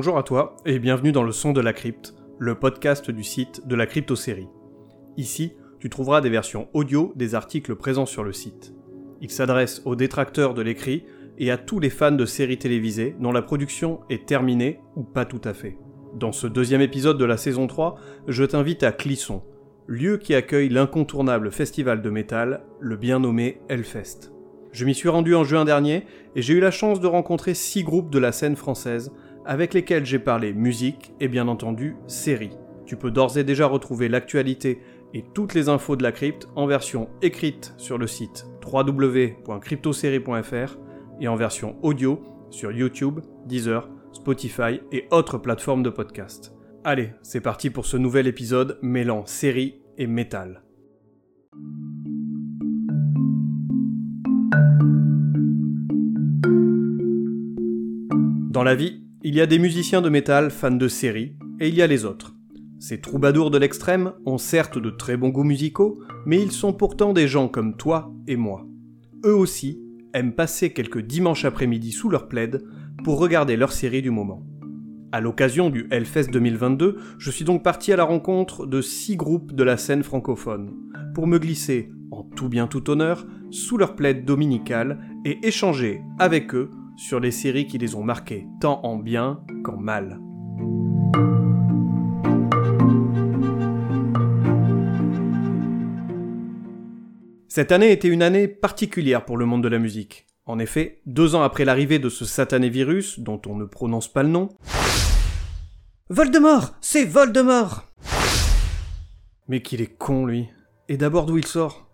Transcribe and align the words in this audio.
Bonjour 0.00 0.16
à 0.16 0.22
toi 0.22 0.56
et 0.64 0.78
bienvenue 0.78 1.12
dans 1.12 1.24
le 1.24 1.30
son 1.30 1.52
de 1.52 1.60
la 1.60 1.74
crypte, 1.74 2.14
le 2.38 2.54
podcast 2.54 3.10
du 3.10 3.22
site 3.22 3.66
de 3.66 3.74
la 3.74 3.84
crypto-série. 3.84 4.48
Ici, 5.18 5.52
tu 5.78 5.90
trouveras 5.90 6.22
des 6.22 6.30
versions 6.30 6.68
audio 6.72 7.12
des 7.16 7.34
articles 7.34 7.76
présents 7.76 8.06
sur 8.06 8.24
le 8.24 8.32
site. 8.32 8.72
Il 9.20 9.28
s'adresse 9.28 9.82
aux 9.84 9.96
détracteurs 9.96 10.54
de 10.54 10.62
l'écrit 10.62 11.04
et 11.36 11.50
à 11.50 11.58
tous 11.58 11.80
les 11.80 11.90
fans 11.90 12.12
de 12.12 12.24
séries 12.24 12.56
télévisées 12.56 13.14
dont 13.20 13.30
la 13.30 13.42
production 13.42 14.00
est 14.08 14.26
terminée 14.26 14.80
ou 14.96 15.02
pas 15.02 15.26
tout 15.26 15.42
à 15.44 15.52
fait. 15.52 15.76
Dans 16.14 16.32
ce 16.32 16.46
deuxième 16.46 16.80
épisode 16.80 17.18
de 17.18 17.26
la 17.26 17.36
saison 17.36 17.66
3, 17.66 17.96
je 18.26 18.44
t'invite 18.44 18.84
à 18.84 18.92
Clisson, 18.92 19.42
lieu 19.86 20.16
qui 20.16 20.34
accueille 20.34 20.70
l'incontournable 20.70 21.52
festival 21.52 22.00
de 22.00 22.08
métal, 22.08 22.62
le 22.80 22.96
bien 22.96 23.18
nommé 23.18 23.60
Hellfest. 23.68 24.32
Je 24.72 24.86
m'y 24.86 24.94
suis 24.94 25.10
rendu 25.10 25.34
en 25.34 25.44
juin 25.44 25.66
dernier 25.66 26.06
et 26.36 26.40
j'ai 26.42 26.54
eu 26.54 26.60
la 26.60 26.70
chance 26.70 27.00
de 27.00 27.06
rencontrer 27.06 27.52
six 27.52 27.82
groupes 27.82 28.08
de 28.08 28.18
la 28.18 28.32
scène 28.32 28.56
française 28.56 29.12
avec 29.44 29.74
lesquels 29.74 30.06
j'ai 30.06 30.18
parlé 30.18 30.52
musique 30.52 31.12
et 31.20 31.28
bien 31.28 31.48
entendu 31.48 31.96
série. 32.06 32.56
Tu 32.86 32.96
peux 32.96 33.10
d'ores 33.10 33.38
et 33.38 33.44
déjà 33.44 33.66
retrouver 33.66 34.08
l'actualité 34.08 34.80
et 35.14 35.24
toutes 35.34 35.54
les 35.54 35.68
infos 35.68 35.96
de 35.96 36.02
la 36.02 36.12
crypte 36.12 36.48
en 36.56 36.66
version 36.66 37.08
écrite 37.22 37.74
sur 37.76 37.98
le 37.98 38.06
site 38.06 38.46
www.cryptosérie.fr 38.64 40.78
et 41.20 41.28
en 41.28 41.36
version 41.36 41.76
audio 41.82 42.22
sur 42.50 42.72
YouTube, 42.72 43.20
Deezer, 43.46 43.88
Spotify 44.12 44.80
et 44.92 45.06
autres 45.10 45.38
plateformes 45.38 45.82
de 45.82 45.90
podcast. 45.90 46.52
Allez, 46.84 47.10
c'est 47.22 47.40
parti 47.40 47.70
pour 47.70 47.86
ce 47.86 47.96
nouvel 47.96 48.26
épisode 48.26 48.78
mêlant 48.82 49.24
série 49.26 49.80
et 49.98 50.06
métal. 50.06 50.62
Dans 58.50 58.64
la 58.64 58.74
vie, 58.74 59.04
il 59.22 59.34
y 59.34 59.40
a 59.40 59.46
des 59.46 59.58
musiciens 59.58 60.00
de 60.00 60.08
métal 60.08 60.50
fans 60.50 60.70
de 60.70 60.88
séries, 60.88 61.36
et 61.60 61.68
il 61.68 61.74
y 61.74 61.82
a 61.82 61.86
les 61.86 62.06
autres. 62.06 62.34
Ces 62.78 63.02
troubadours 63.02 63.50
de 63.50 63.58
l'extrême 63.58 64.12
ont 64.24 64.38
certes 64.38 64.78
de 64.78 64.88
très 64.88 65.18
bons 65.18 65.28
goûts 65.28 65.44
musicaux, 65.44 66.00
mais 66.24 66.40
ils 66.40 66.52
sont 66.52 66.72
pourtant 66.72 67.12
des 67.12 67.28
gens 67.28 67.46
comme 67.46 67.76
toi 67.76 68.14
et 68.26 68.36
moi. 68.36 68.66
Eux 69.26 69.34
aussi 69.34 69.78
aiment 70.14 70.32
passer 70.32 70.72
quelques 70.72 71.02
dimanches 71.02 71.44
après-midi 71.44 71.92
sous 71.92 72.08
leur 72.08 72.28
plaid 72.28 72.64
pour 73.04 73.18
regarder 73.18 73.56
leur 73.56 73.72
série 73.72 74.00
du 74.00 74.10
moment. 74.10 74.42
À 75.12 75.20
l'occasion 75.20 75.68
du 75.68 75.86
Hellfest 75.90 76.30
2022, 76.30 76.96
je 77.18 77.30
suis 77.30 77.44
donc 77.44 77.62
parti 77.62 77.92
à 77.92 77.96
la 77.96 78.04
rencontre 78.04 78.64
de 78.64 78.80
six 78.80 79.16
groupes 79.16 79.52
de 79.52 79.64
la 79.64 79.76
scène 79.76 80.02
francophone, 80.02 80.72
pour 81.14 81.26
me 81.26 81.38
glisser, 81.38 81.90
en 82.10 82.22
tout 82.22 82.48
bien 82.48 82.66
tout 82.66 82.88
honneur, 82.88 83.26
sous 83.50 83.76
leur 83.76 83.96
plaid 83.96 84.24
dominical 84.24 84.98
et 85.26 85.46
échanger 85.46 86.00
avec 86.18 86.54
eux 86.54 86.70
sur 87.00 87.18
les 87.18 87.30
séries 87.30 87.66
qui 87.66 87.78
les 87.78 87.94
ont 87.94 88.02
marqués, 88.02 88.46
tant 88.60 88.82
en 88.82 88.96
bien 88.96 89.42
qu'en 89.64 89.78
mal. 89.78 90.20
Cette 97.48 97.72
année 97.72 97.90
était 97.90 98.08
une 98.08 98.22
année 98.22 98.48
particulière 98.48 99.24
pour 99.24 99.38
le 99.38 99.46
monde 99.46 99.62
de 99.62 99.68
la 99.68 99.78
musique. 99.78 100.26
En 100.44 100.58
effet, 100.58 101.00
deux 101.06 101.34
ans 101.34 101.42
après 101.42 101.64
l'arrivée 101.64 101.98
de 101.98 102.10
ce 102.10 102.26
satané 102.26 102.68
virus, 102.68 103.18
dont 103.18 103.40
on 103.46 103.56
ne 103.56 103.64
prononce 103.64 104.12
pas 104.12 104.22
le 104.22 104.28
nom... 104.28 104.50
Voldemort 106.10 106.74
C'est 106.82 107.06
Voldemort 107.06 107.88
Mais 109.48 109.62
qu'il 109.62 109.80
est 109.80 109.96
con, 109.96 110.26
lui. 110.26 110.48
Et 110.88 110.98
d'abord 110.98 111.24
d'où 111.24 111.38
il 111.38 111.46
sort? 111.46 111.88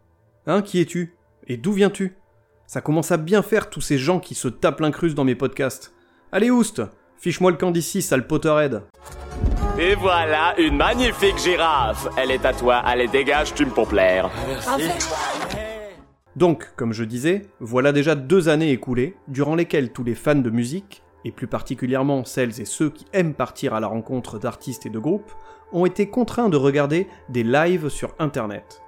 Hein, 0.47 0.63
qui 0.63 0.81
es-tu? 0.81 1.15
Et 1.47 1.57
d'où 1.57 1.73
viens-tu? 1.73 2.17
Ça 2.67 2.81
commence 2.81 3.13
à 3.13 3.17
bien 3.17 3.43
faire 3.43 3.71
tous 3.71 3.81
ces 3.81 3.99
gens 3.99 4.21
qui 4.21 4.35
se 4.35 4.49
tapent 4.49 4.81
l'incruste 4.81 5.15
dans 5.15 5.25
mes 5.25 5.35
podcasts. 5.35 5.95
Allez, 6.33 6.51
Oust 6.51 6.83
Fiche-moi 7.19 7.51
le 7.51 7.57
camp 7.57 7.71
d'ici, 7.71 8.03
sale 8.03 8.27
Potterhead. 8.27 8.83
Et 9.79 9.95
voilà 9.95 10.59
une 10.59 10.77
magnifique 10.77 11.39
girafe. 11.39 12.09
Elle 12.17 12.31
est 12.31 12.45
à 12.45 12.53
toi. 12.53 12.77
Allez, 12.77 13.09
dégage, 13.09 13.55
tu 13.55 13.65
me 13.65 13.71
pour 13.71 13.89
plaire. 13.89 14.31
Donc, 16.37 16.71
comme 16.77 16.93
je 16.93 17.05
disais, 17.05 17.47
voilà 17.61 17.93
déjà 17.93 18.15
deux 18.15 18.49
années 18.49 18.71
écoulées, 18.71 19.17
durant 19.29 19.55
lesquelles 19.55 19.93
tous 19.93 20.05
les 20.05 20.15
fans 20.15 20.35
de 20.35 20.51
musique, 20.51 21.03
et 21.25 21.33
plus 21.33 21.47
particulièrement 21.47 22.25
celles 22.25 22.61
et 22.61 22.67
ceux 22.67 22.91
qui 22.91 23.07
aiment 23.13 23.35
partir 23.35 23.73
à 23.75 23.81
la 23.81 23.87
rencontre 23.87 24.39
d'artistes 24.39 24.87
et 24.87 24.91
de 24.91 24.99
groupes, 24.99 25.33
ont 25.73 25.87
été 25.87 26.09
contraints 26.09 26.51
de 26.51 26.57
regarder 26.57 27.09
des 27.31 27.43
lives 27.43 27.89
sur 27.89 28.15
Internet. 28.19 28.83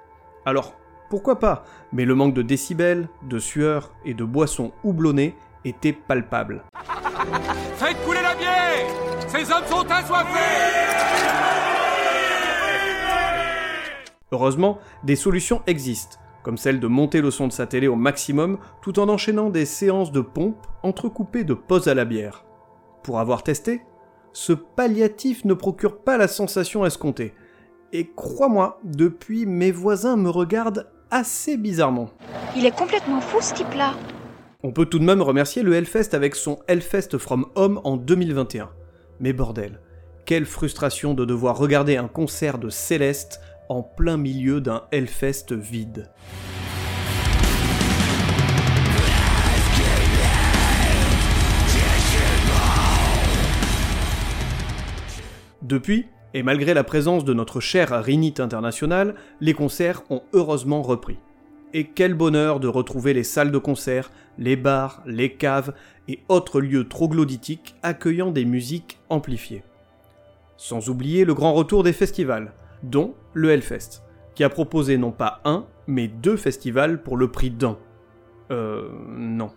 Alors, 0.45 0.78
pourquoi 1.09 1.39
pas? 1.39 1.63
Mais 1.91 2.05
le 2.05 2.15
manque 2.15 2.33
de 2.33 2.41
décibels, 2.41 3.09
de 3.27 3.39
sueur 3.39 3.91
et 4.05 4.13
de 4.13 4.23
boissons 4.23 4.71
houblonnées 4.83 5.35
était 5.65 5.93
palpable. 5.93 6.63
Faites 7.75 7.97
couler 8.05 8.21
la 8.21 8.35
bière 8.35 8.87
Ces 9.27 9.51
hommes 9.51 9.65
sont 9.65 9.85
assoiffés 9.89 10.79
Heureusement, 14.31 14.77
des 15.03 15.15
solutions 15.15 15.63
existent, 15.65 16.17
comme 16.43 16.57
celle 16.57 16.79
de 16.79 16.87
monter 16.87 17.19
le 17.21 17.31
son 17.31 17.47
de 17.47 17.51
sa 17.51 17.65
télé 17.65 17.87
au 17.87 17.95
maximum 17.95 18.59
tout 18.81 18.99
en 18.99 19.09
enchaînant 19.09 19.49
des 19.49 19.65
séances 19.65 20.11
de 20.11 20.21
pompe 20.21 20.67
entrecoupées 20.83 21.43
de 21.43 21.55
pauses 21.55 21.87
à 21.87 21.95
la 21.95 22.05
bière. 22.05 22.45
Pour 23.01 23.19
avoir 23.19 23.41
testé, 23.41 23.81
ce 24.31 24.53
palliatif 24.53 25.45
ne 25.45 25.55
procure 25.55 25.97
pas 25.97 26.17
la 26.17 26.27
sensation 26.27 26.85
escomptée. 26.85 27.33
Et 27.91 28.11
crois-moi, 28.15 28.79
depuis 28.83 29.47
mes 29.47 29.71
voisins 29.71 30.15
me 30.15 30.29
regardent 30.29 30.87
assez 31.11 31.57
bizarrement. 31.57 32.09
Il 32.55 32.65
est 32.65 32.75
complètement 32.75 33.21
fou 33.21 33.41
ce 33.41 33.53
type-là. 33.53 33.93
On 34.63 34.71
peut 34.71 34.85
tout 34.85 34.99
de 34.99 35.05
même 35.05 35.21
remercier 35.21 35.63
le 35.63 35.73
Hellfest 35.73 36.13
avec 36.13 36.35
son 36.35 36.59
Hellfest 36.67 37.17
from 37.17 37.45
Home 37.55 37.79
en 37.83 37.97
2021. 37.97 38.69
Mais 39.19 39.33
bordel, 39.33 39.79
quelle 40.25 40.45
frustration 40.45 41.13
de 41.13 41.25
devoir 41.25 41.57
regarder 41.57 41.97
un 41.97 42.07
concert 42.07 42.57
de 42.57 42.69
Céleste 42.69 43.41
en 43.69 43.83
plein 43.83 44.17
milieu 44.17 44.61
d'un 44.61 44.83
Hellfest 44.91 45.53
vide. 45.53 46.09
Depuis, 55.61 56.07
et 56.33 56.43
malgré 56.43 56.73
la 56.73 56.83
présence 56.83 57.25
de 57.25 57.33
notre 57.33 57.59
cher 57.59 57.89
Rinite 58.03 58.39
International, 58.39 59.15
les 59.41 59.53
concerts 59.53 60.03
ont 60.09 60.21
heureusement 60.33 60.81
repris. 60.81 61.17
Et 61.73 61.87
quel 61.87 62.13
bonheur 62.13 62.59
de 62.59 62.67
retrouver 62.67 63.13
les 63.13 63.23
salles 63.23 63.51
de 63.51 63.57
concert, 63.57 64.11
les 64.37 64.55
bars, 64.55 65.03
les 65.05 65.33
caves 65.33 65.73
et 66.07 66.19
autres 66.27 66.61
lieux 66.61 66.87
troglodytiques 66.87 67.75
accueillant 67.83 68.31
des 68.31 68.45
musiques 68.45 68.99
amplifiées. 69.09 69.63
Sans 70.57 70.89
oublier 70.89 71.25
le 71.25 71.33
grand 71.33 71.53
retour 71.53 71.83
des 71.83 71.93
festivals, 71.93 72.53
dont 72.83 73.13
le 73.33 73.51
Hellfest, 73.51 74.01
qui 74.35 74.43
a 74.43 74.49
proposé 74.49 74.97
non 74.97 75.11
pas 75.11 75.41
un, 75.45 75.65
mais 75.87 76.07
deux 76.07 76.37
festivals 76.37 77.01
pour 77.01 77.17
le 77.17 77.29
prix 77.29 77.51
d'un. 77.51 77.77
Euh... 78.51 78.89
non. 79.09 79.51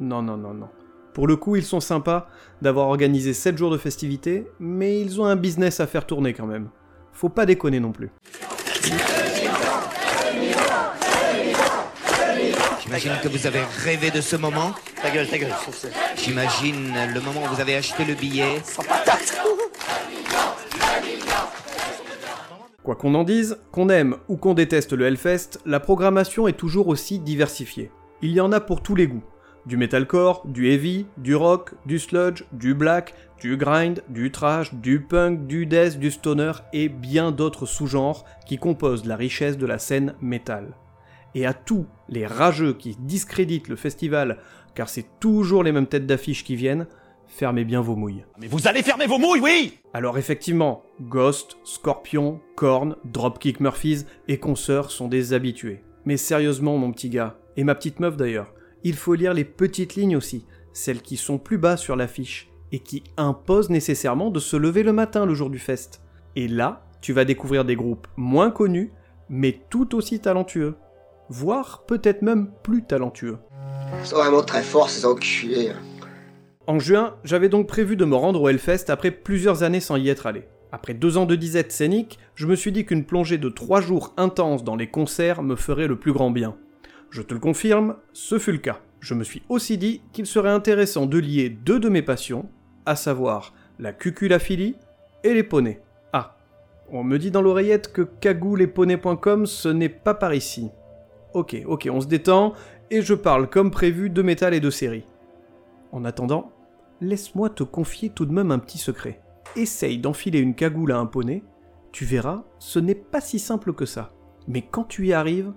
Non, 0.00 0.22
non, 0.22 0.36
non, 0.36 0.54
non. 0.54 0.68
Pour 1.14 1.26
le 1.26 1.36
coup, 1.36 1.56
ils 1.56 1.64
sont 1.64 1.80
sympas 1.80 2.28
d'avoir 2.62 2.88
organisé 2.88 3.34
7 3.34 3.58
jours 3.58 3.70
de 3.70 3.76
festivités, 3.76 4.46
mais 4.58 5.00
ils 5.00 5.20
ont 5.20 5.26
un 5.26 5.36
business 5.36 5.80
à 5.80 5.86
faire 5.86 6.06
tourner 6.06 6.32
quand 6.32 6.46
même. 6.46 6.68
Faut 7.12 7.28
pas 7.28 7.44
déconner 7.44 7.80
non 7.80 7.92
plus. 7.92 8.10
J'imagine 12.82 13.12
que 13.22 13.28
vous 13.28 13.46
avez 13.46 13.60
rêvé 13.84 14.10
de 14.10 14.20
ce 14.20 14.36
moment. 14.36 14.72
Ta 15.02 15.10
gueule, 15.10 15.28
ta 15.28 15.38
gueule. 15.38 15.52
J'imagine 16.16 16.94
le 17.12 17.20
moment 17.20 17.42
où 17.44 17.54
vous 17.54 17.60
avez 17.60 17.76
acheté 17.76 18.04
le 18.04 18.14
billet. 18.14 18.62
Quoi 22.82 22.96
qu'on 22.96 23.14
en 23.14 23.24
dise, 23.24 23.58
qu'on 23.70 23.88
aime 23.90 24.16
ou 24.28 24.36
qu'on 24.36 24.54
déteste 24.54 24.92
le 24.92 25.06
Hellfest, 25.06 25.60
la 25.66 25.78
programmation 25.78 26.48
est 26.48 26.54
toujours 26.54 26.88
aussi 26.88 27.18
diversifiée. 27.18 27.90
Il 28.22 28.32
y 28.32 28.40
en 28.40 28.50
a 28.50 28.60
pour 28.60 28.82
tous 28.82 28.94
les 28.94 29.06
goûts. 29.06 29.22
Du 29.64 29.76
metalcore, 29.76 30.42
du 30.46 30.68
heavy, 30.68 31.06
du 31.18 31.36
rock, 31.36 31.74
du 31.86 31.98
sludge, 32.00 32.44
du 32.52 32.74
black, 32.74 33.14
du 33.40 33.56
grind, 33.56 34.02
du 34.08 34.32
trash, 34.32 34.74
du 34.74 35.00
punk, 35.00 35.46
du 35.46 35.66
death, 35.66 35.98
du 35.98 36.10
stoner 36.10 36.52
et 36.72 36.88
bien 36.88 37.30
d'autres 37.30 37.66
sous-genres 37.66 38.24
qui 38.46 38.58
composent 38.58 39.04
la 39.04 39.16
richesse 39.16 39.58
de 39.58 39.66
la 39.66 39.78
scène 39.78 40.14
metal. 40.20 40.74
Et 41.34 41.46
à 41.46 41.54
tous 41.54 41.86
les 42.08 42.26
rageux 42.26 42.74
qui 42.74 42.96
discréditent 42.98 43.68
le 43.68 43.76
festival 43.76 44.38
car 44.74 44.88
c'est 44.88 45.06
toujours 45.20 45.62
les 45.62 45.72
mêmes 45.72 45.86
têtes 45.86 46.06
d'affiche 46.06 46.44
qui 46.44 46.56
viennent, 46.56 46.86
fermez 47.26 47.64
bien 47.64 47.80
vos 47.80 47.96
mouilles. 47.96 48.24
Mais 48.40 48.46
vous 48.46 48.66
allez 48.66 48.82
fermer 48.82 49.06
vos 49.06 49.18
mouilles, 49.18 49.40
oui 49.40 49.78
Alors 49.92 50.18
effectivement, 50.18 50.82
Ghost, 51.00 51.56
Scorpion, 51.64 52.40
Korn, 52.56 52.96
Dropkick 53.04 53.60
Murphys 53.60 54.04
et 54.28 54.38
consoeurs 54.38 54.90
sont 54.90 55.08
des 55.08 55.32
habitués. 55.32 55.82
Mais 56.04 56.16
sérieusement 56.16 56.78
mon 56.78 56.92
petit 56.92 57.10
gars, 57.10 57.38
et 57.56 57.64
ma 57.64 57.74
petite 57.74 58.00
meuf 58.00 58.16
d'ailleurs, 58.16 58.52
il 58.84 58.96
faut 58.96 59.14
lire 59.14 59.34
les 59.34 59.44
petites 59.44 59.94
lignes 59.94 60.16
aussi, 60.16 60.44
celles 60.72 61.02
qui 61.02 61.16
sont 61.16 61.38
plus 61.38 61.58
bas 61.58 61.76
sur 61.76 61.96
l'affiche, 61.96 62.50
et 62.72 62.78
qui 62.78 63.04
imposent 63.16 63.70
nécessairement 63.70 64.30
de 64.30 64.40
se 64.40 64.56
lever 64.56 64.82
le 64.82 64.92
matin 64.92 65.26
le 65.26 65.34
jour 65.34 65.50
du 65.50 65.58
fest. 65.58 66.02
Et 66.36 66.48
là, 66.48 66.86
tu 67.00 67.12
vas 67.12 67.24
découvrir 67.24 67.64
des 67.64 67.76
groupes 67.76 68.06
moins 68.16 68.50
connus, 68.50 68.92
mais 69.28 69.60
tout 69.70 69.94
aussi 69.94 70.20
talentueux. 70.20 70.76
Voire 71.28 71.84
peut-être 71.86 72.22
même 72.22 72.50
plus 72.62 72.84
talentueux. 72.84 73.38
Sont 74.04 74.16
vraiment 74.16 74.42
très 74.42 74.62
forts 74.62 74.90
ces 74.90 75.04
enculés. 75.04 75.72
En 76.66 76.78
juin, 76.78 77.16
j'avais 77.24 77.48
donc 77.48 77.66
prévu 77.66 77.96
de 77.96 78.04
me 78.04 78.14
rendre 78.14 78.42
au 78.42 78.48
Hellfest 78.48 78.88
après 78.88 79.10
plusieurs 79.10 79.62
années 79.62 79.80
sans 79.80 79.96
y 79.96 80.08
être 80.08 80.26
allé. 80.26 80.44
Après 80.70 80.94
deux 80.94 81.18
ans 81.18 81.26
de 81.26 81.34
disette 81.34 81.72
scénique, 81.72 82.18
je 82.34 82.46
me 82.46 82.54
suis 82.54 82.72
dit 82.72 82.86
qu'une 82.86 83.04
plongée 83.04 83.36
de 83.36 83.48
trois 83.48 83.80
jours 83.80 84.14
intense 84.16 84.64
dans 84.64 84.76
les 84.76 84.88
concerts 84.88 85.42
me 85.42 85.56
ferait 85.56 85.88
le 85.88 85.98
plus 85.98 86.12
grand 86.12 86.30
bien. 86.30 86.56
Je 87.12 87.20
te 87.20 87.34
le 87.34 87.40
confirme, 87.40 87.96
ce 88.14 88.38
fut 88.38 88.52
le 88.52 88.58
cas. 88.58 88.80
Je 89.00 89.12
me 89.12 89.22
suis 89.22 89.42
aussi 89.50 89.76
dit 89.76 90.00
qu'il 90.14 90.24
serait 90.24 90.48
intéressant 90.48 91.04
de 91.04 91.18
lier 91.18 91.50
deux 91.50 91.78
de 91.78 91.90
mes 91.90 92.00
passions, 92.00 92.48
à 92.86 92.96
savoir 92.96 93.52
la 93.78 93.92
cuculaphilie 93.92 94.76
et 95.22 95.34
les 95.34 95.42
poneys. 95.42 95.82
Ah, 96.14 96.38
on 96.90 97.04
me 97.04 97.18
dit 97.18 97.30
dans 97.30 97.42
l'oreillette 97.42 97.92
que 97.92 98.00
cagouleponey.com 98.00 99.44
ce 99.44 99.68
n'est 99.68 99.90
pas 99.90 100.14
par 100.14 100.32
ici. 100.32 100.70
Ok, 101.34 101.54
ok, 101.66 101.86
on 101.92 102.00
se 102.00 102.06
détend, 102.06 102.54
et 102.90 103.02
je 103.02 103.12
parle 103.12 103.50
comme 103.50 103.70
prévu 103.70 104.08
de 104.08 104.22
métal 104.22 104.54
et 104.54 104.60
de 104.60 104.70
série. 104.70 105.04
En 105.92 106.06
attendant, 106.06 106.50
laisse-moi 107.02 107.50
te 107.50 107.62
confier 107.62 108.08
tout 108.08 108.24
de 108.24 108.32
même 108.32 108.50
un 108.50 108.58
petit 108.58 108.78
secret. 108.78 109.20
Essaye 109.54 109.98
d'enfiler 109.98 110.38
une 110.38 110.54
cagoule 110.54 110.92
à 110.92 110.98
un 110.98 111.06
poney, 111.06 111.42
tu 111.92 112.06
verras, 112.06 112.44
ce 112.58 112.78
n'est 112.78 112.94
pas 112.94 113.20
si 113.20 113.38
simple 113.38 113.74
que 113.74 113.84
ça. 113.84 114.14
Mais 114.48 114.62
quand 114.62 114.84
tu 114.84 115.08
y 115.08 115.12
arrives, 115.12 115.52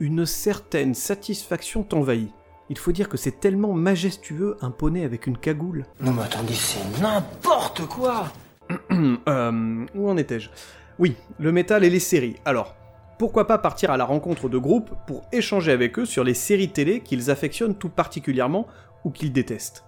une 0.00 0.26
certaine 0.26 0.94
satisfaction 0.94 1.82
t'envahit. 1.82 2.30
Il 2.70 2.78
faut 2.78 2.92
dire 2.92 3.08
que 3.08 3.16
c'est 3.16 3.40
tellement 3.40 3.72
majestueux 3.72 4.56
un 4.60 4.70
poney 4.70 5.04
avec 5.04 5.26
une 5.26 5.38
cagoule. 5.38 5.86
Non 6.00 6.12
mais 6.12 6.22
attendez, 6.22 6.54
c'est 6.54 7.00
n'importe 7.00 7.86
quoi 7.86 8.30
euh, 8.92 9.86
où 9.94 10.08
en 10.10 10.16
étais-je? 10.16 10.50
Oui, 10.98 11.16
le 11.38 11.52
métal 11.52 11.84
et 11.84 11.90
les 11.90 12.00
séries. 12.00 12.36
Alors, 12.44 12.74
pourquoi 13.18 13.46
pas 13.46 13.58
partir 13.58 13.90
à 13.90 13.96
la 13.96 14.04
rencontre 14.04 14.48
de 14.48 14.58
groupes 14.58 14.94
pour 15.06 15.24
échanger 15.32 15.72
avec 15.72 15.98
eux 15.98 16.04
sur 16.04 16.24
les 16.24 16.34
séries 16.34 16.70
télé 16.70 17.00
qu'ils 17.00 17.30
affectionnent 17.30 17.76
tout 17.76 17.88
particulièrement 17.88 18.66
ou 19.04 19.10
qu'ils 19.10 19.32
détestent? 19.32 19.84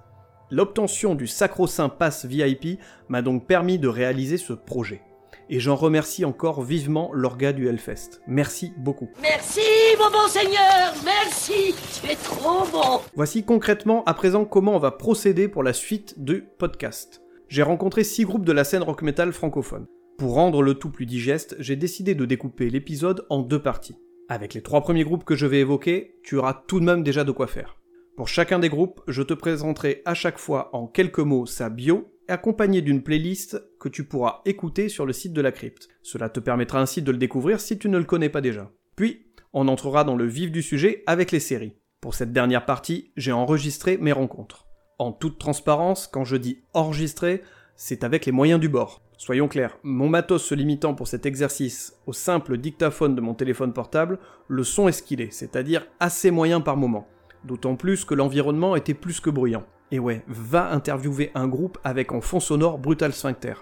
L'obtention 0.50 1.14
du 1.14 1.26
sacro-saint 1.26 1.90
pass 1.90 2.24
VIP 2.24 2.80
m'a 3.08 3.22
donc 3.22 3.46
permis 3.46 3.78
de 3.78 3.86
réaliser 3.86 4.36
ce 4.36 4.52
projet. 4.52 5.02
Et 5.52 5.58
j'en 5.58 5.74
remercie 5.74 6.24
encore 6.24 6.62
vivement 6.62 7.10
l'orga 7.12 7.52
du 7.52 7.66
Hellfest. 7.66 8.20
Merci 8.28 8.72
beaucoup. 8.78 9.10
Merci, 9.20 9.60
mon 9.98 10.08
bon 10.08 10.28
seigneur, 10.28 10.94
merci, 11.04 11.74
tu 12.00 12.08
es 12.08 12.14
trop 12.14 12.64
bon. 12.70 13.00
Voici 13.16 13.42
concrètement 13.42 14.04
à 14.04 14.14
présent 14.14 14.44
comment 14.44 14.76
on 14.76 14.78
va 14.78 14.92
procéder 14.92 15.48
pour 15.48 15.64
la 15.64 15.72
suite 15.72 16.22
du 16.22 16.44
podcast. 16.56 17.22
J'ai 17.48 17.64
rencontré 17.64 18.04
six 18.04 18.24
groupes 18.24 18.44
de 18.44 18.52
la 18.52 18.62
scène 18.62 18.84
rock 18.84 19.02
metal 19.02 19.32
francophone. 19.32 19.86
Pour 20.18 20.34
rendre 20.34 20.62
le 20.62 20.74
tout 20.74 20.90
plus 20.90 21.06
digeste, 21.06 21.56
j'ai 21.58 21.74
décidé 21.74 22.14
de 22.14 22.26
découper 22.26 22.70
l'épisode 22.70 23.26
en 23.28 23.40
deux 23.40 23.60
parties. 23.60 23.96
Avec 24.28 24.54
les 24.54 24.62
trois 24.62 24.82
premiers 24.82 25.02
groupes 25.02 25.24
que 25.24 25.34
je 25.34 25.46
vais 25.46 25.58
évoquer, 25.58 26.14
tu 26.22 26.36
auras 26.36 26.62
tout 26.68 26.78
de 26.78 26.84
même 26.84 27.02
déjà 27.02 27.24
de 27.24 27.32
quoi 27.32 27.48
faire. 27.48 27.76
Pour 28.16 28.28
chacun 28.28 28.60
des 28.60 28.68
groupes, 28.68 29.00
je 29.08 29.24
te 29.24 29.34
présenterai 29.34 30.02
à 30.04 30.14
chaque 30.14 30.38
fois 30.38 30.70
en 30.76 30.86
quelques 30.86 31.18
mots 31.18 31.46
sa 31.46 31.70
bio, 31.70 32.12
accompagnée 32.30 32.82
d'une 32.82 33.02
playlist 33.02 33.62
que 33.78 33.88
tu 33.88 34.04
pourras 34.04 34.40
écouter 34.44 34.88
sur 34.88 35.06
le 35.06 35.12
site 35.12 35.32
de 35.32 35.40
la 35.40 35.52
crypte. 35.52 35.88
Cela 36.02 36.28
te 36.28 36.40
permettra 36.40 36.80
ainsi 36.80 37.02
de 37.02 37.12
le 37.12 37.18
découvrir 37.18 37.60
si 37.60 37.78
tu 37.78 37.88
ne 37.88 37.98
le 37.98 38.04
connais 38.04 38.28
pas 38.28 38.40
déjà. 38.40 38.70
Puis, 38.96 39.26
on 39.52 39.68
entrera 39.68 40.04
dans 40.04 40.16
le 40.16 40.26
vif 40.26 40.50
du 40.50 40.62
sujet 40.62 41.02
avec 41.06 41.32
les 41.32 41.40
séries. 41.40 41.76
Pour 42.00 42.14
cette 42.14 42.32
dernière 42.32 42.64
partie, 42.64 43.12
j'ai 43.16 43.32
enregistré 43.32 43.98
mes 43.98 44.12
rencontres. 44.12 44.66
En 44.98 45.12
toute 45.12 45.38
transparence, 45.38 46.06
quand 46.06 46.24
je 46.24 46.36
dis 46.36 46.62
enregistrer, 46.72 47.42
c'est 47.76 48.04
avec 48.04 48.26
les 48.26 48.32
moyens 48.32 48.60
du 48.60 48.68
bord. 48.68 49.02
Soyons 49.16 49.48
clairs, 49.48 49.78
mon 49.82 50.08
matos 50.08 50.44
se 50.44 50.54
limitant 50.54 50.94
pour 50.94 51.08
cet 51.08 51.26
exercice 51.26 51.94
au 52.06 52.12
simple 52.12 52.56
dictaphone 52.56 53.14
de 53.14 53.20
mon 53.20 53.34
téléphone 53.34 53.72
portable, 53.72 54.18
le 54.48 54.64
son 54.64 54.88
est 54.88 54.92
ce 54.92 55.02
qu'il 55.02 55.20
est, 55.20 55.32
c'est-à-dire 55.32 55.86
assez 55.98 56.30
moyen 56.30 56.60
par 56.60 56.76
moment. 56.76 57.06
D'autant 57.44 57.76
plus 57.76 58.04
que 58.04 58.14
l'environnement 58.14 58.76
était 58.76 58.94
plus 58.94 59.20
que 59.20 59.30
bruyant. 59.30 59.64
Et 59.92 59.98
ouais, 59.98 60.22
va 60.28 60.70
interviewer 60.70 61.32
un 61.34 61.48
groupe 61.48 61.76
avec 61.82 62.12
en 62.12 62.20
fond 62.20 62.38
sonore 62.38 62.78
Brutal 62.78 63.12
Sphincter. 63.12 63.54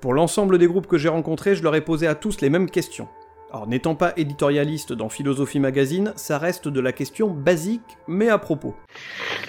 Pour 0.00 0.12
l'ensemble 0.12 0.58
des 0.58 0.66
groupes 0.66 0.88
que 0.88 0.98
j'ai 0.98 1.08
rencontrés, 1.08 1.54
je 1.54 1.62
leur 1.62 1.76
ai 1.76 1.80
posé 1.80 2.08
à 2.08 2.16
tous 2.16 2.40
les 2.40 2.50
mêmes 2.50 2.68
questions. 2.68 3.06
Alors 3.52 3.68
n'étant 3.68 3.94
pas 3.94 4.12
éditorialiste 4.16 4.92
dans 4.92 5.08
Philosophie 5.08 5.60
Magazine, 5.60 6.12
ça 6.16 6.38
reste 6.38 6.66
de 6.66 6.80
la 6.80 6.90
question 6.90 7.30
basique, 7.30 7.96
mais 8.08 8.28
à 8.28 8.38
propos. 8.38 8.74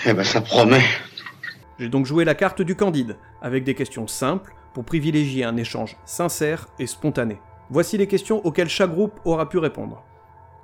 Eh 0.06 0.14
ben 0.14 0.24
ça 0.24 0.42
promet. 0.42 0.84
J'ai 1.80 1.90
donc 1.90 2.06
joué 2.06 2.26
la 2.26 2.36
carte 2.36 2.62
du 2.62 2.76
candide, 2.76 3.18
avec 3.42 3.64
des 3.64 3.74
questions 3.74 4.06
simples, 4.06 4.54
pour 4.76 4.84
privilégier 4.84 5.46
un 5.46 5.56
échange 5.56 5.96
sincère 6.06 6.68
et 6.80 6.86
spontané. 6.86 7.40
Voici 7.70 7.98
les 7.98 8.08
questions 8.08 8.46
auxquelles 8.46 8.68
chaque 8.68 8.92
groupe 8.92 9.22
aura 9.24 9.48
pu 9.48 9.58
répondre. 9.58 10.04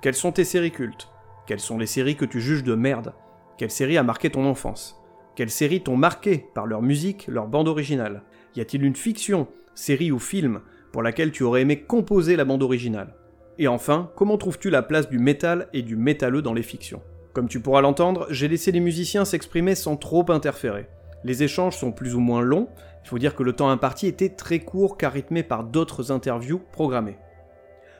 Quelles 0.02 0.16
sont 0.16 0.34
tes 0.34 0.44
séries 0.44 0.72
cultes? 0.72 1.08
Quelles 1.48 1.62
sont 1.62 1.78
les 1.78 1.86
séries 1.86 2.18
que 2.18 2.25
tu 2.25 2.42
juges 2.42 2.66
de 2.66 2.75
merde? 2.75 3.13
Quelle 3.58 3.72
série 3.72 3.98
a 3.98 4.04
marqué 4.04 4.30
ton 4.30 4.46
enfance? 4.46 5.02
Quelles 5.36 5.50
séries 5.50 5.81
t'ont 5.81 5.96
marqué 5.96 6.46
par 6.54 6.66
leur 6.68 6.81
musique, 6.81 7.25
leur 7.28 7.48
bande 7.48 7.69
originale? 7.69 8.24
Y 8.58 8.60
a-t-il 8.60 8.84
une 8.84 8.98
fiction, 8.98 9.48
série 9.75 10.12
ou 10.12 10.19
film 10.19 10.60
pour 10.92 11.04
laquelle 11.04 11.31
tu 11.31 11.44
aurais 11.44 11.62
aimé 11.62 11.80
composer 11.80 12.36
la 12.36 12.44
bande 12.44 12.64
originale? 12.64 13.16
Et 13.60 13.69
enfin, 13.69 14.12
comment 14.18 14.38
trouves-tu 14.38 14.69
la 14.69 14.81
place 14.81 15.10
du 15.10 15.19
métal 15.19 15.69
et 15.72 15.84
du 15.84 15.96
métalleux 15.96 16.42
dans 16.42 16.54
les 16.54 16.64
fictions? 16.64 17.02
Comme 17.31 17.48
tu 17.48 17.62
pourras 17.62 17.80
l'entendre, 17.80 18.28
j'ai 18.30 18.50
laissé 18.50 18.74
les 18.74 18.81
musiciens 18.81 19.24
s'exprimer 19.24 19.74
sans 19.74 19.96
trop 19.96 20.30
interférer. 20.34 20.88
Les 21.24 21.44
échanges 21.44 21.78
sont 21.78 21.92
plus 21.92 22.16
ou 22.16 22.19
moins 22.19 22.42
longs, 22.42 22.68
il 23.03 23.07
faut 23.07 23.19
dire 23.19 23.36
que 23.36 23.44
le 23.44 23.53
temps 23.53 23.69
imparti 23.69 24.07
était 24.07 24.30
très 24.30 24.59
court 24.59 24.98
car 24.98 25.13
rythmé 25.13 25.44
par 25.44 25.63
d'autres 25.63 26.12
interviews 26.12 26.62
programmées. 26.71 27.18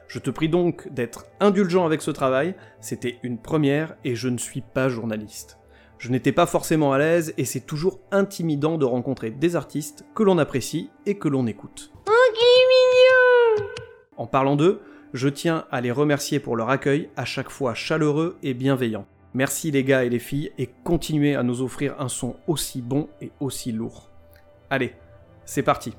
Je 0.08 0.18
te 0.18 0.30
prie 0.30 0.48
donc 0.48 0.92
d'être 0.92 1.26
indulgent 1.40 1.86
avec 1.86 2.02
ce 2.02 2.10
travail, 2.10 2.54
c'était 2.80 3.18
une 3.22 3.38
première 3.38 3.96
et 4.04 4.14
je 4.14 4.28
ne 4.28 4.38
suis 4.38 4.60
pas 4.60 4.88
journaliste. 4.88 5.58
Je 5.98 6.10
n'étais 6.10 6.32
pas 6.32 6.46
forcément 6.46 6.92
à 6.92 6.98
l'aise 6.98 7.32
et 7.38 7.44
c'est 7.44 7.60
toujours 7.60 8.00
intimidant 8.10 8.76
de 8.76 8.84
rencontrer 8.84 9.30
des 9.30 9.56
artistes 9.56 10.04
que 10.14 10.22
l'on 10.22 10.38
apprécie 10.38 10.90
et 11.06 11.16
que 11.16 11.28
l'on 11.28 11.46
écoute. 11.46 11.92
En 14.16 14.26
parlant 14.26 14.56
d'eux, 14.56 14.82
je 15.14 15.28
tiens 15.28 15.64
à 15.70 15.80
les 15.80 15.92
remercier 15.92 16.40
pour 16.40 16.56
leur 16.56 16.70
accueil 16.70 17.08
à 17.16 17.24
chaque 17.24 17.50
fois 17.50 17.74
chaleureux 17.74 18.36
et 18.42 18.54
bienveillant. 18.54 19.06
Merci 19.34 19.70
les 19.70 19.84
gars 19.84 20.04
et 20.04 20.10
les 20.10 20.18
filles 20.18 20.52
et 20.58 20.68
continuez 20.84 21.34
à 21.34 21.42
nous 21.42 21.62
offrir 21.62 21.94
un 21.98 22.08
son 22.08 22.36
aussi 22.46 22.82
bon 22.82 23.08
et 23.20 23.30
aussi 23.40 23.72
lourd. 23.72 24.11
Allez, 24.72 24.94
c'est 25.44 25.62
parti. 25.62 25.92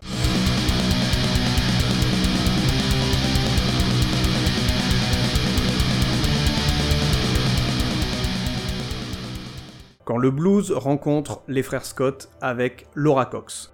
Quand 10.06 10.18
le 10.18 10.32
blues 10.32 10.72
rencontre 10.72 11.44
les 11.48 11.62
frères 11.62 11.86
Scott 11.86 12.32
avec 12.42 12.88
Laura 12.96 13.28
Cox. 13.28 13.72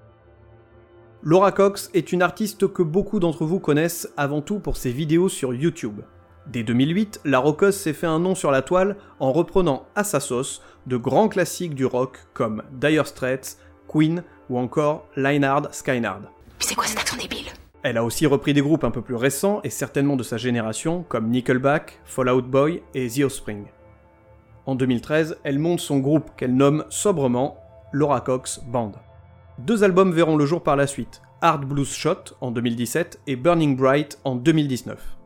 Laura 1.23 1.53
Cox 1.53 1.89
est 1.93 2.11
une 2.11 2.21
artiste 2.21 2.67
que 2.67 2.83
beaucoup 2.83 3.21
d'entre 3.21 3.45
vous 3.45 3.61
connaissent 3.61 4.09
avant 4.17 4.41
tout 4.41 4.59
pour 4.59 4.75
ses 4.75 4.91
vidéos 4.91 5.29
sur 5.29 5.53
YouTube. 5.53 6.01
Dès 6.45 6.63
2008, 6.63 7.21
la 7.23 7.39
rockeuse 7.39 7.77
s'est 7.77 7.93
fait 7.93 8.05
un 8.05 8.19
nom 8.19 8.35
sur 8.35 8.51
la 8.51 8.61
toile 8.61 8.97
en 9.21 9.31
reprenant 9.31 9.85
à 9.95 10.03
sa 10.03 10.19
sauce 10.19 10.61
de 10.87 10.97
grands 10.97 11.29
classiques 11.29 11.73
du 11.73 11.85
rock 11.85 12.17
comme 12.33 12.63
Dire 12.73 13.07
Straits, 13.07 13.57
Queen 13.87 14.23
ou 14.49 14.57
encore 14.57 15.05
Leinhard 15.15 15.73
Skynard. 15.73 16.21
C'est 16.59 16.75
quoi 16.75 16.85
cet 16.85 16.99
accent 16.99 17.17
débile? 17.17 17.47
Elle 17.81 17.97
a 17.97 18.03
aussi 18.03 18.25
repris 18.25 18.53
des 18.53 18.61
groupes 18.61 18.83
un 18.83 18.91
peu 18.91 19.01
plus 19.01 19.15
récents 19.15 19.61
et 19.63 19.69
certainement 19.69 20.17
de 20.17 20.23
sa 20.23 20.37
génération 20.37 21.05
comme 21.07 21.29
Nickelback, 21.29 21.99
Fallout 22.03 22.41
Boy 22.41 22.83
et 22.93 23.07
The 23.07 23.23
Offspring. 23.23 23.65
En 24.65 24.75
2013, 24.75 25.37
elle 25.43 25.59
monte 25.59 25.79
son 25.79 25.99
groupe 25.99 26.31
qu'elle 26.35 26.55
nomme 26.55 26.85
sobrement 26.89 27.57
Laura 27.91 28.21
Cox 28.21 28.61
Band. 28.67 28.91
Deux 29.59 29.83
albums 29.83 30.11
verront 30.11 30.37
le 30.37 30.45
jour 30.45 30.61
par 30.61 30.75
la 30.75 30.87
suite, 30.87 31.21
Hard 31.41 31.65
Blues 31.65 31.91
Shot 31.91 32.35
en 32.41 32.51
2017 32.51 33.21
et 33.27 33.35
Burning 33.35 33.77
Bright 33.77 34.19
en 34.25 34.35
2019. 34.35 35.17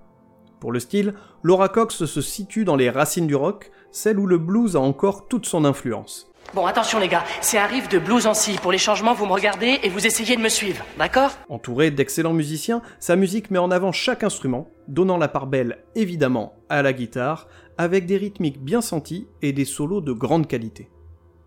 Pour 0.59 0.71
le 0.71 0.79
style, 0.79 1.15
Laura 1.41 1.69
Cox 1.69 2.05
se 2.05 2.21
situe 2.21 2.63
dans 2.63 2.75
les 2.75 2.89
racines 2.89 3.27
du 3.27 3.35
rock, 3.35 3.71
celle 3.91 4.17
où 4.17 4.25
le 4.25 4.37
blues 4.37 4.75
a 4.75 4.79
encore 4.79 5.27
toute 5.27 5.45
son 5.45 5.65
influence. 5.65 6.31
Bon, 6.53 6.67
attention 6.67 6.99
les 6.99 7.07
gars, 7.07 7.23
c'est 7.41 7.57
un 7.57 7.65
riff 7.65 7.89
de 7.89 7.97
blues 7.97 8.27
en 8.27 8.35
si. 8.35 8.57
Pour 8.57 8.71
les 8.71 8.77
changements, 8.77 9.15
vous 9.15 9.25
me 9.25 9.31
regardez 9.31 9.79
et 9.81 9.89
vous 9.89 10.05
essayez 10.05 10.35
de 10.35 10.41
me 10.41 10.49
suivre, 10.49 10.85
d'accord? 10.99 11.31
Entourée 11.49 11.89
d'excellents 11.89 12.33
musiciens, 12.33 12.83
sa 12.99 13.15
musique 13.15 13.49
met 13.49 13.57
en 13.57 13.71
avant 13.71 13.91
chaque 13.91 14.23
instrument, 14.23 14.69
donnant 14.87 15.17
la 15.17 15.27
part 15.27 15.47
belle 15.47 15.79
évidemment 15.95 16.53
à 16.69 16.83
la 16.83 16.93
guitare, 16.93 17.47
avec 17.79 18.05
des 18.05 18.17
rythmiques 18.17 18.63
bien 18.63 18.81
sentis 18.81 19.27
et 19.41 19.51
des 19.51 19.65
solos 19.65 20.01
de 20.01 20.11
grande 20.11 20.45
qualité. 20.45 20.91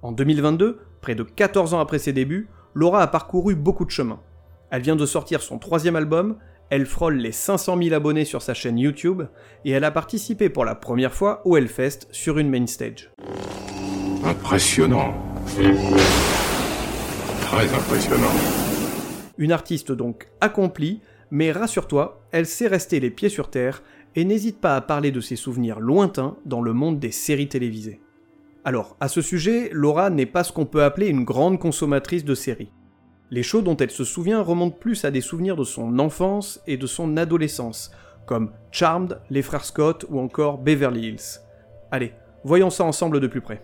En 0.02 0.10
2022, 0.10 0.80
près 1.00 1.14
de 1.14 1.22
14 1.22 1.74
ans 1.74 1.80
après 1.80 2.00
ses 2.00 2.12
débuts, 2.12 2.48
Laura 2.74 3.00
a 3.00 3.06
parcouru 3.06 3.54
beaucoup 3.54 3.84
de 3.84 3.92
chemin. 3.92 4.18
Elle 4.72 4.82
vient 4.82 4.96
de 4.96 5.06
sortir 5.06 5.40
son 5.40 5.60
troisième 5.60 5.94
album, 5.94 6.36
elle 6.68 6.84
frôle 6.84 7.14
les 7.14 7.30
500 7.30 7.80
000 7.80 7.94
abonnés 7.94 8.24
sur 8.24 8.42
sa 8.42 8.54
chaîne 8.54 8.76
YouTube, 8.76 9.22
et 9.64 9.70
elle 9.70 9.84
a 9.84 9.92
participé 9.92 10.48
pour 10.48 10.64
la 10.64 10.74
première 10.74 11.14
fois 11.14 11.42
au 11.44 11.56
Hellfest 11.56 12.08
sur 12.10 12.38
une 12.38 12.50
main 12.50 12.66
stage. 12.66 13.12
Impressionnant. 14.26 15.14
Très 17.42 17.72
impressionnant. 17.72 18.34
Une 19.38 19.52
artiste 19.52 19.92
donc 19.92 20.26
accomplie, 20.40 21.00
mais 21.30 21.52
rassure-toi, 21.52 22.20
elle 22.32 22.46
sait 22.46 22.66
rester 22.66 22.98
les 22.98 23.10
pieds 23.10 23.28
sur 23.28 23.50
terre 23.50 23.84
et 24.16 24.24
n'hésite 24.24 24.60
pas 24.60 24.74
à 24.74 24.80
parler 24.80 25.12
de 25.12 25.20
ses 25.20 25.36
souvenirs 25.36 25.78
lointains 25.78 26.36
dans 26.44 26.60
le 26.60 26.72
monde 26.72 26.98
des 26.98 27.12
séries 27.12 27.46
télévisées. 27.46 28.00
Alors, 28.64 28.96
à 28.98 29.06
ce 29.06 29.20
sujet, 29.20 29.70
Laura 29.72 30.10
n'est 30.10 30.26
pas 30.26 30.42
ce 30.42 30.52
qu'on 30.52 30.66
peut 30.66 30.82
appeler 30.82 31.06
une 31.06 31.22
grande 31.22 31.60
consommatrice 31.60 32.24
de 32.24 32.34
séries. 32.34 32.72
Les 33.30 33.44
shows 33.44 33.62
dont 33.62 33.76
elle 33.76 33.92
se 33.92 34.02
souvient 34.02 34.42
remontent 34.42 34.76
plus 34.76 35.04
à 35.04 35.12
des 35.12 35.20
souvenirs 35.20 35.54
de 35.54 35.62
son 35.62 36.00
enfance 36.00 36.60
et 36.66 36.76
de 36.76 36.86
son 36.88 37.16
adolescence, 37.16 37.92
comme 38.26 38.50
Charmed, 38.72 39.20
Les 39.30 39.42
Frères 39.42 39.64
Scott 39.64 40.04
ou 40.08 40.18
encore 40.18 40.58
Beverly 40.58 41.10
Hills. 41.10 41.40
Allez, 41.92 42.12
voyons 42.46 42.70
ça 42.70 42.84
ensemble 42.84 43.20
de 43.20 43.26
plus 43.26 43.40
près. 43.40 43.60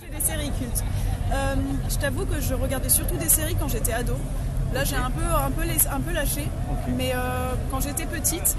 J'ai 0.00 0.08
des 0.14 0.20
séries 0.24 0.50
cultes. 0.58 0.84
Euh, 1.32 1.54
je 1.88 1.96
t'avoue 1.96 2.26
que 2.26 2.38
je 2.40 2.54
regardais 2.54 2.88
surtout 2.90 3.16
des 3.16 3.28
séries 3.28 3.56
quand 3.58 3.68
j'étais 3.68 3.92
ado. 3.92 4.14
Là, 4.74 4.84
j'ai 4.84 4.96
un 4.96 5.10
peu, 5.10 5.22
un, 5.24 5.50
peu 5.50 5.62
lais- 5.64 5.88
un 5.90 6.00
peu 6.00 6.12
lâché. 6.12 6.46
Mais 6.96 7.12
euh, 7.14 7.54
quand 7.70 7.80
j'étais 7.80 8.04
petite, 8.06 8.56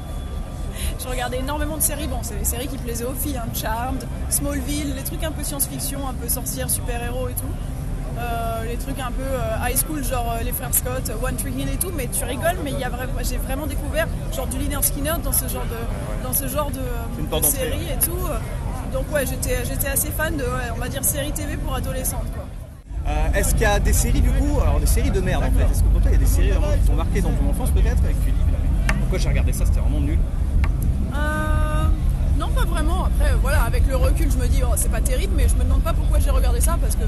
je 1.00 1.06
regardais 1.08 1.38
énormément 1.38 1.76
de 1.76 1.82
séries. 1.82 2.06
Bon, 2.08 2.20
c'est 2.22 2.36
les 2.36 2.44
séries 2.44 2.68
qui 2.68 2.78
plaisaient 2.78 3.04
aux 3.04 3.12
filles. 3.14 3.36
hein. 3.38 3.46
Charmed, 3.54 4.04
Smallville, 4.30 4.94
les 4.94 5.02
trucs 5.02 5.22
un 5.24 5.32
peu 5.32 5.44
science-fiction, 5.44 6.08
un 6.08 6.14
peu 6.14 6.28
sorcières, 6.28 6.70
super-héros 6.70 7.28
et 7.28 7.34
tout. 7.34 7.52
Euh, 8.18 8.64
les 8.66 8.76
trucs 8.76 8.98
un 8.98 9.12
peu 9.12 9.22
euh, 9.22 9.68
high 9.68 9.76
school, 9.76 10.02
genre 10.04 10.32
euh, 10.32 10.42
les 10.42 10.50
frères 10.52 10.74
Scott, 10.74 11.10
One 11.22 11.36
Tree 11.36 11.52
Hill 11.52 11.68
et 11.68 11.76
tout. 11.76 11.92
Mais 11.96 12.08
tu 12.08 12.24
rigoles, 12.24 12.58
mais 12.64 12.72
il 12.72 12.78
y 12.78 12.84
a 12.84 12.88
vra- 12.90 13.06
j'ai 13.28 13.36
vraiment 13.36 13.66
découvert 13.66 14.06
genre 14.34 14.46
du 14.48 14.58
Lynyrd 14.58 14.82
Skinner 14.82 15.14
dans 15.22 15.32
ce 15.32 15.46
genre 15.48 15.64
de, 15.66 16.24
dans 16.26 16.32
ce 16.32 16.48
genre 16.48 16.70
de, 16.70 17.42
séries 17.46 17.86
et 17.94 18.04
tout. 18.04 18.18
Donc 18.92 19.04
ouais, 19.12 19.24
j'étais, 19.26 19.64
j'étais 19.64 19.88
assez 19.88 20.10
fan 20.10 20.36
de, 20.36 20.42
ouais, 20.42 20.70
on 20.74 20.78
va 20.78 20.88
dire, 20.88 21.04
séries 21.04 21.30
TV 21.32 21.56
pour 21.56 21.74
adolescentes. 21.74 22.26
Quoi. 22.34 22.44
Euh, 23.06 23.32
Est-ce 23.34 23.52
qu'il 23.52 23.62
y 23.62 23.66
a 23.66 23.78
des 23.78 23.92
séries 23.92 24.20
du 24.20 24.30
coup, 24.32 24.60
alors 24.60 24.80
des 24.80 24.86
séries 24.86 25.10
de 25.10 25.20
merde 25.20 25.44
en 25.44 25.50
fait? 25.58 25.64
Est-ce 25.72 25.82
que 25.82 25.88
pour 25.88 26.00
toi 26.02 26.10
il 26.10 26.14
y 26.14 26.16
a 26.16 26.20
des 26.20 26.26
séries 26.26 26.50
vraiment 26.50 26.72
qui 26.72 26.86
t'ont 26.88 26.94
marqué 26.94 27.20
dans 27.20 27.30
ton 27.30 27.50
enfance 27.50 27.70
peut-être 27.70 28.02
et 28.04 28.12
que 28.14 28.24
tu 28.24 28.30
dis 28.32 28.44
mais 28.50 28.94
pourquoi 29.00 29.18
j'ai 29.18 29.28
regardé 29.28 29.52
ça 29.52 29.64
c'était 29.64 29.80
vraiment 29.80 30.00
nul 30.00 30.18
Euh, 31.14 31.84
non, 32.38 32.48
pas 32.48 32.64
vraiment. 32.64 33.04
Après, 33.06 33.32
voilà, 33.42 33.62
avec 33.62 33.86
le 33.88 33.96
recul, 33.96 34.30
je 34.30 34.36
me 34.38 34.46
dis, 34.46 34.60
oh, 34.62 34.74
c'est 34.76 34.90
pas 34.90 35.00
terrible, 35.00 35.32
mais 35.36 35.48
je 35.48 35.54
me 35.56 35.64
demande 35.64 35.82
pas 35.82 35.92
pourquoi 35.92 36.18
j'ai 36.18 36.30
regardé 36.30 36.60
ça 36.60 36.76
parce 36.80 36.94
que 36.96 37.04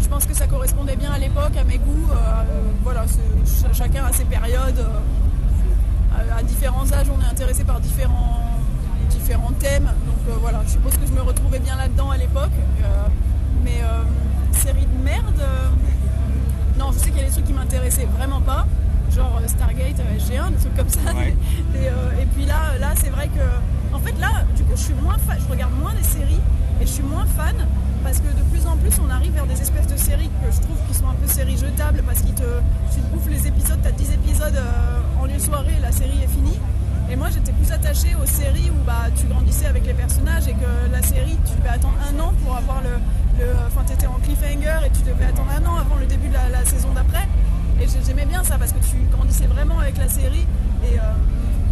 je 0.00 0.08
pense 0.08 0.26
que 0.26 0.34
ça 0.34 0.46
correspondait 0.46 0.96
bien 0.96 1.10
à 1.12 1.18
l'époque, 1.18 1.56
à 1.60 1.64
mes 1.64 1.78
goûts. 1.78 2.08
euh, 2.12 2.42
voilà, 2.82 3.04
ch- 3.06 3.72
chacun 3.74 4.04
a 4.06 4.12
ses 4.12 4.24
périodes. 4.24 4.78
euh, 4.78 6.36
à, 6.38 6.42
différents 6.42 6.90
âges, 6.92 7.06
on 7.16 7.20
est 7.22 7.30
intéressé 7.30 7.64
par 7.64 7.80
différents, 7.80 8.40
différents 9.10 9.52
thèmes. 9.58 9.84
Donc 9.84 10.16
euh, 10.28 10.36
voilà, 10.40 10.60
je 10.64 10.70
suppose 10.72 10.92
que 10.94 11.06
je 11.06 11.12
me 11.12 11.20
retrouvais 11.22 11.58
bien 11.58 11.76
là-dedans 11.76 12.10
à 12.10 12.16
l'époque. 12.16 12.50
Mais 13.64 13.80
série 14.52 14.86
de 14.86 15.04
merde. 15.04 15.42
non, 16.78 16.90
je 16.92 16.98
sais 16.98 17.10
qu'il 17.10 17.18
y 17.18 17.22
a 17.22 17.26
des 17.26 17.32
trucs 17.32 17.44
qui 17.44 17.52
m'intéressaient 17.52 18.06
vraiment 18.16 18.40
pas, 18.40 18.66
genre 19.14 19.40
Stargate, 19.46 19.98
euh, 20.00 20.18
SG1, 20.18 20.50
des 20.50 20.56
trucs 20.56 20.76
comme 20.76 20.88
ça. 20.88 21.00
Ouais. 21.14 21.36
Et, 21.74 21.88
euh, 21.88 22.22
et 22.22 22.26
puis 22.26 22.44
là, 22.46 22.78
là 22.80 22.90
c'est 22.96 23.10
vrai 23.10 23.28
que. 23.28 23.94
En 23.94 24.00
fait, 24.00 24.14
là, 24.20 24.44
du 24.56 24.62
coup, 24.64 24.72
je 24.76 24.82
suis 24.82 24.94
moins 24.94 25.16
fan, 25.18 25.38
je 25.44 25.50
regarde 25.50 25.72
moins 25.80 25.92
les 25.96 26.02
séries 26.04 26.40
et 26.80 26.86
je 26.86 26.90
suis 26.90 27.02
moins 27.02 27.24
fan 27.36 27.54
parce 28.02 28.18
que 28.20 28.28
de 28.28 28.42
plus 28.50 28.66
en 28.66 28.76
plus, 28.76 28.92
on 29.04 29.10
arrive 29.10 29.32
vers 29.32 29.46
des 29.46 29.60
espèces 29.60 29.86
de 29.86 29.96
séries 29.96 30.30
que 30.44 30.50
je 30.50 30.60
trouve 30.60 30.76
qui 30.88 30.94
sont 30.94 31.08
un 31.08 31.14
peu 31.14 31.26
séries 31.26 31.56
jetables 31.56 32.02
parce 32.06 32.20
que 32.20 32.26
tu 32.28 33.00
te 33.00 33.06
bouffes 33.12 33.28
les 33.28 33.46
épisodes, 33.46 33.78
t'as 33.82 33.90
10 33.92 34.12
épisodes 34.12 34.56
euh, 34.56 35.22
en 35.22 35.26
une 35.26 35.38
soirée, 35.40 35.76
la 35.80 35.92
série 35.92 36.22
est 36.22 36.28
finie. 36.28 36.58
Et 37.10 37.16
moi, 37.16 37.28
j'étais 37.32 37.52
plus 37.52 37.72
attachée 37.72 38.14
aux 38.22 38.26
séries 38.26 38.70
où 38.70 38.84
bah, 38.86 39.06
tu 39.16 39.26
grandissais 39.26 39.66
avec 39.66 39.86
les 39.86 39.94
personnages 39.94 40.46
et 40.46 40.52
que 40.52 40.92
la 40.92 41.00
série, 41.02 41.38
tu 41.46 41.56
devais 41.58 41.70
attendre 41.70 41.96
un 42.04 42.20
an 42.20 42.32
pour 42.44 42.54
avoir 42.56 42.82
le. 42.82 42.90
enfin, 43.66 43.82
t'étais 43.86 44.06
en 44.06 44.18
cliffhanger 44.22 44.84
et 44.86 44.90
tu 44.90 45.02
devais 45.02 45.24
attendre 45.24 45.48
un 45.56 45.64
an 45.66 45.76
avant 45.76 45.96
le 45.96 46.06
début 46.06 46.28
de 46.28 46.34
la, 46.34 46.64
saison 46.66 46.88
d'après. 46.94 47.26
Et 47.80 47.86
j'ai- 47.86 48.04
j'aimais 48.06 48.26
bien 48.26 48.42
ça 48.44 48.58
parce 48.58 48.72
que 48.72 48.80
tu 48.80 48.96
grandissais 49.10 49.46
vraiment 49.46 49.78
avec 49.78 49.96
la 49.96 50.08
série. 50.08 50.46
Et, 50.84 50.98
euh, 50.98 51.02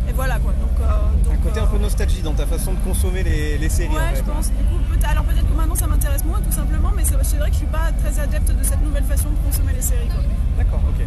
et 0.09 0.13
voilà 0.13 0.39
quoi. 0.39 0.53
Donc, 0.53 0.81
euh, 0.81 1.25
donc, 1.25 1.35
Un 1.35 1.49
côté 1.49 1.61
euh, 1.61 1.65
un 1.65 1.67
peu 1.67 1.79
nostalgie 1.79 2.23
dans 2.23 2.35
ta 2.35 2.47
façon 2.47 2.73
de 2.73 2.79
consommer 2.79 3.23
les, 3.23 3.59
les 3.59 3.69
séries 3.69 3.91
en 3.91 3.95
Ouais, 3.95 4.15
fait. 4.15 4.23
je 4.27 4.31
pense. 4.31 4.49
Du 4.51 4.65
coup, 4.65 4.79
peut 4.91 4.99
alors 5.09 5.25
peut-être 5.25 5.49
que 5.49 5.55
maintenant 5.57 5.75
ça 5.75 5.87
m'intéresse 5.87 6.25
moins, 6.25 6.41
tout 6.41 6.53
simplement, 6.53 6.91
mais 6.97 7.03
c'est 7.05 7.15
vrai 7.37 7.49
que 7.49 7.53
je 7.55 7.59
suis 7.59 7.67
pas 7.67 7.91
très 8.03 8.19
adepte 8.21 8.51
de 8.57 8.63
cette 8.63 8.83
nouvelle 8.83 9.05
façon 9.05 9.29
de 9.31 9.37
consommer 9.47 9.73
les 9.75 9.83
séries. 9.83 10.09
D'accord, 10.57 10.81
ok. 10.89 11.05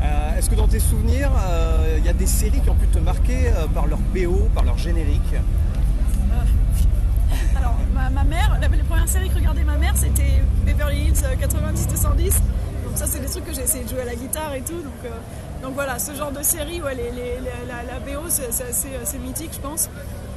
Euh, 0.00 0.38
Est-ce 0.38 0.48
que 0.48 0.54
dans 0.54 0.68
tes 0.68 0.78
souvenirs, 0.80 1.30
euh, 1.48 1.96
il 1.98 2.04
y 2.04 2.08
a 2.08 2.12
des 2.12 2.26
séries 2.26 2.60
qui 2.60 2.70
ont 2.70 2.76
pu 2.76 2.86
te 2.86 2.98
marquer 3.00 3.48
euh, 3.48 3.66
par 3.74 3.86
leur 3.86 3.98
BO, 3.98 4.48
par 4.54 4.64
leur 4.64 4.78
générique? 4.78 5.34
Alors, 7.56 7.76
ma, 7.92 8.08
ma 8.10 8.24
mère, 8.24 8.58
la, 8.60 8.68
les 8.68 8.82
premières 8.84 9.08
séries 9.08 9.28
que 9.28 9.34
regardait 9.36 9.64
ma 9.64 9.76
mère, 9.76 9.94
c'était 9.96 10.42
Beverly 10.64 11.08
Hills 11.08 11.24
euh, 11.24 11.34
90-210. 11.34 12.32
Donc 12.84 12.96
ça, 12.96 13.06
c'est 13.06 13.18
des 13.20 13.26
trucs 13.26 13.44
que 13.44 13.52
j'ai 13.54 13.62
essayé 13.62 13.84
de 13.84 13.88
jouer 13.90 14.02
à 14.02 14.06
la 14.06 14.14
guitare 14.14 14.54
et 14.54 14.62
tout. 14.62 14.80
Donc, 14.80 14.94
euh, 15.04 15.08
donc 15.62 15.74
voilà, 15.74 15.98
ce 15.98 16.14
genre 16.14 16.30
de 16.32 16.42
série, 16.42 16.80
ouais, 16.80 16.94
les, 16.94 17.10
les- 17.10 17.40
la, 17.66 17.82
la 17.82 17.98
BO, 18.00 18.26
c'est 18.28 18.46
assez, 18.48 18.94
assez 19.02 19.18
mythique, 19.18 19.50
je 19.54 19.60
pense. 19.60 19.88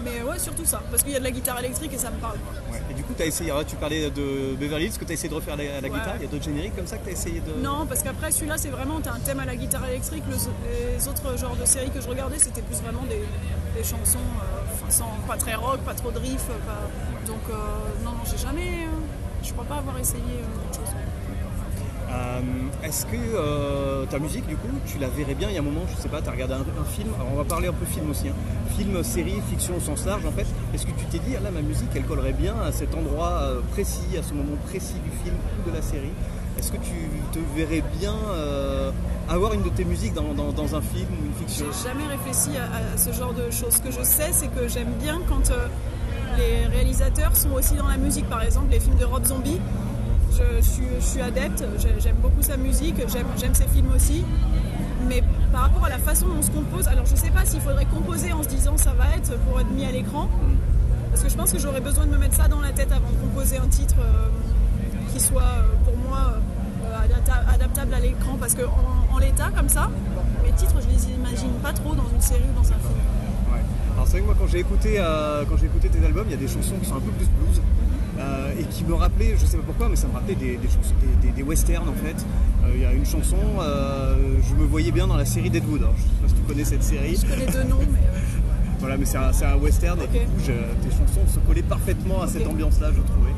Mais 0.04 0.24
ouais, 0.24 0.40
surtout 0.40 0.66
ça, 0.66 0.82
parce 0.90 1.04
qu'il 1.04 1.12
y 1.12 1.16
a 1.16 1.20
de 1.20 1.24
la 1.24 1.30
guitare 1.30 1.60
électrique 1.60 1.94
et 1.94 1.98
ça 2.00 2.10
me 2.10 2.18
parle. 2.18 2.38
quoi. 2.40 2.74
Ouais. 2.74 2.82
Et 2.90 2.94
du 2.96 3.04
coup, 3.04 3.14
tu 3.16 3.22
as 3.22 3.28
essayé, 3.28 3.52
tu 3.68 3.76
parlais 3.76 4.10
de 4.10 4.56
Beverly 4.60 4.86
Hills, 4.88 4.98
que 4.98 5.06
tu 5.06 5.12
as 5.12 5.14
essayé 5.14 5.30
de 5.30 5.36
refaire 5.36 5.56
la, 5.56 5.64
la 5.64 5.70
Ouais, 5.82 5.90
guitare? 5.90 6.16
Il 6.16 6.24
y 6.24 6.26
a 6.26 6.28
d'autres 6.28 6.44
génériques 6.44 6.76
comme 6.76 6.88
ça 6.88 6.98
que 6.98 7.04
tu 7.04 7.10
as 7.10 7.14
essayé 7.14 7.40
de. 7.40 7.62
Non, 7.62 7.86
parce 7.86 8.02
qu'après 8.02 8.32
celui-là, 8.32 8.56
c'est 8.58 8.70
vraiment, 8.70 9.00
t'as 9.00 9.12
un 9.14 9.20
thème 9.20 9.40
à 9.42 9.46
la 9.46 9.56
guitare 9.56 9.88
électrique. 9.88 10.24
Le- 10.28 10.38
les 10.98 11.08
autres 11.08 11.38
genres 11.38 11.56
de 11.56 11.66
séries 11.66 11.92
que 11.92 12.02
je 12.02 12.08
regardais, 12.10 12.40
c'était 12.40 12.64
plus 12.64 12.82
vraiment 12.82 13.04
des, 13.04 13.22
des 13.80 13.84
chansons, 13.88 14.18
euh, 14.42 14.90
sans, 14.90 15.12
pas 15.28 15.38
très 15.38 15.54
rock, 15.54 15.82
pas 15.82 15.94
trop 15.94 16.10
de 16.10 16.18
riff. 16.18 16.46
pas- 16.48 17.28
Donc 17.28 17.42
euh, 17.52 17.54
non, 18.04 18.12
non, 18.12 18.24
j'ai 18.26 18.40
jamais, 18.42 18.86
euh, 18.86 19.44
je 19.44 19.52
crois 19.54 19.66
pas 19.66 19.76
avoir 19.76 20.00
essayé 20.00 20.24
euh, 20.24 20.68
autre 20.68 20.80
chose. 20.80 20.96
Euh, 22.12 22.42
Est-ce 22.84 23.06
que 23.06 23.16
euh, 23.16 24.06
ta 24.06 24.20
musique, 24.20 24.46
du 24.48 24.56
coup, 24.56 24.68
tu 24.86 25.00
la 25.00 25.08
verrais 25.08 25.36
bien 25.36 25.50
Il 25.50 25.54
y 25.54 25.58
a 25.58 25.62
un 25.62 25.64
moment, 25.64 25.86
je 25.90 26.02
sais 26.02 26.10
pas, 26.10 26.22
tu 26.22 26.30
as 26.30 26.32
regardé 26.32 26.56
un, 26.56 26.84
film, 26.84 27.10
alors 27.16 27.28
on 27.32 27.38
va 27.38 27.44
parler 27.44 27.68
un 27.68 27.74
peu 27.74 27.86
film 27.86 28.10
aussi, 28.10 28.28
hein. 28.28 28.34
film, 28.76 29.02
série, 29.04 29.36
fiction 29.50 29.78
au 29.78 29.80
sens 29.80 30.06
large 30.06 30.26
en 30.26 30.32
fait. 30.32 30.46
Est-ce 30.74 30.86
que 30.86 30.92
tu 30.92 31.06
t'es 31.06 31.20
dit, 31.20 31.36
ah 31.38 31.42
là, 31.42 31.52
ma 31.52 31.62
musique, 31.62 31.90
elle 31.96 32.04
collerait 32.04 32.34
bien 32.34 32.56
à 32.60 32.72
cet 32.72 32.96
endroit 32.96 33.32
euh, 33.42 33.62
précis, 33.72 34.18
à 34.20 34.24
ce 34.24 34.34
moment 34.34 34.58
précis 34.68 34.96
du 35.04 35.12
film 35.24 35.36
ou 35.60 35.70
de 35.70 35.76
la 35.76 35.82
série? 35.82 36.12
Est-ce 36.60 36.72
que 36.72 36.78
tu 36.78 37.08
te 37.32 37.40
verrais 37.56 37.82
bien 37.98 38.14
avoir 39.30 39.54
une 39.54 39.64
de 39.64 39.70
tes 39.70 39.86
musiques 39.86 40.14
dans, 40.14 40.76
un 40.76 40.82
film 40.82 41.08
ou 41.10 41.26
une 41.26 41.34
fiction? 41.34 41.66
J'ai 41.72 41.90
jamais 41.90 42.06
réfléchi 42.08 42.58
à, 42.58 42.94
à 42.94 42.98
ce 42.98 43.12
genre 43.14 43.34
de 43.34 43.50
choses. 43.50 43.76
Ce 43.76 43.82
que 43.82 43.90
je 43.90 44.04
sais, 44.04 44.32
c'est 44.32 44.50
que 44.50 44.68
j'aime 44.68 44.92
bien 45.02 45.22
quand 45.30 45.50
les 46.38 46.68
réalisateurs 46.68 47.36
sont 47.36 47.52
aussi 47.52 47.76
dans 47.76 47.88
la 47.88 47.98
musique. 47.98 48.28
Par 48.30 48.44
exemple, 48.44 48.68
les 48.70 48.82
films 48.82 48.98
de 48.98 49.06
Rob 49.06 49.26
Zombie, 49.26 49.60
je, 50.32 50.62
suis, 51.00 51.22
adepte, 51.22 51.64
j'ai- 51.80 52.00
j'aime 52.00 52.16
beaucoup 52.22 52.42
sa 52.42 52.58
musique, 52.58 52.96
j'aime 53.38 53.54
ses 53.56 53.68
films 53.68 53.92
aussi. 53.96 54.24
Mais 55.08 55.24
par 55.52 55.62
rapport 55.64 55.86
à 55.86 55.90
la 55.90 55.98
façon 55.98 56.28
dont 56.28 56.36
on 56.40 56.42
se 56.42 56.52
compose, 56.52 56.88
alors 56.88 57.06
je 57.06 57.16
sais 57.16 57.32
pas 57.32 57.44
s'il 57.46 57.60
faudrait 57.62 57.86
composer 57.86 58.32
en 58.34 58.44
se 58.44 58.48
disant 58.48 58.78
ça 58.78 58.94
va 58.94 59.06
être 59.18 59.38
pour 59.40 59.60
être 59.60 59.70
mis 59.72 59.86
à 59.86 59.92
l'écran. 59.92 60.30
Parce 61.10 61.24
que 61.24 61.30
je 61.30 61.36
pense 61.36 61.52
que 61.52 61.60
j'aurais 61.60 61.82
besoin 61.82 62.06
de 62.06 62.12
me 62.12 62.18
mettre 62.18 62.36
ça 62.36 62.48
dans 62.48 62.62
la 62.62 62.72
tête 62.72 62.92
avant 62.92 63.10
de 63.10 63.18
composer 63.18 63.58
un 63.58 63.68
titre 63.68 63.96
euh, 64.00 64.30
qui 65.14 65.20
soit 65.20 65.42
euh, 65.42 65.64
pour 65.84 65.98
moi 65.98 66.36
euh, 66.86 66.96
adapta- 67.06 67.44
adaptable 67.54 67.94
à 67.94 68.00
l'écran. 68.00 68.38
Parce 68.40 68.54
que 68.54 68.62
en, 69.14 69.18
l'état, 69.18 69.50
comme 69.56 69.68
ça, 69.70 69.90
mes 70.44 70.52
titres, 70.54 70.76
je 70.82 70.88
les 70.88 71.14
imagine 71.16 71.52
pas 71.62 71.74
trop 71.74 71.94
dans 71.96 72.08
une 72.14 72.22
série 72.22 72.44
ou 72.50 72.56
dans 72.56 72.68
un 72.70 72.80
film. 72.80 73.02
Ouais. 73.52 73.60
Alors 73.94 74.06
c'est 74.06 74.12
vrai 74.14 74.22
que 74.22 74.26
moi 74.26 74.36
quand 74.40 74.48
j'ai 74.48 74.60
écouté, 74.60 74.96
euh, 74.98 75.44
quand 75.50 75.58
j'ai 75.58 75.66
écouté 75.66 75.90
tes 75.90 76.04
albums, 76.06 76.26
il 76.28 76.32
y 76.32 76.36
a 76.36 76.38
des 76.38 76.48
chansons 76.48 76.76
qui 76.82 76.88
sont 76.88 76.96
un 76.96 77.00
peu 77.02 77.12
plus 77.12 77.26
blues 77.28 77.62
euh, 78.20 78.52
et 78.60 78.64
qui 78.66 78.84
me 78.84 78.94
rappelaient, 78.94 79.36
je 79.40 79.46
sais 79.46 79.58
pas 79.58 79.64
pourquoi, 79.66 79.90
mais 79.90 79.96
ça 79.96 80.08
me 80.08 80.14
rappelait 80.14 80.36
des, 80.36 80.58
des 80.58 80.68
chansons, 80.68 80.94
des, 81.22 81.28
des- 81.28 81.34
des 81.34 81.44
westerns 81.44 81.88
en 81.90 81.94
fait. 82.06 82.16
Euh, 82.64 82.72
Il 82.76 82.82
y 82.82 82.86
a 82.86 82.94
une 82.94 83.06
chanson, 83.06 83.38
je 83.60 84.56
me 84.56 84.66
voyais 84.66 84.92
bien 84.92 85.08
dans 85.08 85.18
la 85.18 85.26
série 85.26 85.50
Deadwood. 85.50 85.82
Alors, 85.82 85.94
je 85.98 86.02
sais 86.04 86.10
pas 86.22 86.28
si 86.28 86.34
tu 86.36 86.42
connais 86.42 86.64
cette 86.66 86.84
série. 86.84 87.16
Je 87.16 87.26
connais 87.26 87.52
deux 87.52 87.64
noms, 87.70 87.80
mais 87.92 88.00
Voilà, 88.80 88.98
mais 88.98 89.06
c'est 89.06 89.18
un, 89.18 89.30
un 89.30 89.56
western 89.58 90.00
et 90.02 90.08
du 90.08 90.26
coup 90.26 90.40
je- 90.46 90.52
tes 90.84 90.90
chansons 90.96 91.28
se 91.28 91.40
collaient 91.40 91.62
parfaitement 91.62 92.22
à 92.22 92.28
cette 92.28 92.48
ambiance-là, 92.48 92.90
je 92.96 93.02
trouvais. 93.02 93.32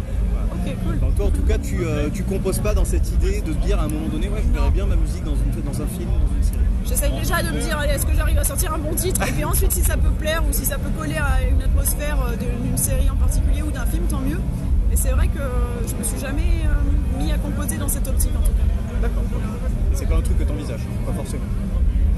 Cool. 0.85 0.97
Toi 1.17 1.25
en 1.25 1.29
tout 1.31 1.41
cas 1.41 1.57
tu, 1.57 1.83
euh, 1.83 2.09
tu 2.13 2.23
composes 2.23 2.59
pas 2.59 2.73
dans 2.73 2.85
cette 2.85 3.09
idée 3.11 3.41
de 3.41 3.51
te 3.51 3.65
dire 3.65 3.79
à 3.79 3.83
un 3.83 3.87
moment 3.89 4.07
donné, 4.07 4.29
ouais 4.29 4.41
je 4.47 4.53
verrais 4.53 4.69
bien 4.71 4.85
ma 4.85 4.95
musique 4.95 5.23
dans, 5.25 5.35
une, 5.35 5.61
dans 5.61 5.81
un 5.81 5.87
film, 5.87 6.07
dans 6.09 6.35
une 6.37 6.42
série. 6.42 6.42
J'essaye 6.93 7.11
déjà 7.19 7.41
de 7.41 7.47
me 7.49 7.59
dire, 7.59 7.81
est-ce 7.89 8.05
que 8.05 8.13
j'arrive 8.13 8.37
à 8.37 8.43
sortir 8.43 8.71
un 8.71 8.77
bon 8.77 8.93
titre 8.93 9.19
Et 9.27 9.31
puis 9.31 9.43
ensuite, 9.43 9.71
si 9.71 9.81
ça 9.81 9.97
peut 9.97 10.11
plaire 10.11 10.43
ou 10.47 10.53
si 10.53 10.63
ça 10.63 10.77
peut 10.77 10.91
coller 10.95 11.17
à 11.17 11.41
une 11.49 11.59
atmosphère 11.59 12.19
euh, 12.21 12.35
d'une 12.35 12.77
série 12.77 13.09
en 13.09 13.15
particulier 13.15 13.63
ou 13.63 13.71
d'un 13.71 13.85
film, 13.87 14.03
tant 14.07 14.19
mieux. 14.19 14.39
Mais 14.91 14.95
c'est 14.95 15.09
vrai 15.09 15.27
que 15.27 15.39
je 15.87 15.95
me 15.95 16.03
suis 16.03 16.19
jamais 16.19 16.61
euh, 16.67 17.17
mis 17.23 17.31
à 17.31 17.37
composer 17.39 17.77
dans 17.77 17.87
cette 17.87 18.07
optique 18.07 18.29
en 18.37 18.45
tout 18.45 18.51
cas. 18.53 19.01
D'accord. 19.01 19.23
C'est 19.93 20.07
pas 20.07 20.17
un 20.17 20.21
truc 20.21 20.37
que 20.37 20.43
tu 20.43 20.51
envisages, 20.51 20.81
pas 21.07 21.13
forcément. 21.13 21.41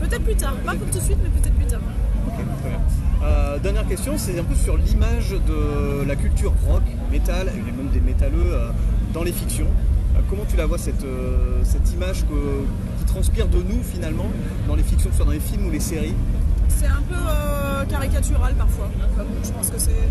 Peut-être 0.01 0.23
plus 0.25 0.35
tard, 0.35 0.55
pas 0.65 0.73
tout 0.73 0.99
de 0.99 1.01
suite, 1.01 1.19
mais 1.23 1.29
peut-être 1.29 1.55
plus 1.55 1.67
tard. 1.67 1.79
Ok, 2.27 2.33
très 2.59 2.69
bien. 2.69 2.79
Euh, 3.23 3.57
dernière 3.59 3.87
question, 3.87 4.15
c'est 4.17 4.37
un 4.37 4.43
peu 4.43 4.55
sur 4.55 4.75
l'image 4.75 5.29
de 5.31 6.05
la 6.05 6.17
culture 6.17 6.51
rock, 6.67 6.83
métal, 7.09 7.47
et 7.47 7.71
même 7.71 7.87
des 7.93 8.01
métalleux 8.01 8.43
euh, 8.51 8.71
dans 9.13 9.23
les 9.23 9.31
fictions. 9.31 9.67
Euh, 10.17 10.19
comment 10.29 10.43
tu 10.49 10.57
la 10.57 10.65
vois 10.65 10.77
cette, 10.77 11.05
cette 11.63 11.93
image 11.93 12.23
que- 12.23 12.65
transpire 13.15 13.47
de 13.47 13.59
nous 13.63 13.81
finalement 13.81 14.29
dans 14.67 14.75
les 14.75 14.83
fictions, 14.83 15.09
que 15.09 15.13
ce 15.15 15.17
soit 15.17 15.25
dans 15.25 15.31
les 15.31 15.39
films 15.39 15.67
ou 15.67 15.71
les 15.71 15.79
séries 15.79 16.13
C'est 16.67 16.85
un 16.87 17.01
peu 17.07 17.15
euh, 17.15 17.85
caricatural 17.85 18.53
parfois. 18.55 18.89
Enfin, 19.13 19.23
je 19.41 19.51
pense 19.51 19.69
que 19.69 19.79
c'est. 19.79 20.03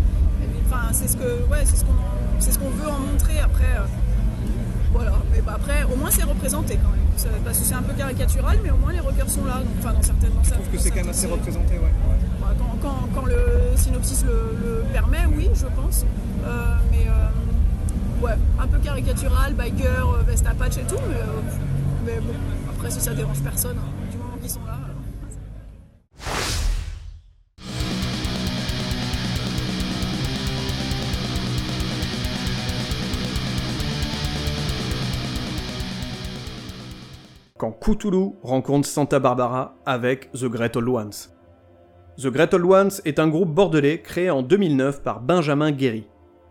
Enfin, 0.67 0.87
c'est 0.91 1.07
ce 1.07 1.15
que. 1.15 1.45
Ouais, 1.51 1.63
c'est 1.65 1.75
ce 1.77 1.85
qu'on 1.85 1.91
ce 2.39 2.49
veut 2.81 2.89
en 2.89 2.99
montrer 2.99 3.39
après. 3.39 3.73
euh, 3.77 3.85
voilà. 4.91 5.13
Mais 5.31 5.41
bah, 5.41 5.53
après, 5.57 5.83
au 5.83 5.95
moins 5.95 6.09
c'est 6.09 6.23
représenté 6.23 6.77
quand 6.77 6.89
même. 6.89 7.35
Parce 7.45 7.59
que 7.59 7.63
c'est 7.63 7.75
un 7.75 7.83
peu 7.83 7.93
caricatural, 7.93 8.57
mais 8.63 8.71
au 8.71 8.77
moins 8.77 8.91
les 8.91 8.99
rockers 8.99 9.29
sont 9.29 9.45
là. 9.45 9.57
Donc, 9.59 9.67
enfin, 9.79 9.93
dans 9.93 10.01
certaines. 10.01 10.31
Je 10.43 10.49
trouve 10.51 10.67
que 10.67 10.77
c'est 10.79 10.89
quand 10.89 11.01
même 11.05 11.09
assez 11.09 11.27
représenté, 11.27 11.75
ouais. 11.75 11.93
Bah, 12.41 12.53
quand, 12.57 12.75
quand- 12.81 13.07
quand 13.13 13.25
le 13.27 13.37
synopsis 13.75 14.25
le, 14.25 14.57
le 14.63 14.83
permet, 14.91 15.25
oui, 15.37 15.49
je 15.53 15.67
pense. 15.79 16.05
Euh, 16.45 16.75
mais 16.91 17.05
ouais, 18.25 18.35
un 18.59 18.67
peu 18.67 18.79
caricatural, 18.79 19.53
biker, 19.53 20.23
veste 20.25 20.47
à 20.47 20.55
patch 20.55 20.77
et 20.77 20.87
tout, 20.87 20.99
mais, 21.09 21.21
mais 22.05 22.19
bon, 22.19 22.33
si 22.89 22.99
ça 22.99 23.13
dérange 23.13 23.41
personne, 23.41 23.77
hein, 23.77 24.11
du 24.11 24.17
moment 24.17 24.37
qu'ils 24.39 24.49
sont 24.49 24.63
là. 24.65 24.79
Quand 37.57 37.71
Cthulhu 37.71 38.33
rencontre 38.43 38.87
Santa 38.87 39.19
Barbara 39.19 39.75
avec 39.85 40.31
The 40.33 40.45
Great 40.45 40.75
Old 40.75 40.89
Ones. 40.89 41.11
The 42.17 42.27
Great 42.27 42.53
Old 42.53 42.65
Ones 42.65 42.91
est 43.05 43.17
un 43.17 43.29
groupe 43.29 43.49
bordelais 43.49 44.01
créé 44.01 44.29
en 44.29 44.41
2009 44.41 45.01
par 45.01 45.21
Benjamin 45.21 45.71
Guéry. 45.71 46.05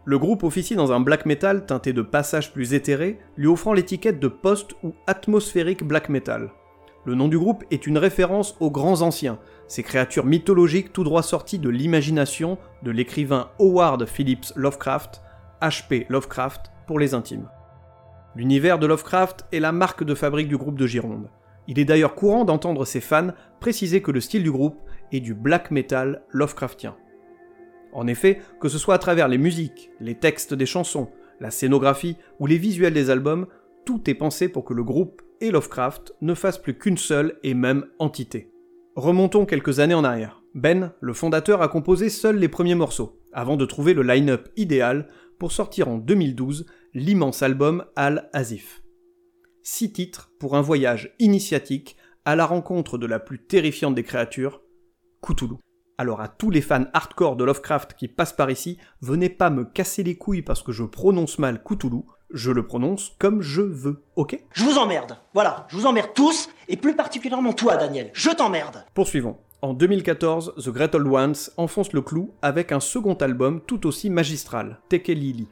Le 0.07 0.19
groupe 0.19 0.43
officie 0.43 0.77
dans 0.77 0.93
un 0.93 1.01
black 1.01 1.25
metal 1.25 1.65
teinté 1.65 1.95
de 1.95 2.03
passages 2.03 2.53
plus 2.53 2.75
éthérés, 2.75 3.19
lui 3.39 3.47
offrant 3.47 3.73
l'étiquette 3.73 4.21
de 4.21 4.29
post 4.29 4.75
ou 4.83 4.95
atmosphérique 5.07 5.83
black 5.83 6.11
metal. 6.11 6.51
Le 7.07 7.15
nom 7.15 7.29
du 7.29 7.39
groupe 7.39 7.65
est 7.71 7.87
une 7.87 7.97
référence 7.97 8.55
aux 8.61 8.71
grands 8.71 9.01
anciens, 9.01 9.39
ces 9.67 9.83
créatures 9.83 10.27
mythologiques 10.27 10.93
tout 10.93 11.05
droit 11.05 11.23
sorties 11.23 11.59
de 11.59 11.71
l'imagination 11.71 12.59
de 12.83 12.91
l'écrivain 12.91 13.49
Howard 13.59 14.05
Phillips 14.05 14.53
Lovecraft, 14.57 15.23
H.P. 15.63 16.07
Lovecraft 16.11 16.71
pour 16.87 16.99
les 16.99 17.15
intimes. 17.15 17.49
L'univers 18.37 18.79
de 18.79 18.87
Lovecraft 18.87 19.47
est 19.53 19.61
la 19.61 19.73
marque 19.73 20.05
de 20.05 20.15
fabrique 20.15 20.49
du 20.49 20.59
groupe 20.59 20.79
de 20.79 20.87
Gironde. 20.87 21.31
Il 21.67 21.79
est 21.79 21.87
d'ailleurs 21.87 22.15
courant 22.15 22.45
d'entendre 22.45 22.85
ses 22.85 23.01
fans 23.01 23.31
préciser 23.59 24.03
que 24.03 24.11
le 24.11 24.21
style 24.21 24.43
du 24.43 24.53
groupe 24.53 24.81
est 25.13 25.21
du 25.21 25.33
black 25.33 25.71
metal 25.71 26.23
Lovecraftien. 26.31 26.95
En 27.95 28.07
effet, 28.09 28.41
que 28.61 28.69
ce 28.69 28.79
soit 28.79 28.95
à 28.95 28.99
travers 28.99 29.29
les 29.29 29.39
musiques, 29.39 29.91
les 30.01 30.17
textes 30.17 30.53
des 30.53 30.67
chansons, 30.67 31.11
la 31.41 31.51
scénographie 31.51 32.17
ou 32.41 32.47
les 32.47 32.59
visuels 32.59 32.93
des 32.93 33.09
albums, 33.09 33.47
tout 33.87 34.11
est 34.11 34.15
pensé 34.15 34.49
pour 34.49 34.65
que 34.65 34.75
le 34.75 34.85
groupe 34.85 35.23
et 35.41 35.51
Lovecraft 35.51 36.15
ne 36.21 36.35
fassent 36.35 36.61
plus 36.61 36.77
qu'une 36.77 36.99
seule 36.99 37.39
et 37.43 37.55
même 37.55 37.87
entité. 37.99 38.51
Remontons 38.97 39.47
quelques 39.47 39.81
années 39.81 39.95
en 39.95 40.05
arrière. 40.05 40.43
Ben, 40.55 40.93
le 41.01 41.13
fondateur, 41.13 41.63
a 41.63 41.69
composé 41.69 42.09
seul 42.09 42.39
les 42.39 42.49
premiers 42.49 42.77
morceaux, 42.77 43.21
avant 43.33 43.57
de 43.57 43.67
trouver 43.67 43.95
le 43.95 44.03
line-up 44.03 44.49
idéal 44.57 45.09
pour 45.39 45.53
sortir 45.53 45.89
en 45.89 45.99
2012 45.99 46.67
l'immense 46.95 47.43
album 47.43 47.85
Al-Azif. 47.97 48.83
Six 49.63 49.93
titres 49.93 50.31
pour 50.39 50.57
un 50.57 50.61
voyage 50.61 51.15
initiatique 51.19 51.97
à 52.25 52.37
la 52.37 52.47
rencontre 52.47 52.99
de 52.99 53.07
la 53.07 53.19
plus 53.19 53.45
terrifiante 53.45 53.95
des 53.95 54.05
créatures, 54.05 54.63
Cthulhu. 55.23 55.57
Alors 55.97 56.21
à 56.21 56.27
tous 56.27 56.51
les 56.51 56.61
fans 56.61 56.87
hardcore 56.93 57.37
de 57.37 57.45
Lovecraft 57.45 57.95
qui 57.95 58.09
passent 58.09 58.33
par 58.33 58.51
ici, 58.51 58.79
venez 59.01 59.29
pas 59.29 59.49
me 59.49 59.65
casser 59.65 60.03
les 60.03 60.17
couilles 60.17 60.43
parce 60.43 60.63
que 60.63 60.73
je 60.73 60.83
prononce 60.83 61.39
mal 61.39 61.63
Cthulhu, 61.63 62.03
je 62.31 62.51
le 62.51 62.67
prononce 62.67 63.15
comme 63.21 63.43
je 63.43 63.63
veux, 63.63 64.03
ok? 64.17 64.37
Je 64.53 64.65
vous 64.65 64.79
emmerde. 64.79 65.17
Voilà, 65.35 65.67
je 65.69 65.77
vous 65.77 65.87
emmerde 65.87 66.11
tous, 66.13 66.51
et 66.67 66.77
plus 66.77 66.97
particulièrement 66.97 67.53
toi, 67.53 67.77
Daniel. 67.77 68.11
Je 68.13 68.31
t'emmerde. 68.31 68.85
Poursuivons. 68.93 69.39
En 69.63 69.73
2014, 69.73 70.55
The 70.57 70.71
Great 70.71 70.97
Old 70.97 71.07
Ones 71.07 71.37
enfonce 71.57 71.93
le 71.93 72.03
clou 72.03 72.35
avec 72.43 72.73
un 72.73 72.81
second 72.81 73.15
album 73.15 73.61
tout 73.61 73.87
aussi 73.87 74.11
magistral, 74.11 74.81
Tekelili. 74.89 75.47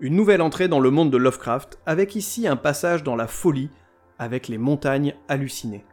Une 0.00 0.16
nouvelle 0.16 0.40
entrée 0.40 0.68
dans 0.68 0.80
le 0.80 0.90
monde 0.90 1.10
de 1.10 1.18
Lovecraft, 1.18 1.78
avec 1.84 2.16
ici 2.16 2.48
un 2.48 2.56
passage 2.56 3.02
dans 3.04 3.16
la 3.16 3.26
folie, 3.26 3.68
avec 4.18 4.48
les 4.48 4.58
montagnes 4.58 5.14
hallucinées. 5.28 5.84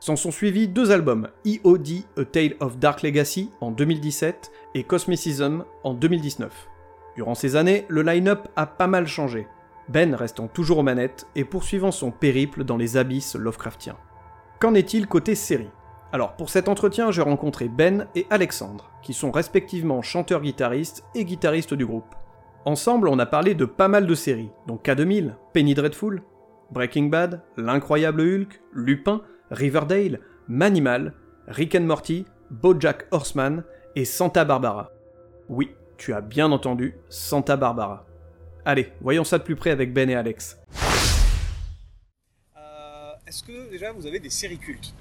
S'en 0.00 0.16
sont 0.16 0.30
suivis 0.30 0.66
deux 0.66 0.92
albums, 0.92 1.28
EOD 1.46 2.06
A 2.16 2.24
Tale 2.24 2.54
of 2.60 2.78
Dark 2.78 3.02
Legacy 3.02 3.50
en 3.60 3.70
2017 3.70 4.50
et 4.74 4.82
Cosmicism 4.82 5.64
en 5.84 5.92
2019. 5.92 6.68
Durant 7.16 7.34
ces 7.34 7.54
années, 7.54 7.84
le 7.88 8.00
line-up 8.02 8.48
a 8.56 8.64
pas 8.64 8.86
mal 8.86 9.06
changé, 9.06 9.46
Ben 9.90 10.14
restant 10.14 10.48
toujours 10.48 10.78
aux 10.78 10.82
manettes 10.82 11.26
et 11.36 11.44
poursuivant 11.44 11.90
son 11.90 12.12
périple 12.12 12.64
dans 12.64 12.78
les 12.78 12.96
abysses 12.96 13.36
Lovecraftiens. 13.36 13.98
Qu'en 14.58 14.72
est-il 14.72 15.06
côté 15.06 15.34
série? 15.34 15.68
Alors 16.12 16.34
pour 16.34 16.48
cet 16.48 16.70
entretien, 16.70 17.10
j'ai 17.10 17.20
rencontré 17.20 17.68
Ben 17.68 18.06
et 18.14 18.26
Alexandre, 18.30 18.90
qui 19.02 19.12
sont 19.12 19.30
respectivement 19.30 20.00
chanteurs-guitaristes 20.00 21.04
et 21.14 21.26
guitaristes 21.26 21.74
du 21.74 21.84
groupe. 21.84 22.14
Ensemble, 22.64 23.06
on 23.08 23.18
a 23.18 23.26
parlé 23.26 23.54
de 23.54 23.66
pas 23.66 23.88
mal 23.88 24.06
de 24.06 24.14
séries, 24.14 24.50
dont 24.66 24.80
K2000, 24.82 25.34
Penny 25.52 25.74
Dreadful, 25.74 26.22
Breaking 26.70 27.06
Bad, 27.06 27.42
L'incroyable 27.58 28.22
Hulk, 28.22 28.62
Lupin, 28.72 29.20
Riverdale, 29.50 30.20
Manimal, 30.48 31.12
Rick 31.48 31.74
and 31.74 31.80
Morty, 31.82 32.24
BoJack 32.50 33.06
Horseman 33.10 33.64
et 33.96 34.04
Santa 34.04 34.44
Barbara. 34.44 34.90
Oui, 35.48 35.74
tu 35.96 36.12
as 36.14 36.20
bien 36.20 36.50
entendu, 36.52 36.94
Santa 37.08 37.56
Barbara. 37.56 38.04
Allez, 38.64 38.92
voyons 39.00 39.24
ça 39.24 39.38
de 39.38 39.42
plus 39.42 39.56
près 39.56 39.70
avec 39.70 39.92
Ben 39.92 40.08
et 40.10 40.14
Alex. 40.14 40.58
Euh, 42.56 43.10
Est-ce 43.26 43.42
que 43.42 43.70
déjà 43.70 43.92
vous 43.92 44.06
avez 44.06 44.20
des 44.20 44.30
séries 44.30 44.58
cultes? 44.58 44.92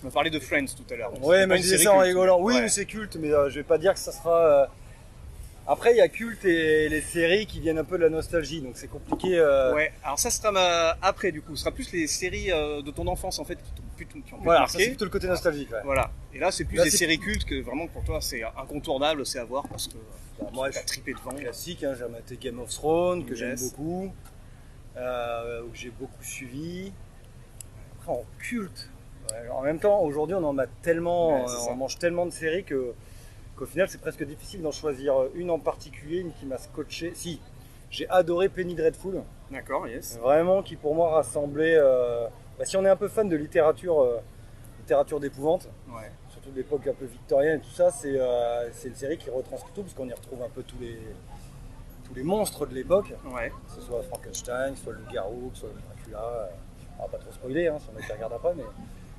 Tu 0.00 0.06
m'as 0.06 0.10
parlé 0.12 0.30
de 0.30 0.38
Friends 0.40 0.66
tout 0.76 0.92
à 0.92 0.96
l'heure. 0.96 1.24
Ouais, 1.24 1.46
mais 1.46 1.58
je 1.58 1.62
disais 1.62 1.78
ça 1.78 1.92
en 1.94 1.98
rigolant. 1.98 2.38
Oui, 2.40 2.54
Ouais. 2.54 2.62
mais 2.62 2.68
c'est 2.68 2.84
culte, 2.86 3.16
mais 3.16 3.32
euh, 3.32 3.48
je 3.48 3.56
vais 3.56 3.62
pas 3.62 3.78
dire 3.78 3.92
que 3.94 4.00
ça 4.00 4.12
sera. 4.12 4.36
euh, 4.62 4.66
Après, 5.66 5.92
il 5.92 5.96
y 5.96 6.00
a 6.00 6.08
culte 6.08 6.44
et 6.44 6.88
les 6.88 7.00
séries 7.00 7.46
qui 7.46 7.60
viennent 7.60 7.78
un 7.78 7.84
peu 7.84 7.96
de 7.96 8.02
la 8.02 8.08
nostalgie, 8.10 8.60
donc 8.60 8.72
c'est 8.76 8.88
compliqué. 8.88 9.38
euh, 9.38 9.72
Ouais, 9.74 9.92
alors 10.02 10.18
ça 10.18 10.28
sera 10.30 10.50
ma- 10.50 10.96
après 11.00 11.30
du 11.30 11.40
coup, 11.40 11.54
ce 11.54 11.60
sera 11.62 11.70
plus 11.70 11.92
les 11.92 12.08
séries 12.08 12.50
euh, 12.50 12.82
de 12.82 12.90
ton 12.90 13.06
enfance 13.06 13.38
en 13.38 13.44
fait 13.44 13.56
qui 13.62 13.72
t'ont 13.72 13.82
qui 14.24 14.34
ont 14.34 14.38
te 14.38 14.42
Voilà, 14.42 14.60
ça 14.66 14.72
marquer. 14.72 14.78
c'est 14.84 14.88
plutôt 14.90 15.04
le 15.04 15.10
côté 15.12 15.28
nostalgique. 15.28 15.70
ouais. 15.70 15.78
Voilà. 15.84 16.10
Et 16.34 16.40
là, 16.40 16.50
c'est 16.50 16.64
plus 16.64 16.76
Là, 16.78 16.82
des 16.84 16.90
c'est- 16.90 16.96
séries 16.96 17.20
cultes 17.20 17.44
que 17.44 17.60
vraiment 17.62 17.86
pour 17.86 18.02
toi 18.02 18.20
c'est 18.20 18.42
incontournable, 18.42 19.24
c'est 19.24 19.38
à 19.38 19.44
voir 19.44 19.68
parce 19.68 19.86
que 19.86 19.94
Bah, 20.40 20.48
moi, 20.52 20.70
t'as 20.70 20.80
tripé 20.82 21.12
devant. 21.14 21.30
Classique, 21.36 21.84
hein, 21.84 21.94
j'ai 21.96 22.08
maté 22.08 22.36
Game 22.36 22.58
of 22.58 22.68
Thrones, 22.70 23.24
que 23.24 23.36
j'aime 23.36 23.56
beaucoup, 23.60 24.12
euh, 24.96 25.60
que 25.62 25.76
j'ai 25.78 25.90
beaucoup 25.90 26.22
suivi. 26.24 26.92
Après, 28.00 28.12
en 28.12 28.24
culte. 28.40 28.90
ouais, 29.30 29.48
en 29.50 29.62
même 29.62 29.78
temps, 29.78 30.00
aujourd'hui, 30.00 30.34
on 30.34 30.42
en 30.44 30.58
a 30.58 30.66
tellement, 30.66 31.44
Ouais, 31.44 31.48
euh, 31.48 31.70
on 31.70 31.76
mange 31.76 31.98
tellement 32.00 32.26
de 32.26 32.32
séries 32.32 32.64
que 32.64 32.92
qu'au 33.56 33.66
final, 33.66 33.88
c'est 33.88 34.00
presque 34.00 34.24
difficile 34.24 34.62
d'en 34.62 34.72
choisir 34.72 35.14
une 35.34 35.50
en 35.50 35.58
particulier, 35.58 36.18
une 36.20 36.32
qui 36.32 36.46
m'a 36.46 36.58
scotché. 36.58 37.12
Si, 37.14 37.40
j'ai 37.90 38.08
adoré 38.08 38.48
Penny 38.48 38.74
Dreadful. 38.74 39.22
D'accord, 39.50 39.86
yes. 39.88 40.18
Vraiment, 40.18 40.62
qui 40.62 40.76
pour 40.76 40.94
moi 40.94 41.10
rassemblait. 41.14 41.76
euh, 41.76 42.26
bah, 42.58 42.64
si 42.64 42.76
on 42.76 42.84
est 42.84 42.88
un 42.88 42.96
peu 42.96 43.08
fan 43.08 43.28
de 43.28 43.36
littérature, 43.36 44.00
euh, 44.00 44.18
littérature 44.78 45.20
d'épouvante, 45.20 45.68
Ouais. 45.88 46.10
surtout 46.30 46.50
de 46.50 46.56
l'époque 46.56 46.86
un 46.86 46.94
peu 46.94 47.04
victorienne 47.04 47.58
et 47.58 47.62
tout 47.62 47.70
ça, 47.70 47.90
c'est 47.90 48.14
euh, 48.16 48.70
une 48.84 48.94
série 48.94 49.18
qui 49.18 49.30
retranscrit 49.30 49.72
tout, 49.74 49.82
parce 49.82 49.94
qu'on 49.94 50.08
y 50.08 50.12
retrouve 50.12 50.42
un 50.42 50.48
peu 50.48 50.62
tous 50.62 50.78
les, 50.80 50.98
tous 52.04 52.14
les 52.14 52.22
monstres 52.22 52.66
de 52.66 52.74
l'époque, 52.74 53.12
Ouais. 53.32 53.50
que 53.68 53.72
ce 53.74 53.80
soit 53.80 54.02
Frankenstein, 54.02 54.74
soit 54.76 54.92
le 54.92 54.98
loup-garou, 55.00 55.50
ce 55.54 55.60
soit 55.60 55.70
le 55.74 55.80
Dracula. 55.80 56.24
euh, 56.24 56.46
on 56.98 57.02
va 57.02 57.08
pas 57.08 57.18
trop 57.18 57.32
spoiler, 57.32 57.68
hein, 57.68 57.78
si 57.78 57.86
on 57.94 58.22
a 58.22 58.34
après, 58.34 58.54
mais 58.54 58.64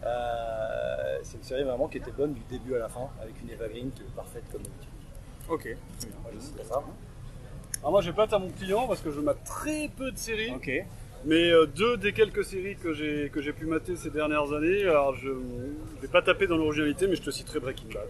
euh, 0.06 1.18
c'est 1.24 1.38
une 1.38 1.44
série 1.44 1.64
vraiment 1.64 1.88
qui 1.88 1.98
était 1.98 2.12
bonne 2.12 2.34
du 2.34 2.42
début 2.50 2.76
à 2.76 2.80
la 2.80 2.90
fin, 2.90 3.08
avec 3.22 3.36
une 3.42 3.50
Eva 3.50 3.68
Green 3.68 3.92
qui 3.92 4.02
est 4.02 4.16
parfaite 4.16 4.44
comme 4.52 4.62
d'habitude. 4.62 4.90
Ok. 5.50 5.62
Très 5.62 6.08
bien. 6.08 6.18
Moi, 6.24 6.32
je 6.36 6.64
ça. 6.68 6.84
Alors 7.80 7.92
moi, 7.92 8.02
j'ai 8.02 8.14
plate 8.14 8.32
à 8.34 8.40
mon 8.40 8.50
client 8.50 8.88
parce 8.88 9.02
que 9.02 9.12
je 9.12 9.20
mate 9.20 9.44
très 9.44 9.90
peu 9.96 10.12
de 10.12 10.18
séries. 10.18 10.52
Ok. 10.56 10.72
Mais 11.26 11.52
euh, 11.52 11.66
deux 11.66 11.96
des 11.98 12.12
quelques 12.14 12.44
séries 12.44 12.76
que 12.76 12.94
j'ai 12.94 13.30
que 13.30 13.42
j'ai 13.42 13.54
pu 13.54 13.66
mater 13.66 13.96
ces 13.96 14.10
dernières 14.10 14.52
années, 14.52 14.84
alors 14.84 15.16
je 15.16 15.30
ne 15.30 16.02
vais 16.02 16.08
pas 16.10 16.22
taper 16.22 16.48
dans 16.48 16.58
l'originalité, 16.58 17.08
mais 17.08 17.16
je 17.16 17.22
te 17.22 17.32
citerai 17.32 17.60
Breaking 17.62 17.88
Bad. 17.94 18.08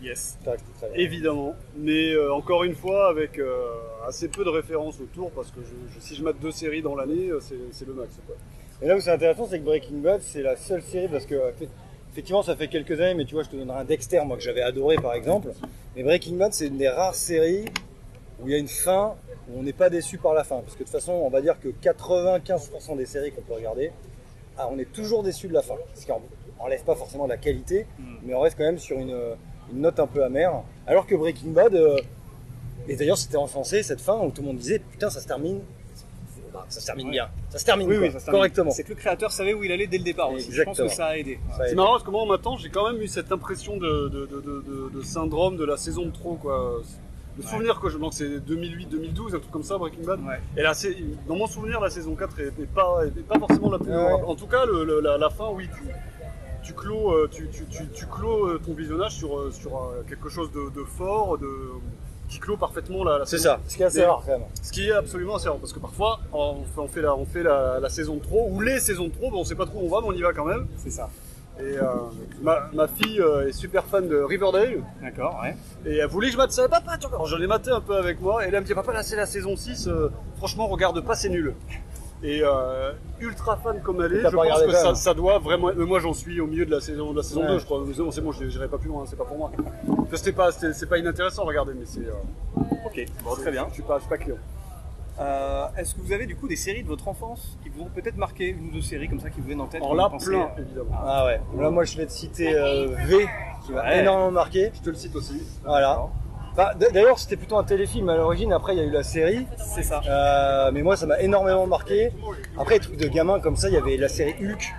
Yes. 0.00 0.38
Très 0.44 0.56
bien. 0.56 0.96
Évidemment. 0.96 1.54
Mais 1.76 2.12
euh, 2.14 2.32
encore 2.32 2.62
une 2.64 2.74
fois, 2.74 3.08
avec 3.08 3.38
euh, 3.38 3.64
assez 4.06 4.28
peu 4.28 4.44
de 4.44 4.48
références 4.48 5.00
autour, 5.00 5.30
parce 5.32 5.50
que 5.50 5.60
je, 5.60 5.94
je- 5.94 6.00
si 6.00 6.14
je 6.14 6.22
mate 6.22 6.38
deux 6.40 6.50
séries 6.52 6.82
dans 6.82 6.94
l'année, 6.94 7.30
c'est 7.40 7.58
c'est 7.72 7.86
le 7.86 7.94
max. 7.94 8.14
Quoi. 8.26 8.36
Et 8.82 8.86
là 8.86 8.96
où 8.96 9.00
c'est 9.00 9.10
intéressant, 9.10 9.46
c'est 9.48 9.58
que 9.60 9.64
Breaking 9.64 9.98
Bad, 9.98 10.20
c'est 10.22 10.42
la 10.42 10.56
seule 10.56 10.82
série, 10.82 11.08
parce 11.08 11.24
que 11.26 11.34
euh, 11.34 11.50
effectivement, 12.12 12.42
ça 12.42 12.56
fait 12.56 12.68
quelques 12.68 13.00
années, 13.00 13.14
mais 13.14 13.24
tu 13.24 13.34
vois, 13.34 13.44
je 13.44 13.48
te 13.50 13.56
donnerai 13.56 13.78
un 13.80 13.84
Dexter, 13.84 14.20
moi, 14.24 14.36
que 14.36 14.42
j'avais 14.42 14.62
adoré 14.62 14.96
par 14.96 15.14
exemple. 15.14 15.48
Mais 15.94 16.02
Breaking 16.02 16.34
Bad, 16.36 16.52
c'est 16.52 16.66
une 16.66 16.78
des 16.78 16.88
rares 16.88 17.14
séries 17.14 17.64
où 18.40 18.48
il 18.48 18.52
y 18.52 18.54
a 18.54 18.58
une 18.58 18.66
fin, 18.68 19.14
où 19.48 19.60
on 19.60 19.62
n'est 19.62 19.72
pas 19.72 19.88
déçu 19.88 20.18
par 20.18 20.34
la 20.34 20.42
fin. 20.42 20.56
Parce 20.60 20.72
que 20.74 20.80
de 20.80 20.84
toute 20.84 20.92
façon, 20.92 21.12
on 21.12 21.30
va 21.30 21.40
dire 21.40 21.60
que 21.60 21.68
95% 21.68 22.96
des 22.96 23.06
séries 23.06 23.30
qu'on 23.30 23.42
peut 23.42 23.54
regarder, 23.54 23.92
ah, 24.58 24.68
on 24.72 24.78
est 24.78 24.92
toujours 24.92 25.22
déçu 25.22 25.46
de 25.48 25.52
la 25.54 25.62
fin. 25.62 25.74
Ce 25.94 26.04
qui 26.04 26.10
en- 26.12 26.20
enlève 26.58 26.82
pas 26.82 26.96
forcément 26.96 27.24
de 27.24 27.30
la 27.30 27.36
qualité, 27.36 27.86
mais 28.24 28.34
on 28.34 28.40
reste 28.40 28.56
quand 28.58 28.64
même 28.64 28.78
sur 28.78 28.98
une, 28.98 29.16
une 29.72 29.80
note 29.80 30.00
un 30.00 30.06
peu 30.08 30.24
amère. 30.24 30.62
Alors 30.88 31.06
que 31.06 31.14
Breaking 31.14 31.50
Bad, 31.50 31.74
euh, 31.74 31.98
et 32.88 32.96
d'ailleurs, 32.96 33.18
c'était 33.18 33.36
enfoncé 33.36 33.84
cette 33.84 34.00
fin 34.00 34.18
où 34.18 34.30
tout 34.32 34.42
le 34.42 34.48
monde 34.48 34.56
disait, 34.58 34.80
putain, 34.80 35.08
ça 35.08 35.20
se 35.20 35.26
termine. 35.28 35.60
Bah, 36.52 36.66
ça 36.68 36.80
se 36.80 36.86
termine 36.86 37.10
bien. 37.10 37.28
Ça 37.50 37.58
se 37.58 37.64
termine, 37.64 37.88
Oui, 37.88 37.96
quoi, 37.96 38.06
oui, 38.06 38.12
ça 38.12 38.18
se 38.20 38.24
termine. 38.26 38.38
correctement. 38.40 38.70
C'est 38.70 38.84
que 38.84 38.90
le 38.90 38.94
créateur 38.96 39.32
savait 39.32 39.54
où 39.54 39.64
il 39.64 39.72
allait 39.72 39.86
dès 39.86 39.98
le 39.98 40.04
départ 40.04 40.30
aussi. 40.32 40.52
Je 40.52 40.62
pense 40.62 40.76
que 40.76 40.82
Exactement. 40.82 41.08
ça 41.08 41.12
a 41.12 41.16
aidé. 41.16 41.38
C'est 41.68 41.74
marrant 41.74 41.92
parce 41.92 42.02
que 42.04 42.10
moi, 42.10 42.22
en 42.22 42.26
matant, 42.26 42.56
j'ai 42.56 42.68
quand 42.68 42.90
même 42.92 43.00
eu 43.00 43.08
cette 43.08 43.32
impression 43.32 43.76
de, 43.78 44.08
de, 44.08 44.26
de, 44.26 44.40
de- 44.40 44.62
de- 44.62 44.90
de 44.98 45.02
syndrome 45.02 45.56
de 45.56 45.64
la 45.64 45.76
saison 45.76 46.04
de 46.06 46.10
trop. 46.10 46.34
Quoi. 46.34 46.82
Le 47.38 47.42
souvenir 47.42 47.80
que 47.80 47.88
je 47.88 47.96
donc 47.96 48.12
c'est 48.12 48.28
2008-2012, 48.40 49.28
un 49.34 49.38
truc 49.38 49.50
comme 49.50 49.62
ça, 49.62 49.78
Breaking 49.78 50.04
Bad. 50.04 50.20
Et 50.56 50.62
là, 50.62 50.74
c'est 50.74 50.94
dans 51.26 51.36
mon 51.36 51.46
souvenir, 51.46 51.80
la 51.80 51.88
saison 51.88 52.14
4 52.14 52.40
est, 52.40 52.46
est 52.48 52.66
pas, 52.74 53.00
est 53.06 53.22
pas 53.22 53.38
forcément 53.38 53.70
la 53.70 53.78
plus 53.78 53.90
Ouais. 53.90 54.12
En 54.26 54.34
tout 54.34 54.46
cas, 54.46 54.66
le- 54.66 54.84
le- 54.84 55.00
la, 55.00 55.16
la 55.16 55.30
fin, 55.30 55.48
oui, 55.50 55.66
tu, 55.74 55.88
tu 56.62 56.74
clôt, 56.74 57.12
euh, 57.12 57.28
tu, 57.32 57.48
tu, 57.48 57.64
tu, 57.70 57.88
tu 57.94 58.06
clôt 58.06 58.48
euh, 58.48 58.60
ton 58.64 58.74
visionnage 58.74 59.12
sur, 59.16 59.38
euh, 59.38 59.50
sur 59.50 59.94
quelque 60.06 60.28
chose 60.28 60.52
de, 60.52 60.68
de 60.78 60.84
fort, 60.84 61.38
de, 61.38 61.48
qui 62.32 62.38
clôt 62.38 62.56
parfaitement 62.56 63.04
la, 63.04 63.18
la 63.18 63.26
C'est 63.26 63.36
saison. 63.38 63.50
ça, 63.50 63.60
ce 63.68 63.76
qui 63.76 63.82
est 63.82 63.86
assez 63.86 64.04
rare 64.04 64.22
quand 64.24 64.32
même. 64.32 64.42
Ce 64.62 64.72
qui 64.72 64.88
est 64.88 64.92
absolument 64.92 65.36
assez 65.36 65.48
rare, 65.48 65.58
parce 65.58 65.72
que 65.72 65.78
parfois, 65.78 66.20
on 66.32 66.56
fait, 66.64 66.80
on 66.80 66.88
fait, 66.88 67.02
la, 67.02 67.14
on 67.16 67.24
fait 67.26 67.42
la, 67.42 67.78
la 67.80 67.88
saison 67.88 68.16
de 68.16 68.22
trop, 68.22 68.48
ou 68.50 68.60
les 68.60 68.80
saisons 68.80 69.08
de 69.08 69.12
trop, 69.12 69.30
bon, 69.30 69.40
on 69.40 69.44
sait 69.44 69.54
pas 69.54 69.66
trop 69.66 69.80
où 69.80 69.86
on 69.86 69.88
va, 69.90 70.00
mais 70.00 70.08
on 70.08 70.12
y 70.18 70.22
va 70.22 70.32
quand 70.32 70.44
même. 70.46 70.66
C'est 70.78 70.90
ça. 70.90 71.08
Et 71.60 71.76
euh, 71.78 71.84
ma, 72.40 72.70
ma 72.72 72.88
fille 72.88 73.20
euh, 73.20 73.46
est 73.48 73.52
super 73.52 73.84
fan 73.84 74.08
de 74.08 74.16
Riverdale. 74.16 74.82
D'accord, 75.02 75.38
ouais. 75.42 75.54
Et 75.84 75.98
elle 75.98 76.08
voulait 76.08 76.28
que 76.28 76.32
je 76.32 76.38
mate 76.38 76.50
ça. 76.50 76.66
Papa, 76.66 76.96
tu 76.96 77.06
regardes. 77.06 77.26
Je 77.28 77.36
l'ai 77.36 77.46
maté 77.46 77.70
un 77.70 77.82
peu 77.82 77.94
avec 77.96 78.20
moi. 78.22 78.46
Et 78.46 78.50
là, 78.50 78.56
elle 78.58 78.62
me 78.64 78.66
dit, 78.66 78.72
papa, 78.74 78.92
là, 78.94 79.02
c'est 79.02 79.16
la 79.16 79.26
saison 79.26 79.54
6. 79.54 79.86
euh, 79.86 80.08
franchement, 80.38 80.66
regarde 80.66 80.98
pas, 81.02 81.14
c'est 81.14 81.28
nul. 81.28 81.54
Et 82.24 82.40
euh, 82.44 82.92
ultra 83.20 83.56
fan 83.56 83.80
comme 83.82 84.00
elle 84.02 84.12
est, 84.14 84.20
je 84.20 84.28
pense 84.36 84.62
que 84.62 84.94
ça, 84.94 85.12
doit 85.14 85.38
vraiment. 85.38 85.70
Mais 85.76 85.84
moi, 85.84 85.98
j'en 85.98 86.12
suis 86.12 86.40
au 86.40 86.46
milieu 86.46 86.64
de 86.64 86.70
la 86.70 86.80
saison, 86.80 87.10
de 87.12 87.16
la 87.16 87.22
saison 87.24 87.40
Ouais. 87.42 87.48
2, 87.48 87.58
je 87.58 87.64
crois. 87.64 87.82
Mais 87.84 87.92
c'est 87.94 88.02
bon, 88.02 88.10
c'est 88.12 88.20
bon, 88.20 88.30
je 88.32 88.48
j'irai 88.48 88.68
pas 88.68 88.78
plus 88.78 88.88
loin, 88.88 89.04
c'est 89.06 89.16
pas 89.16 89.24
pour 89.24 89.36
moi. 89.36 89.50
C'était 90.14 90.32
pas, 90.32 90.52
c'était- 90.52 90.72
c'est 90.72 90.86
pas 90.88 90.98
inintéressant 90.98 91.42
à 91.42 91.46
regarder, 91.46 91.72
mais 91.74 91.84
c'est. 91.84 92.00
euh, 92.06 92.12
Ok, 92.86 93.04
bon, 93.24 93.34
très 93.34 93.50
bien. 93.50 93.66
Je 93.70 93.74
suis 93.74 93.82
pas, 93.82 93.96
je 93.96 94.02
suis 94.02 94.08
pas 94.08 94.18
client. 94.18 94.36
Euh, 95.20 95.66
Est-ce 95.76 95.94
que 95.94 96.00
vous 96.00 96.12
avez 96.12 96.26
du 96.26 96.36
coup 96.36 96.48
des 96.48 96.56
séries 96.56 96.82
de 96.82 96.88
votre 96.88 97.06
enfance 97.08 97.58
qui 97.62 97.68
vous 97.68 97.82
ont 97.82 97.90
peut-être 97.94 98.16
marqué, 98.16 98.48
une 98.48 98.68
ou 98.68 98.70
deux 98.72 98.80
séries 98.82 99.08
comme 99.08 99.20
ça 99.20 99.28
qui 99.30 99.40
vous 99.40 99.46
viennent 99.46 99.60
en 99.60 99.66
tête 99.66 99.82
Alors 99.82 99.94
là, 99.94 100.08
pensez, 100.08 100.30
plein, 100.30 100.40
euh, 100.56 100.62
évidemment. 100.62 100.90
Ah 101.04 101.26
ouais. 101.26 101.40
Là, 101.58 101.70
moi, 101.70 101.84
je 101.84 101.96
vais 101.96 102.06
te 102.06 102.12
citer 102.12 102.54
euh, 102.56 102.88
V, 103.06 103.26
qui 103.66 103.72
m'a 103.72 103.82
Ouais. 103.82 104.00
énormément 104.00 104.30
marqué. 104.30 104.70
Je 104.74 104.80
te 104.80 104.88
le 104.90 104.96
cite 104.96 105.14
aussi. 105.16 105.42
Voilà. 105.64 106.06
D- 106.78 106.86
D'ailleurs, 106.92 107.18
c'était 107.18 107.36
plutôt 107.36 107.56
un 107.56 107.64
téléfilm 107.64 108.08
à 108.08 108.16
l'origine. 108.16 108.52
Après, 108.52 108.74
il 108.74 108.78
y 108.78 108.82
a 108.82 108.84
eu 108.84 108.90
la 108.90 109.02
série. 109.02 109.46
C'est 109.74 109.82
ça. 109.82 110.00
Euh, 110.06 110.70
mais 110.72 110.82
moi, 110.82 110.96
ça 110.96 111.06
m'a 111.06 111.20
énormément 111.20 111.66
marqué. 111.66 112.10
Après, 112.58 112.74
les 112.74 112.80
trucs 112.80 112.96
de 112.98 113.08
gamin 113.08 113.40
comme 113.40 113.56
ça, 113.56 113.68
il 113.68 113.74
y 113.74 113.78
avait 113.78 113.96
la 113.96 114.08
série 114.08 114.34
Hulk, 114.40 114.72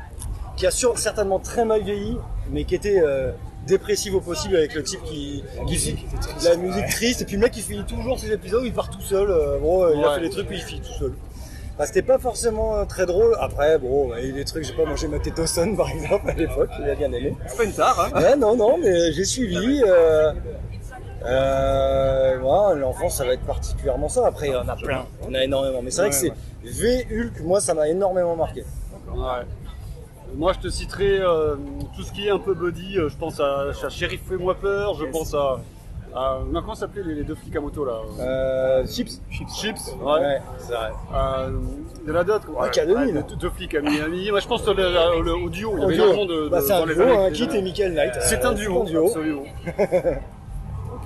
qui 0.55 0.67
a 0.67 0.71
sûr- 0.71 0.97
certainement 0.99 1.39
très 1.39 1.65
mal 1.65 1.81
vieilli, 1.81 2.17
mais 2.51 2.63
qui 2.65 2.75
était 2.75 2.99
euh, 3.01 3.31
dépressive 3.65 4.13
au 4.15 4.21
possible 4.21 4.55
avec 4.57 4.75
le 4.75 4.83
type 4.83 5.01
qui, 5.03 5.43
qui 5.67 6.05
la 6.43 6.55
musique 6.57 6.85
triste. 6.87 7.21
Et 7.21 7.25
puis 7.25 7.35
le 7.37 7.41
mec, 7.41 7.55
il 7.57 7.63
finit 7.63 7.85
toujours 7.85 8.19
ses 8.19 8.31
épisodes 8.31 8.61
il 8.65 8.73
part 8.73 8.89
tout 8.89 9.01
seul. 9.01 9.29
euh, 9.31 9.57
bon, 9.59 9.83
euh, 9.83 9.93
il 9.95 10.03
a 10.03 10.13
fait 10.15 10.21
les 10.21 10.29
trucs, 10.29 10.47
puis 10.47 10.57
il 10.57 10.63
finit 10.63 10.81
tout 10.81 10.93
seul. 10.99 11.13
Bah, 11.79 11.87
c'était 11.87 12.03
pas 12.03 12.19
forcément 12.19 12.85
très 12.85 13.07
drôle. 13.07 13.35
Après, 13.39 13.79
bon, 13.79 14.11
il 14.15 14.21
y 14.23 14.25
a 14.27 14.29
eu 14.29 14.33
des 14.33 14.45
trucs, 14.45 14.63
j'ai 14.63 14.73
pas 14.73 14.85
mangé 14.85 15.07
ma 15.07 15.17
Tetoson 15.17 15.75
par 15.77 15.89
exemple 15.89 16.29
à 16.29 16.33
l'époque, 16.33 16.69
il 16.79 16.87
a 16.87 16.93
bien 16.93 17.11
aimé. 17.11 17.35
C'est 17.47 17.57
pas 17.57 17.63
une 17.63 17.73
tare, 17.73 17.99
hein 18.13 18.21
Ouais, 18.21 18.35
non, 18.35 18.55
non, 18.55 18.77
mais 18.79 19.11
j'ai 19.11 19.25
suivi. 19.25 19.81
Euh, 21.25 22.75
l'enfance, 22.75 23.15
ça 23.17 23.25
va 23.25 23.33
être 23.33 23.45
particulièrement 23.45 24.09
ça. 24.09 24.27
Après, 24.27 24.47
il 24.47 24.53
y 24.53 24.55
en 24.55 24.67
a 24.67 24.75
plein. 24.75 25.05
On 25.27 25.33
a 25.33 25.43
énormément. 25.43 25.81
Mais 25.81 25.91
c'est 25.91 26.01
vrai 26.01 26.09
que 26.09 26.15
c'est 26.15 26.33
V 26.63 27.07
Hulk, 27.11 27.41
moi, 27.43 27.59
ça 27.61 27.73
m'a 27.73 27.87
énormément 27.87 28.35
marqué. 28.35 28.63
Ouais. 29.13 29.45
Moi, 30.35 30.53
je 30.53 30.59
te 30.59 30.67
citerai 30.69 31.19
euh, 31.19 31.55
tout 31.95 32.01
ce 32.01 32.11
qui 32.11 32.27
est 32.27 32.31
un 32.31 32.39
peu 32.39 32.53
buddy. 32.55 32.97
euh, 32.97 33.07
je 33.09 33.17
pense 33.17 33.39
à, 33.39 33.65
à 33.69 33.89
Sheriff 33.89 34.21
Fais-moi 34.27 34.55
peur. 34.55 34.95
Je 34.95 35.05
pense 35.05 35.33
à. 35.35 35.59
comment 36.13 36.73
s'appelaient 36.75 37.03
les, 37.03 37.13
les 37.15 37.23
deux 37.23 37.35
flics 37.35 37.55
à 37.55 37.59
moto 37.61 37.85
là 37.85 37.99
Euh, 38.19 38.85
Chips. 38.87 39.21
Chips. 39.31 39.93
Ouais, 40.01 40.11
Ouais. 40.19 40.41
c'est 40.57 40.73
vrai. 40.73 40.89
Euh, 41.13 41.51
il 42.05 42.09
y 42.11 42.15
en 42.15 42.19
a 42.19 42.23
d'autres. 42.23 42.49
Ouais, 42.49 42.69
K2000. 42.69 43.25
deux, 43.27 43.35
deux 43.35 43.49
flics 43.51 43.75
à 43.75 43.81
Miami. 43.81 44.31
Moi, 44.31 44.39
je 44.39 44.47
pense 44.47 44.65
le, 44.67 44.73
il 44.73 44.79
y 44.79 44.97
avait 44.97 45.29
Audio. 45.31 45.77
énormément 45.91 46.25
de. 46.25 46.49
Bah, 46.49 46.61
de- 46.61 46.65
c'est 46.65 46.73
un 46.73 46.85
duo, 46.87 47.03
hein, 47.03 47.29
Kit 47.31 47.49
et 47.53 47.61
Michael 47.61 47.93
Knight. 47.93 48.13
C'est 48.21 48.43
un 48.43 48.53
duo, 48.53 48.83
duo. 48.85 49.05
absolument. 49.05 49.43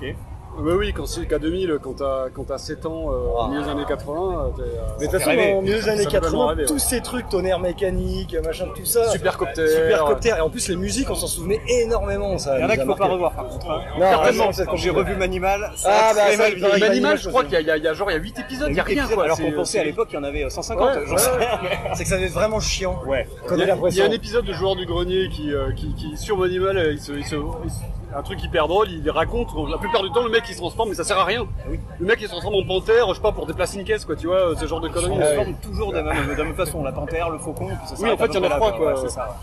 Ok. 0.00 0.14
Oui, 0.60 0.72
oui, 0.76 0.92
quand 0.92 1.06
c'est 1.06 1.20
K2000, 1.20 1.78
quand 1.78 1.92
t'as, 1.98 2.30
quand 2.34 2.42
t'as 2.42 2.58
7 2.58 2.84
ans, 2.84 3.12
euh, 3.12 3.44
au 3.44 3.46
milieu 3.48 3.62
des 3.62 3.68
années 3.68 3.84
80, 3.86 4.18
euh, 4.18 4.48
t'es, 4.56 4.62
euh, 4.62 4.66
Mais 4.98 5.06
de 5.06 5.12
toute 5.12 5.20
façon, 5.20 5.30
le 5.36 5.60
milieu 5.62 5.74
des 5.78 5.88
années 5.88 6.02
Ça 6.02 6.10
fait 6.10 6.20
tellement 6.20 6.30
80, 6.30 6.46
rêver, 6.48 6.64
tous 6.66 6.72
ouais. 6.74 6.78
ces 6.80 7.00
trucs, 7.00 7.28
tonnerre 7.28 7.60
mécanique, 7.60 8.36
machin, 8.44 8.66
tout 8.74 8.84
ça. 8.84 9.08
Supercopter. 9.10 9.68
Supercopter. 9.68 10.30
Et 10.30 10.40
en 10.40 10.50
plus, 10.50 10.68
les 10.68 10.74
musiques, 10.74 11.08
on 11.10 11.14
s'en 11.14 11.28
souvenait 11.28 11.60
énormément. 11.68 12.38
Ça 12.38 12.58
Il 12.58 12.62
y 12.62 12.64
en 12.64 12.70
a 12.70 12.76
qu'il 12.76 12.86
faut 12.86 12.94
pas 12.96 13.06
revoir 13.06 13.34
par 13.34 13.46
contre. 13.50 13.70
hein. 13.70 13.82
Non, 14.00 14.06
Certainement, 14.10 14.44
quand 14.46 14.52
c'est 14.52 14.76
j'ai 14.78 14.90
revu 14.90 15.14
Manimal, 15.14 15.70
ça 15.76 15.90
Ah, 15.92 16.12
bah, 16.12 16.20
ça, 16.32 16.36
mal 16.38 16.52
il 16.56 16.60
Manimal, 16.60 16.80
Manimal, 16.88 17.18
je 17.18 17.28
crois 17.28 17.44
qu'il 17.44 17.52
y 17.52 17.56
a, 17.56 17.60
il 17.60 17.84
y 17.84 17.86
il 17.88 17.94
genre 17.94 18.10
il 18.10 18.14
y 18.14 18.16
a 18.16 18.20
8 18.20 18.38
épisodes, 18.40 18.68
il 18.70 18.76
y 18.76 18.80
a 18.80 18.82
rien 18.82 19.06
quoi. 19.06 19.24
Alors 19.24 19.36
qu'on 19.38 19.52
pensait 19.52 19.78
à 19.78 19.84
l'époque 19.84 20.08
qu'il 20.08 20.18
y 20.18 20.20
en 20.20 20.24
avait 20.24 20.50
150, 20.50 20.88
Ouais, 20.88 20.92
j'en 21.06 21.12
ouais. 21.12 21.18
sais 21.18 21.30
rien. 21.30 21.60
mais- 21.62 21.78
C'est 21.94 22.02
que 22.02 22.08
ça 22.08 22.16
devait 22.16 22.26
être 22.26 22.32
vraiment 22.32 22.58
chiant. 22.58 23.00
Ouais. 23.06 23.28
Il 23.52 23.58
y, 23.58 23.62
a, 23.70 23.76
il 23.90 24.02
un 24.02 24.10
épisode 24.10 24.44
de 24.44 24.52
Joueur 24.52 24.74
du 24.74 24.86
Grenier 24.86 25.28
qui, 25.28 25.52
euh, 25.54 25.70
qui, 25.72 25.94
sur 26.16 26.36
Manimal, 26.36 26.76
euh, 26.78 26.92
il 26.94 26.98
il 27.14 27.18
il 27.18 27.24
se- 27.24 27.36
un 28.18 28.22
truc 28.22 28.42
hyper 28.42 28.66
drôle, 28.68 28.88
il 28.90 29.08
raconte, 29.10 29.48
la 29.70 29.78
plupart 29.78 30.02
du 30.02 30.10
temps 30.10 30.24
le 30.24 30.30
mec 30.30 30.42
il 30.48 30.54
se 30.54 30.58
transforme 30.58 30.88
mais 30.90 30.94
ça 30.96 31.04
sert 31.04 31.18
à 31.18 31.24
rien. 31.24 31.46
Le 32.00 32.06
mec 32.06 32.18
il 32.20 32.24
se 32.26 32.32
transforme 32.32 32.56
en 32.56 32.66
panthère, 32.66 33.06
je 33.08 33.14
sais 33.14 33.20
pas, 33.20 33.32
pour 33.32 33.46
déplacer 33.46 33.78
une 33.78 33.84
caisse 33.84 34.04
quoi, 34.04 34.16
tu 34.16 34.26
vois, 34.26 34.56
ce 34.56 34.66
genre 34.66 34.80
de 34.80 34.88
On 34.88 34.92
conneries. 34.92 35.24
se 35.28 35.34
forme 35.34 35.54
toujours 35.62 35.92
de 35.92 35.98
la 35.98 36.14
même, 36.14 36.26
de 36.26 36.32
la 36.34 36.44
même 36.44 36.54
façon, 36.54 36.82
la 36.82 36.92
panthère, 36.92 37.30
le 37.30 37.38
faucon, 37.38 37.66
puis 37.68 37.76
ça 37.86 37.94
Oui, 37.94 38.00
s'arrête 38.00 38.14
en 38.14 38.16
fait, 38.24 38.26
il 38.26 38.34
y 38.34 38.46
en 38.46 38.50
a 38.50 38.56
trois, 38.56 38.72
quoi. 38.72 39.00
ouais, 39.02 39.08
ça. 39.08 39.38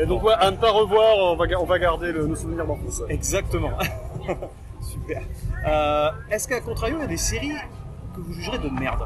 Et 0.00 0.06
donc 0.06 0.22
ouais, 0.22 0.32
à 0.38 0.50
ne 0.50 0.56
pas 0.56 0.70
revoir, 0.70 1.16
on 1.18 1.36
va, 1.36 1.46
ga- 1.46 1.58
on 1.60 1.66
va 1.66 1.78
garder 1.78 2.12
le- 2.12 2.26
nos 2.26 2.34
souvenirs 2.36 2.66
d'enfance. 2.66 3.02
Exactement. 3.10 3.70
Super. 4.80 5.22
Euh, 5.66 6.10
Est-ce 6.30 6.48
qu'à 6.48 6.60
contrario, 6.60 6.96
il 6.98 7.02
y 7.02 7.04
a 7.04 7.08
des 7.08 7.16
séries 7.18 7.52
que 8.16 8.20
vous 8.20 8.32
jugerez 8.32 8.58
de 8.58 8.68
merde? 8.70 9.04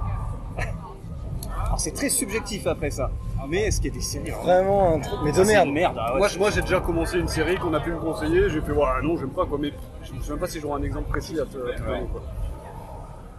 Alors 1.64 1.80
c'est 1.80 1.92
très 1.92 2.08
subjectif 2.08 2.66
après 2.66 2.90
ça. 2.90 3.10
Mais 3.48 3.62
est-ce 3.62 3.80
qu'il 3.80 3.90
y 3.90 3.94
a 3.94 3.98
des 3.98 4.02
séries 4.04 4.30
Vraiment 4.30 4.94
un 4.94 5.00
truc, 5.00 5.18
mais 5.24 5.32
de 5.32 5.40
Ah, 5.40 5.44
merde. 5.44 5.68
de 5.68 5.72
merde. 5.72 5.96
ah 5.98 6.12
ouais. 6.14 6.18
Moi, 6.18 6.28
moi 6.38 6.50
j'ai 6.50 6.62
déjà 6.62 6.80
commencé 6.80 7.18
une 7.18 7.28
série 7.28 7.56
qu'on 7.56 7.72
a 7.74 7.80
pu 7.80 7.90
me 7.92 7.98
conseiller, 7.98 8.48
j'ai 8.50 8.60
fait 8.60 8.72
ouais 8.72 8.86
non 9.02 9.16
j'aime 9.16 9.30
pas 9.30 9.46
quoi, 9.46 9.58
mais 9.60 9.72
je 10.02 10.12
me 10.12 10.18
souviens 10.18 10.34
même 10.34 10.40
pas 10.40 10.46
si 10.48 10.60
j'aurai 10.60 10.80
un 10.80 10.84
exemple 10.84 11.08
précis 11.10 11.38
à 11.40 11.44
te, 11.44 11.56
à 11.58 11.74
te 11.76 11.82
donner 11.82 12.06
quoi. 12.12 12.22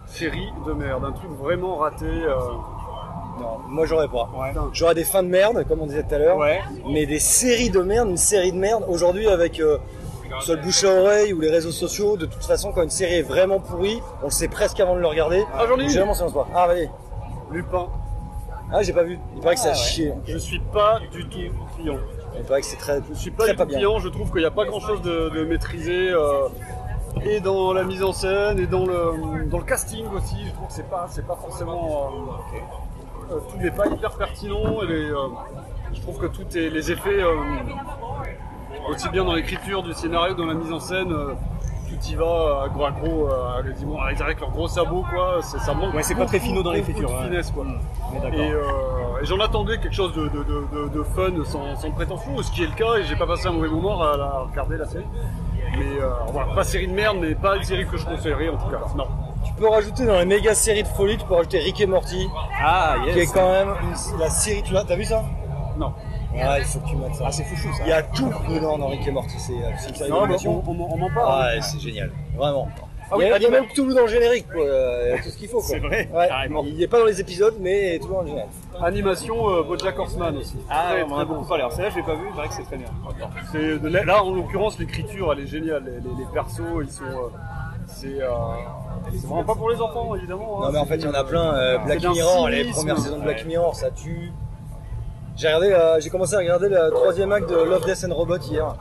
Série 0.08 0.48
de 0.66 0.72
merde, 0.74 1.04
un 1.06 1.12
truc 1.12 1.30
vraiment 1.32 1.76
raté. 1.78 2.06
euh, 2.06 2.34
Non, 3.40 3.58
moi 3.68 3.86
j'aurais 3.86 4.08
pas. 4.08 4.30
Ouais. 4.38 4.54
J'aurais 4.72 4.96
des 4.96 5.04
fins 5.04 5.24
de 5.24 5.28
merde, 5.28 5.66
comme 5.68 5.82
on 5.82 5.86
disait 5.88 6.04
tout 6.04 6.16
à 6.16 6.18
l'heure. 6.18 6.38
Ouais. 6.38 6.62
Mais 6.90 7.06
des 7.06 7.20
séries 7.20 7.70
de 7.70 7.82
merde, 7.82 8.10
une 8.10 8.18
série 8.18 8.52
de 8.54 8.58
merde. 8.58 8.86
Aujourd'hui, 8.88 9.28
avec 9.28 9.60
euh, 9.60 9.78
soit 10.40 10.56
le 10.56 10.62
bouche 10.62 10.84
à 10.86 10.90
oreille 11.02 11.34
ou 11.34 11.42
les 11.42 11.50
réseaux 11.50 11.72
sociaux, 11.72 12.16
de 12.16 12.26
toute 12.26 12.44
façon, 12.46 12.72
quand 12.72 12.84
une 12.84 12.90
série 12.90 13.16
est 13.16 13.22
vraiment 13.22 13.60
pourrie, 13.60 14.02
on 14.22 14.26
le 14.28 14.32
sait 14.32 14.48
presque 14.48 14.80
avant 14.80 14.96
de 14.96 15.02
le 15.02 15.08
regarder. 15.08 15.44
Ah, 15.54 15.66
j'en 15.68 15.78
ai 15.78 15.84
une. 15.84 15.90
Généralement, 15.90 16.14
ça 16.14 16.26
pas. 16.32 16.48
Ah, 16.56 16.68
vas-y. 16.68 16.90
Lupin. 17.52 17.88
Ah, 18.72 18.84
j'ai 18.84 18.94
pas 18.94 19.04
vu. 19.04 19.18
Il 19.36 19.42
paraît 19.42 19.56
que 19.56 19.62
ça 19.62 19.70
Ah, 19.72 19.76
chier. 19.76 20.14
Je 20.26 20.38
suis 20.38 20.60
pas 20.60 21.00
du 21.12 21.26
tout 21.26 21.28
client. 21.78 21.98
Il 22.38 22.44
paraît 22.44 22.62
que 22.62 22.68
c'est 22.68 22.78
très. 22.78 23.00
Je 23.10 23.18
suis 23.18 23.32
pas 23.32 23.44
très 23.44 23.54
du 23.54 23.58
pas 23.58 23.64
tout 23.64 23.70
bien. 23.70 23.78
client, 23.80 24.00
je 24.00 24.10
trouve 24.10 24.30
qu'il 24.32 24.42
n'y 24.42 24.46
a 24.46 24.52
pas 24.52 24.66
grand 24.66 24.80
chose 24.80 25.02
de, 25.02 25.30
de 25.30 25.46
maîtrisé. 25.46 26.10
euh, 26.12 26.48
et 27.24 27.40
dans 27.40 27.74
la 27.74 27.84
mise 27.84 28.04
en 28.04 28.12
scène, 28.12 28.60
et 28.60 28.68
dans 28.68 28.86
le, 28.86 29.46
dans 29.50 29.58
le 29.58 29.64
casting 29.64 30.06
aussi, 30.16 30.36
je 30.46 30.52
trouve 30.54 30.68
que 30.68 30.74
c'est 30.74 30.88
pas, 30.90 31.08
c'est 31.10 31.26
pas 31.26 31.36
forcément. 31.36 32.12
euh, 33.32 33.34
euh, 33.36 33.40
tout 33.50 33.58
n'est 33.58 33.72
pas 33.72 33.88
hyper 33.88 34.12
pertinent. 34.18 34.82
Et 34.84 34.88
les, 34.88 35.08
je 35.94 36.02
trouve 36.02 36.18
que 36.20 36.28
tout 36.28 36.46
est, 36.56 36.70
les 36.70 36.92
effets, 36.92 37.24
aussi 38.90 39.10
bien 39.10 39.24
dans 39.24 39.34
l'écriture 39.34 39.82
du 39.84 39.94
scénario, 39.94 40.34
dans 40.36 40.46
la 40.46 40.54
mise 40.54 40.72
en 40.72 40.80
scène, 40.80 41.14
tout 41.88 42.06
y 42.10 42.16
va 42.16 42.64
à 42.66 42.70
gros, 42.70 42.86
à 42.86 42.92
gros, 42.92 43.28
euh, 43.30 43.64
quasiment 43.64 44.00
avec 44.02 44.40
leurs 44.40 44.52
gros 44.52 44.68
sabots, 44.68 45.06
quoi. 45.10 45.40
C'est, 45.42 45.60
ça 45.60 45.74
manque 45.74 45.94
Ouais, 45.94 46.04
c'est 46.04 46.16
pas 46.16 46.26
très 46.26 46.40
finaux 46.40 46.64
dans 46.64 46.72
de 46.72 46.78
ouais. 46.78 47.24
finesse, 47.24 47.52
quoi. 47.52 47.66
D'accord. 48.14 48.34
Et, 48.40 48.52
euh, 48.52 49.22
et 49.22 49.26
j'en 49.26 49.40
attendais 49.40 49.78
quelque 49.80 49.96
chose 49.96 50.14
de, 50.14 50.24
de, 50.28 50.44
de, 50.44 50.68
de- 50.74 50.90
de 50.90 51.04
fun 51.04 51.32
sans, 51.46 51.76
sans 51.76 51.92
prétention, 51.92 52.32
ce 52.42 52.52
qui 52.52 52.64
est 52.64 52.68
le 52.68 52.74
cas, 52.76 52.96
et 53.00 53.04
j'ai 53.04 53.16
pas 53.16 53.26
passé 53.28 53.48
un 53.48 53.52
mauvais 53.54 53.70
moment 53.70 54.02
à, 54.02 54.18
la- 54.18 54.24
à 54.26 54.40
regarder 54.50 54.78
la 54.78 54.86
série. 54.86 55.06
Mais 55.78 56.02
euh, 56.02 56.10
voilà, 56.32 56.54
pas 56.54 56.64
série 56.64 56.88
de 56.88 56.94
merde, 56.94 57.18
mais 57.20 57.36
pas 57.36 57.58
une 57.58 57.64
série 57.64 57.86
que 57.88 57.98
je 57.98 58.06
conseillerais 58.06 58.50
en 58.50 58.58
tout 58.58 58.70
cas. 58.70 58.80
Non. 58.96 59.08
Tu 59.46 59.54
peux 59.54 59.68
rajouter 59.70 60.06
dans 60.06 60.18
les 60.20 60.26
méga 60.26 60.54
séries 60.54 60.84
de 60.84 60.88
folie, 60.88 61.18
tu 61.18 61.26
peux 61.26 61.34
rajouter 61.36 61.60
Rick 61.60 61.80
et 61.82 61.86
Morty, 61.86 62.28
Ah, 62.62 62.96
qui 63.04 63.10
est 63.12 63.16
yes. 63.24 63.32
quand 63.32 63.50
même 63.52 63.70
une- 63.84 64.20
la 64.20 64.30
série. 64.30 64.64
Tu 64.64 64.74
l'as, 64.74 64.84
t'as 64.84 64.96
vu 64.96 65.04
ça? 65.06 65.24
Ouais, 66.38 66.60
il 66.60 66.64
faut 66.66 66.80
que 66.80 66.88
tu 66.90 66.96
mettes 66.96 67.16
ça. 67.16 67.24
Ah, 67.28 67.32
c'est 67.32 67.44
fouchou 67.44 67.74
ça. 67.74 67.84
Il 67.84 67.90
y 67.90 67.94
a 67.94 68.04
tout 68.04 68.32
dedans 68.50 68.78
dans 68.78 68.88
Rick 68.88 69.08
et 69.08 69.12
Morty. 69.12 69.36
C'est 69.40 69.54
euh, 69.54 69.70
une 69.90 69.96
série 69.96 70.10
Non, 70.10 70.16
mais 70.22 70.36
d'animation. 70.36 70.64
on, 70.68 70.72
on- 70.72 70.94
on 70.94 70.98
m'en 70.98 71.10
parle. 71.10 71.56
Ouais, 71.56 71.62
c'est 71.62 71.80
génial. 71.80 72.12
Vraiment. 72.36 72.68
Ah 73.10 73.16
oui, 73.18 73.24
il 73.24 73.30
y 73.30 73.32
a, 73.32 73.38
il 73.38 73.42
y 73.42 73.46
a 73.46 73.48
anima- 73.48 73.62
même 73.62 73.70
Cthulhu 73.70 73.94
dans 73.94 74.02
le 74.02 74.08
générique, 74.08 74.48
quoi. 74.52 74.62
Il 74.66 75.10
y 75.12 75.14
a 75.14 75.24
tout 75.24 75.30
ce 75.30 75.38
qu'il 75.38 75.48
faut, 75.48 75.60
quoi. 75.60 75.66
C'est 75.70 75.80
vrai, 75.80 76.10
Ouais. 76.14 76.28
carrément. 76.28 76.64
Il 76.66 76.76
n'est 76.78 76.88
pas 76.88 77.00
dans 77.00 77.06
les 77.06 77.22
épisodes, 77.22 77.56
mais 77.62 78.00
tout 78.00 78.10
dans 78.10 78.22
le 78.22 78.28
générique. 78.28 78.50
Animation, 78.82 79.50
euh, 79.50 79.64
Bojack 79.64 79.98
Horseman 79.98 80.36
aussi. 80.38 80.58
Ah, 80.70 80.88
très, 80.92 81.04
on 81.04 81.12
en 81.14 81.20
a 81.20 81.24
bon. 81.26 81.36
beaucoup 81.36 81.48
parlé. 81.48 81.64
Alors 81.64 81.72
celle-là, 81.74 81.90
je 81.92 81.96
l'ai 81.96 82.04
pas 82.04 82.16
vue, 82.16 82.28
c'est 82.30 82.36
vrai 82.38 82.48
que 82.50 82.54
c'est 82.54 82.64
très 82.64 82.78
bien. 82.78 82.88
C'est 83.52 83.80
de 83.80 83.88
la- 83.88 84.04
là, 84.04 84.24
en 84.26 84.32
l'occurrence, 84.36 84.78
l'écriture, 84.78 85.32
elle 85.32 85.40
est 85.40 85.48
géniale. 85.48 85.84
Les, 85.86 85.92
les- 85.94 86.16
les 86.18 86.26
persos, 86.34 86.60
ils 86.84 86.92
sont. 86.92 87.04
euh, 87.06 87.30
c'est 87.88 88.22
euh, 88.22 88.28
c'est 89.14 89.26
vraiment 89.26 89.46
pas 89.46 89.56
pour 89.56 89.70
les 89.70 89.80
enfants, 89.80 90.14
évidemment. 90.14 90.60
hein. 90.62 90.66
Non, 90.66 90.72
mais 90.74 90.80
en 90.80 90.86
fait, 90.86 90.96
il 90.98 91.06
y 91.06 91.08
en 91.08 91.14
a 91.14 91.24
plein. 91.24 91.54
euh, 91.56 91.78
Black 91.78 92.02
Mirror, 92.04 92.50
les 92.50 92.66
premières 92.66 92.98
saisons 92.98 93.18
de 93.20 93.24
Black 93.24 93.38
Ouais. 93.38 93.44
Mirror, 93.46 93.74
ça 93.76 93.90
tue. 93.92 94.34
J'ai 95.38 95.48
regardé, 95.48 95.72
euh, 95.72 96.00
j'ai 96.00 96.10
commencé 96.10 96.34
à 96.34 96.40
regarder 96.40 96.68
le 96.68 96.90
troisième 96.90 97.32
acte 97.32 97.48
de 97.50 97.56
Love, 97.56 97.86
Death 97.86 98.06
and 98.10 98.14
Robot 98.16 98.38
hier. 98.38 98.76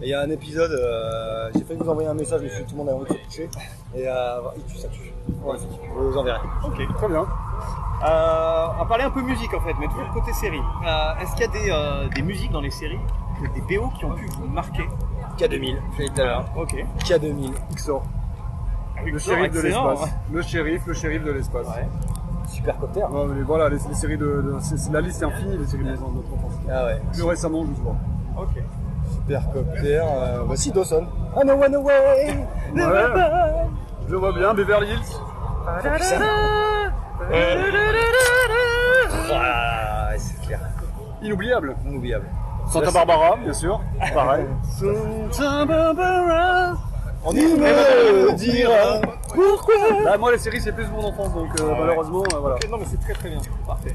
Et 0.00 0.04
il 0.04 0.08
y 0.10 0.14
a 0.14 0.20
un 0.20 0.30
épisode, 0.30 0.70
euh, 0.70 1.50
j'ai 1.52 1.64
failli 1.64 1.80
vous 1.82 1.90
envoyer 1.90 2.08
un 2.08 2.14
message, 2.14 2.42
mais 2.42 2.48
tout 2.48 2.70
le 2.72 2.76
monde 2.76 2.90
a 2.90 2.92
envie 2.92 3.06
de 3.06 3.08
se 3.08 3.24
coucher. 3.24 3.48
Et 3.96 4.06
euh, 4.06 4.38
il 4.56 4.62
tue, 4.64 4.76
ça 4.78 4.86
tue. 4.88 5.12
Ouais, 5.42 5.56
je 5.58 5.98
vous 5.98 6.16
enverrai. 6.16 6.38
Ok. 6.64 6.76
Très 6.96 7.08
bien. 7.08 7.26
On 8.02 8.04
va 8.78 8.86
parler 8.88 9.04
un 9.04 9.10
peu 9.10 9.22
musique 9.22 9.52
en 9.52 9.60
fait, 9.60 9.72
mais 9.80 9.88
toujours 9.88 10.08
côté 10.14 10.32
série. 10.32 10.60
Est-ce 11.20 11.32
qu'il 11.34 11.40
y 11.40 11.72
a 11.72 12.08
des, 12.08 12.14
des 12.14 12.22
musiques 12.22 12.52
dans 12.52 12.60
les 12.60 12.70
séries, 12.70 13.00
des 13.54 13.76
BO 13.76 13.88
qui 13.98 14.04
ont 14.04 14.12
pu 14.12 14.26
vous 14.26 14.46
marquer? 14.46 14.84
K2000, 15.38 15.76
je 15.96 16.02
l'ai 16.02 16.08
dit 16.08 16.14
tout 16.14 16.20
à 16.20 16.24
l'heure. 16.24 16.44
Ok. 16.56 16.74
K2000. 17.00 17.50
XOR. 17.74 18.02
Le 19.04 19.18
shérif 19.18 19.52
de 19.52 19.60
l'espace. 19.60 20.08
Le 20.32 20.42
shérif, 20.42 20.86
le 20.86 20.94
shérif 20.94 21.24
de 21.24 21.32
l'espace. 21.32 21.66
Copter. 22.74 23.02
Ouais, 23.04 23.26
mais 23.34 23.42
voilà, 23.42 23.68
les, 23.68 23.76
les 23.88 23.94
séries 23.94 24.18
de. 24.18 24.24
de- 24.26 24.56
c'est- 24.60 24.76
c'est- 24.76 24.92
la 24.92 25.00
liste 25.00 25.22
est 25.22 25.26
infinie, 25.26 25.56
les 25.58 25.66
séries 25.66 25.84
de 25.84 25.90
maison 25.90 26.08
de 26.08 26.16
notre 26.16 26.34
enfance. 26.34 26.52
Ah 26.70 26.84
ouais. 26.86 27.00
Plus 27.12 27.22
récemment, 27.22 27.64
je 27.64 27.82
vois. 27.82 27.96
Ok. 28.38 28.62
Super 29.12 29.50
copter. 29.52 29.98
Euh, 30.02 30.56
si, 30.56 30.70
Dawson. 30.72 31.06
I 31.36 31.40
know 31.44 31.54
one 31.54 31.74
away. 31.74 32.46
Ouais. 32.74 32.82
Je 34.08 34.14
vois 34.16 34.32
bien, 34.32 34.52
Beverly 34.54 34.88
Hills. 34.92 35.20
Ah, 39.32 40.10
c'est 40.16 40.40
clair. 40.46 40.60
Inoubliable. 41.22 41.74
Inoubliable. 41.86 42.26
Santa 42.68 42.90
Barbara, 42.90 43.36
bien 43.36 43.52
sûr. 43.52 43.80
Pareil. 44.14 44.46
Santa 44.78 45.64
Barbara. 45.64 46.74
On 47.24 47.32
y 47.32 47.42
me 47.42 48.32
dira 48.36 49.00
pourquoi. 49.36 49.74
Bah, 50.04 50.18
moi, 50.18 50.32
les 50.32 50.38
séries, 50.38 50.60
c'est 50.60 50.72
plus 50.72 50.86
mon 50.88 51.04
enfance, 51.04 51.32
donc 51.34 51.48
euh, 51.60 51.74
malheureusement, 51.78 52.22
euh, 52.34 52.38
voilà. 52.38 52.56
Non, 52.70 52.78
mais 52.78 52.86
c'est 52.86 53.00
très 53.00 53.12
très 53.14 53.28
bien. 53.28 53.38
Parfait. 53.66 53.94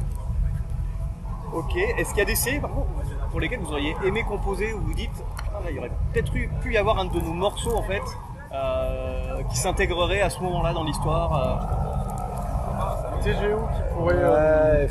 Ok, 1.54 1.76
est-ce 1.76 2.10
qu'il 2.12 2.20
y 2.20 2.22
a 2.22 2.26
des 2.26 2.36
séries 2.36 2.60
par 2.60 2.70
contre, 2.72 2.88
pour 3.30 3.40
lesquelles 3.42 3.60
vous 3.60 3.72
auriez 3.74 3.96
aimé 4.06 4.24
composer 4.24 4.74
ou 4.74 4.80
vous 4.80 4.94
dites, 4.94 5.12
ah, 5.54 5.60
là, 5.64 5.70
il 5.70 5.76
y 5.76 5.80
aurait 5.80 5.92
peut-être 6.14 6.34
eu- 6.36 6.50
pu 6.62 6.74
y 6.74 6.78
avoir 6.78 6.98
un 7.00 7.06
de 7.06 7.20
nos 7.20 7.34
morceaux 7.34 7.76
en 7.76 7.84
fait 7.84 8.02
euh, 8.54 9.42
qui 9.50 9.58
s'intégrerait 9.58 10.22
à 10.22 10.30
ce 10.30 10.40
moment-là 10.44 10.72
dans 10.74 10.84
l'histoire 10.86 11.68
TGO 13.24 13.38
qui 13.76 13.94
pourrait. 13.96 14.16
euh, 14.18 14.88
Ouais. 14.88 14.90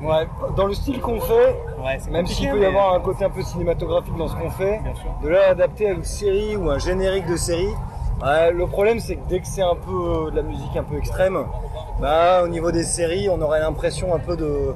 Ouais, 0.00 0.28
dans 0.56 0.66
le 0.66 0.74
style 0.74 1.00
qu'on 1.00 1.20
fait, 1.20 1.56
Ouais, 1.84 1.98
même 2.10 2.26
s'il 2.26 2.48
peut 2.50 2.56
y 2.56 2.60
mais- 2.60 2.66
avoir 2.66 2.94
un 2.94 3.00
côté 3.00 3.24
un 3.24 3.30
peu 3.30 3.42
cinématographique 3.42 4.16
dans 4.16 4.28
ce 4.28 4.36
qu'on 4.36 4.50
fait, 4.50 4.80
de 5.22 5.28
là 5.28 5.48
adapter 5.50 5.88
à 5.88 5.92
une 5.92 6.04
série 6.04 6.56
ou 6.56 6.70
un 6.70 6.78
générique 6.78 7.26
de 7.26 7.34
série, 7.36 7.72
ouais, 8.22 8.52
le 8.52 8.66
problème 8.66 9.00
c'est 9.00 9.16
que 9.16 9.28
dès 9.28 9.40
que 9.40 9.46
c'est 9.46 9.62
un 9.62 9.74
peu 9.74 10.26
euh, 10.26 10.30
de 10.30 10.36
la 10.36 10.42
musique 10.42 10.76
un 10.76 10.82
peu 10.84 10.96
extrême, 10.96 11.38
bah 12.00 12.42
au 12.44 12.48
niveau 12.48 12.70
des 12.70 12.84
séries, 12.84 13.28
on 13.28 13.40
aurait 13.40 13.60
l'impression 13.60 14.14
un 14.14 14.18
peu 14.18 14.36
de, 14.36 14.74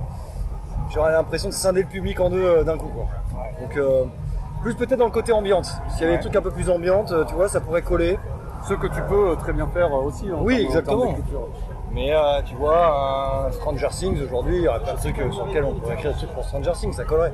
j'aurais 0.91 1.13
l'impression 1.13 1.49
de 1.49 1.55
scinder 1.55 1.83
le 1.83 1.89
public 1.89 2.19
en 2.21 2.31
deux 2.31 2.43
euh, 2.45 2.65
d'un 2.65 2.77
coup 2.79 2.89
quoi. 2.89 3.07
Donc 3.61 3.77
euh, 3.77 4.05
plus 4.63 4.75
peut-être 4.75 4.99
dans 4.99 5.07
le 5.07 5.11
côté 5.11 5.33
ambiante. 5.33 5.67
S'il 5.91 6.03
y 6.03 6.05
avait 6.05 6.17
des 6.17 6.21
trucs 6.23 6.37
un 6.37 6.43
peu 6.43 6.51
plus 6.53 6.71
ambiantes, 6.71 7.13
tu 7.27 7.35
vois, 7.35 7.49
ça 7.49 7.61
pourrait 7.61 7.83
coller. 7.83 8.19
Ce 8.69 8.75
que 8.75 8.87
tu 8.87 9.03
peux 9.09 9.35
très 9.37 9.53
bien 9.53 9.67
faire 9.67 9.93
aussi. 9.93 10.31
en 10.31 10.41
Oui, 10.43 10.55
termes- 10.59 10.67
exactement. 10.67 11.17
Mais 11.91 12.15
euh, 12.15 12.41
tu 12.45 12.55
vois, 12.55 13.47
un 13.49 13.53
Stranger 13.53 13.89
Things 13.91 14.23
aujourd'hui, 14.23 14.59
il 14.59 14.63
y 14.63 14.69
aurait 14.69 14.81
plein 14.81 14.95
de 14.95 14.99
trucs 14.99 15.17
sur 15.33 15.47
lesquels 15.47 15.65
on 15.65 15.75
pourrait 15.75 15.95
écrire 15.95 16.13
des 16.13 16.17
trucs 16.19 16.31
pour 16.33 16.45
Stranger 16.45 16.71
Things, 16.75 16.93
ça 16.93 17.05
collerait. 17.05 17.33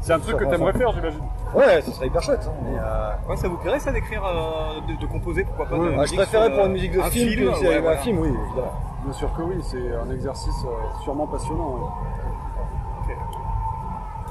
C'est 0.00 0.14
un 0.14 0.18
truc 0.18 0.38
que 0.38 0.44
t'aimerais 0.46 0.72
faire, 0.72 0.90
j'imagine. 0.92 1.20
Ouais, 1.54 1.82
ce 1.82 1.90
serait 1.90 2.06
hyper 2.06 2.22
chouette. 2.22 2.46
hein, 2.48 2.54
mais, 2.64 2.78
euh, 2.78 3.10
Ouais, 3.28 3.36
ça 3.36 3.48
vous 3.48 3.56
plairait 3.56 3.80
ça 3.80 3.92
d'écrire, 3.92 4.24
euh, 4.24 4.80
de, 4.92 5.00
de 5.00 5.06
composer, 5.06 5.44
pourquoi 5.44 5.66
pas 5.66 5.76
de 5.76 5.82
la 5.82 5.88
ah, 5.88 5.92
je 5.94 6.00
musique 6.00 6.16
préférais 6.18 6.46
sur, 6.46 6.54
pour 6.54 6.62
euh, 6.62 6.66
une 6.66 6.72
musique 6.72 6.92
de 6.92 7.00
un 7.00 7.10
film, 7.10 7.48
ouais, 7.48 7.80
voilà. 7.80 7.98
un 7.98 8.02
film, 8.02 8.18
oui, 8.18 8.28
évidemment. 8.28 8.72
Bien 9.04 9.12
sûr 9.12 9.32
que 9.34 9.42
oui, 9.42 9.54
c'est 9.62 9.94
un 9.94 10.10
exercice 10.10 10.64
euh, 10.64 11.02
sûrement 11.02 11.26
passionnant. 11.26 11.74
ouais. 11.74 13.16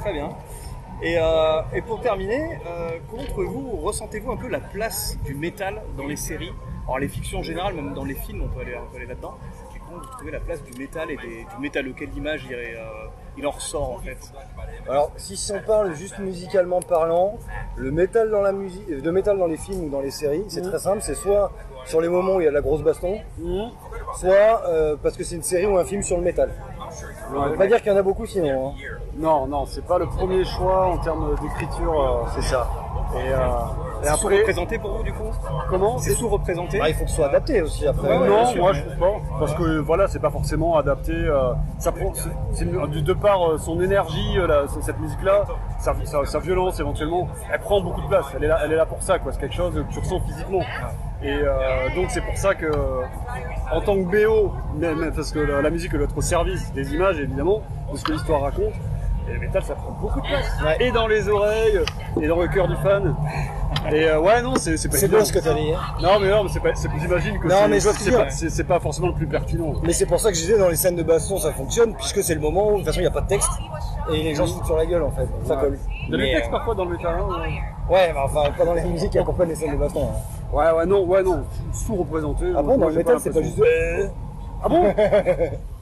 Très 0.01 0.13
bien. 0.13 0.29
Et, 1.01 1.17
euh, 1.17 1.62
et 1.73 1.82
pour 1.82 2.01
terminer, 2.01 2.60
euh, 2.67 2.91
comment 3.10 3.23
trouvez-vous, 3.23 3.77
ressentez-vous 3.84 4.32
un 4.32 4.38
peu 4.38 4.47
la 4.47 4.60
place 4.60 5.17
du 5.25 5.34
métal 5.34 5.82
dans 5.97 6.05
les 6.08 6.15
séries? 6.15 6.53
Alors 6.86 6.99
les 6.99 7.08
fictions 7.08 7.39
en 7.39 7.43
général, 7.43 7.73
même 7.73 7.93
dans 7.93 8.03
les 8.03 8.15
films, 8.15 8.43
on 8.45 8.47
peut 8.47 8.62
aller, 8.62 8.75
on 8.77 8.89
peut 8.91 8.97
aller 8.97 9.05
là-dedans. 9.05 9.36
Comment 9.89 10.02
vous 10.04 10.08
trouvez 10.17 10.32
la 10.32 10.39
place 10.39 10.62
du 10.63 10.78
métal 10.78 11.10
et 11.10 11.17
des- 11.17 11.45
du 11.56 11.62
métal 11.62 11.86
Quelle 11.97 12.15
image 12.15 12.45
il, 12.47 12.54
euh, 12.54 12.78
il 13.38 13.47
en 13.47 13.52
ressort 13.52 13.91
en 13.93 13.97
fait 13.97 14.17
Alors, 14.88 15.12
si 15.17 15.52
on 15.54 15.60
parle 15.65 15.93
juste 15.95 16.19
musicalement 16.19 16.80
parlant, 16.82 17.38
le 17.75 17.89
métal 17.91 18.30
dans 18.30 18.41
la 18.41 18.52
musique, 18.52 18.88
euh, 18.91 19.02
de 19.02 19.12
métal 19.12 19.38
dans 19.39 19.47
les 19.47 19.58
films 19.58 19.86
ou 19.86 19.89
dans 19.89 20.02
les 20.02 20.12
séries, 20.12 20.43
c'est 20.47 20.62
très 20.62 20.78
simple, 20.80 21.02
c'est 21.02 21.15
soit 21.15 21.52
sur 21.86 22.02
les 22.02 22.10
moments 22.10 22.36
où 22.36 22.41
il 22.41 22.43
y 22.43 22.47
a 22.47 22.52
de 22.52 22.56
la 22.56 22.62
grosse 22.62 22.84
baston, 22.84 23.19
soit 24.15 24.62
euh, 24.67 24.95
parce 25.02 25.17
que 25.17 25.23
c'est 25.23 25.36
une 25.36 25.43
série 25.43 25.65
ou 25.65 25.78
un 25.78 25.86
film 25.86 26.04
sur 26.04 26.17
le 26.17 26.23
métal. 26.23 26.52
On 27.36 27.49
peut 27.49 27.56
pas 27.56 27.67
dire 27.67 27.78
qu'il 27.82 27.91
y 27.91 27.95
en 27.95 27.97
a 27.99 28.04
beaucoup 28.04 28.25
sinon. 28.25 28.69
hein. 28.69 28.73
Non, 29.15 29.47
non, 29.47 29.65
c'est 29.65 29.86
pas 29.86 29.97
le 29.97 30.06
premier 30.08 30.43
choix 30.45 30.86
en 30.88 30.97
termes 30.99 31.36
d'écriture. 31.41 31.99
euh, 31.99 32.30
C'est 32.36 32.41
ça. 32.43 32.69
Et, 33.15 33.17
euh, 33.33 33.37
et 33.37 34.03
C'est 34.03 34.09
après, 34.09 34.17
sous-représenté 34.35 34.77
pour 34.77 34.97
vous 34.97 35.03
du 35.03 35.11
coup 35.11 35.23
comment 35.69 35.97
C'est 35.97 36.13
sous-représenté 36.13 36.79
Ah, 36.81 36.89
il 36.89 36.95
faut 36.95 37.03
que 37.05 37.09
ce 37.09 37.15
soit 37.17 37.27
adapté 37.27 37.61
aussi 37.61 37.87
après. 37.87 38.07
Ouais, 38.07 38.17
ouais, 38.19 38.27
non, 38.29 38.45
sûr. 38.45 38.61
moi 38.61 38.73
je 38.73 38.81
trouve 38.81 38.97
pas, 38.97 39.13
parce 39.39 39.53
que 39.55 39.79
voilà, 39.79 40.07
c'est 40.07 40.19
pas 40.19 40.29
forcément 40.29 40.77
adapté. 40.77 41.11
euh, 41.13 41.53
ça 41.79 41.91
prend, 41.91 42.13
une- 42.61 42.87
de, 42.91 42.99
de 42.99 43.13
par 43.13 43.49
euh, 43.51 43.57
son 43.57 43.81
énergie, 43.81 44.37
euh, 44.37 44.47
la- 44.47 44.67
cette 44.81 44.99
musique-là, 44.99 45.43
sa, 45.79 45.93
sa- 46.05 46.25
sa 46.25 46.39
violence 46.39 46.79
éventuellement, 46.79 47.27
elle 47.51 47.59
prend 47.59 47.81
beaucoup 47.81 48.01
de 48.01 48.07
place. 48.07 48.25
Elle 48.35 48.43
est 48.43 48.47
là, 48.47 48.59
elle 48.63 48.71
est 48.71 48.77
là 48.77 48.85
pour 48.85 49.01
ça, 49.01 49.17
quoi. 49.19 49.31
C'est 49.33 49.39
quelque 49.39 49.55
chose 49.55 49.73
que 49.73 49.93
tu 49.93 49.99
ressens 49.99 50.19
physiquement. 50.21 50.61
Et 51.21 51.33
euh, 51.33 51.49
donc 51.95 52.11
c'est 52.11 52.21
pour 52.21 52.37
ça 52.37 52.55
que, 52.55 52.71
en 53.73 53.81
tant 53.81 53.95
que 53.95 54.03
BO, 54.03 54.53
mais- 54.77 54.93
mais 54.95 55.11
parce 55.11 55.31
que 55.31 55.39
la, 55.39 55.61
la 55.61 55.69
musique 55.69 55.93
doit 55.93 56.03
être 56.05 56.17
au 56.17 56.21
service 56.21 56.71
des 56.73 56.93
images 56.93 57.19
évidemment, 57.19 57.61
de 57.91 57.97
ce 57.97 58.03
que 58.03 58.11
l'histoire 58.13 58.41
raconte. 58.41 58.73
Et 59.29 59.33
le 59.33 59.39
métal, 59.39 59.61
ça 59.63 59.75
prend 59.75 59.91
beaucoup 59.91 60.19
de 60.21 60.25
place. 60.27 60.45
Et 60.79 60.91
dans 60.91 61.05
les 61.07 61.27
oreilles, 61.29 61.79
et 62.21 62.27
dans 62.27 62.39
le 62.39 62.47
cœur 62.47 62.67
du 62.67 62.75
fan. 62.77 63.15
Et 63.91 64.05
euh, 64.05 64.19
ouais, 64.19 64.41
non, 64.41 64.55
c'est 64.55 64.71
pas 64.89 64.97
C'est 64.97 65.07
beau 65.07 65.23
ce 65.23 65.31
que 65.31 65.39
t'as 65.39 65.53
dit. 65.53 65.71
hein. 65.71 65.79
Non, 66.01 66.19
mais 66.19 66.29
non, 66.29 66.43
mais 66.43 66.49
c'est 66.49 66.59
pas. 66.59 66.73
c'est- 66.75 66.89
J'imagine 66.99 67.39
que 67.39 67.47
Non, 67.47 67.79
c'est- 67.79 68.63
pas, 68.67 68.73
pas 68.75 68.79
forcément 68.79 69.07
le 69.07 69.13
plus 69.13 69.27
pertinent. 69.27 69.73
Mais 69.83 69.93
c'est 69.93 70.05
pour 70.07 70.19
ça 70.19 70.29
que 70.31 70.35
je 70.35 70.41
disais 70.41 70.57
dans 70.57 70.67
les 70.69 70.75
scènes 70.75 70.95
de 70.95 71.03
baston 71.03 71.37
ça 71.37 71.51
fonctionne 71.53 71.93
puisque 71.95 72.23
c'est 72.23 72.33
le 72.33 72.41
moment 72.41 72.69
où 72.69 72.71
de 72.71 72.77
toute 72.77 72.85
façon 72.87 72.99
il 72.99 73.03
n'y 73.03 73.07
a 73.07 73.11
pas 73.11 73.21
de 73.21 73.27
texte 73.27 73.49
et 74.11 74.23
les 74.23 74.33
gens 74.35 74.47
se 74.47 74.53
foutent 74.55 74.65
sur 74.65 74.75
la 74.77 74.85
gueule 74.85 75.03
en 75.03 75.11
fait. 75.11 75.21
Donc 75.21 75.29
Ça 75.45 75.55
Ouais. 75.55 75.61
colle. 75.61 75.79
Il 76.07 76.11
y 76.11 76.15
a 76.15 76.25
des 76.25 76.31
textes 76.33 76.51
parfois 76.51 76.75
dans 76.75 76.85
le 76.85 76.91
métal. 76.97 77.15
hein, 77.19 77.27
ouais. 77.89 77.95
Ouais, 77.95 78.13
enfin 78.17 78.51
pas 78.57 78.65
dans 78.65 78.73
les 78.73 78.83
musiques 78.83 79.11
qui 79.11 79.19
accompagnent 79.19 79.49
les 79.49 79.55
scènes 79.55 79.71
de 79.73 79.77
baston. 79.77 80.09
hein. 80.11 80.55
Ouais, 80.55 80.71
ouais, 80.71 80.85
non, 80.85 81.03
ouais, 81.05 81.21
non, 81.23 81.43
sous-représenté. 81.71 82.45
Ah 82.57 82.61
bon, 82.63 82.77
dans 82.77 82.89
le 82.89 82.95
métal 82.95 83.17
c'est 83.19 83.31
pas 83.33 83.41
juste. 83.41 83.61
Ah 84.63 84.67
bon 84.67 84.83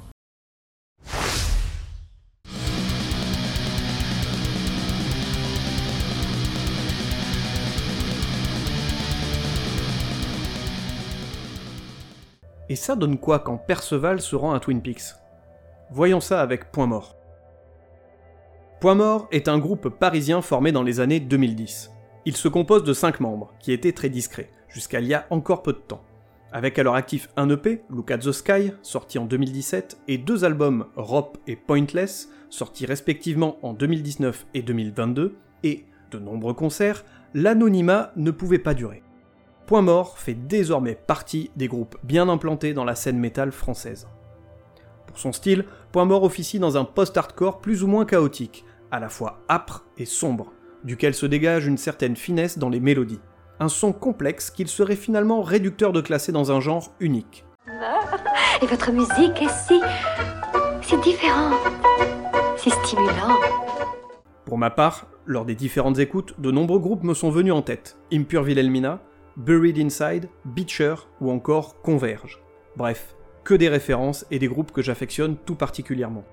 Et 12.70 12.76
ça 12.76 12.96
donne 12.96 13.18
quoi 13.18 13.40
quand 13.40 13.58
Perceval 13.58 14.22
se 14.22 14.36
rend 14.36 14.54
à 14.54 14.60
Twin 14.60 14.82
Peaks? 14.82 15.16
Voyons 15.92 16.20
ça 16.20 16.42
avec 16.42 16.72
Point 16.72 16.88
Mort. 16.88 17.16
Point 18.82 18.96
Mort 18.96 19.28
est 19.32 19.48
un 19.48 19.58
groupe 19.58 19.90
parisien 19.90 20.42
formé 20.42 20.72
dans 20.72 20.84
les 20.84 21.00
années 21.00 21.20
2010. 21.20 21.92
Il 22.26 22.36
se 22.36 22.50
compose 22.50 22.84
de 22.84 22.94
5 22.94 23.22
membres, 23.22 23.54
qui 23.60 23.72
étaient 23.72 23.94
très 23.94 24.10
discrets, 24.10 24.50
jusqu'à 24.68 25.00
il 25.00 25.08
y 25.08 25.14
a 25.14 25.26
encore 25.30 25.64
peu 25.64 25.72
de 25.72 25.78
temps. 25.78 26.04
Avec 26.52 26.78
à 26.78 26.84
leur 26.84 26.96
actif 26.96 27.30
un 27.38 27.50
EP, 27.50 27.84
Look 27.90 28.12
at 28.12 28.20
the 28.20 28.32
Sky, 28.32 28.74
sorti 28.82 29.18
en 29.18 29.26
2017, 29.26 30.00
et 30.10 30.18
deux 30.18 30.44
albums, 30.44 30.88
Rop 30.96 31.38
et 31.48 31.56
Pointless, 31.56 32.30
sortis 32.50 32.86
respectivement 32.86 33.58
en 33.62 33.74
2019 33.74 34.46
et 34.54 34.62
2022, 34.62 35.38
et 35.64 35.86
de 36.12 36.20
nombreux 36.20 36.54
concerts, 36.54 37.06
l'anonymat 37.34 38.12
ne 38.18 38.32
pouvait 38.32 38.60
pas 38.60 38.74
durer. 38.74 39.04
Point 39.68 39.82
Mort 39.82 40.18
fait 40.18 40.34
désormais 40.34 40.96
partie 40.96 41.52
des 41.58 41.68
groupes 41.68 41.98
bien 42.02 42.30
implantés 42.30 42.74
dans 42.74 42.86
la 42.86 42.96
scène 42.96 43.20
métal 43.20 43.52
française. 43.52 44.08
Pour 45.06 45.20
son 45.20 45.34
style, 45.34 45.66
Point 45.92 46.06
Mort 46.06 46.24
officie 46.24 46.58
dans 46.58 46.78
un 46.78 46.86
post-hardcore 46.86 47.60
plus 47.60 47.84
ou 47.84 47.88
moins 47.88 48.06
chaotique, 48.06 48.64
à 48.92 49.02
la 49.02 49.10
fois 49.10 49.42
âpre 49.50 49.84
et 49.98 50.06
sombre, 50.06 50.54
duquel 50.86 51.14
se 51.14 51.26
dégage 51.26 51.68
une 51.68 51.78
certaine 51.78 52.16
finesse 52.16 52.58
dans 52.58 52.70
les 52.70 52.80
mélodies. 52.80 53.20
Un 53.60 53.68
son 53.68 53.92
complexe 53.92 54.52
qu'il 54.52 54.70
serait 54.70 54.96
finalement 54.96 55.42
réducteur 55.42 55.92
de 55.92 56.00
classer 56.00 56.32
dans 56.32 56.50
un 56.50 56.62
genre 56.62 56.94
unique. 57.02 57.44
Et 58.62 58.68
votre 58.68 58.94
musique 58.94 59.42
est 59.42 59.50
si. 59.50 59.82
si 60.82 60.98
différente, 61.02 61.56
si. 62.56 62.72
Pour 64.46 64.58
ma 64.58 64.70
part, 64.70 65.08
lors 65.26 65.44
des 65.44 65.56
différentes 65.56 66.00
écoutes, 66.00 66.40
de 66.40 66.52
nombreux 66.52 66.80
groupes 66.80 67.04
me 67.04 67.14
sont 67.14 67.32
venus 67.32 67.52
en 67.52 67.62
tête. 67.62 67.98
Impure 68.14 68.44
Wilhelmina, 68.44 69.02
Buried 69.38 69.78
Inside, 69.78 70.30
Beecher 70.46 70.96
ou 71.22 71.30
encore 71.30 71.80
Converge. 71.84 72.42
Bref, 72.76 73.16
que 73.44 73.54
des 73.54 73.70
références 73.70 74.26
et 74.32 74.40
des 74.40 74.48
groupes 74.48 74.72
que 74.72 74.82
j'affectionne 74.82 75.38
tout 75.38 75.54
particulièrement. 75.54 76.26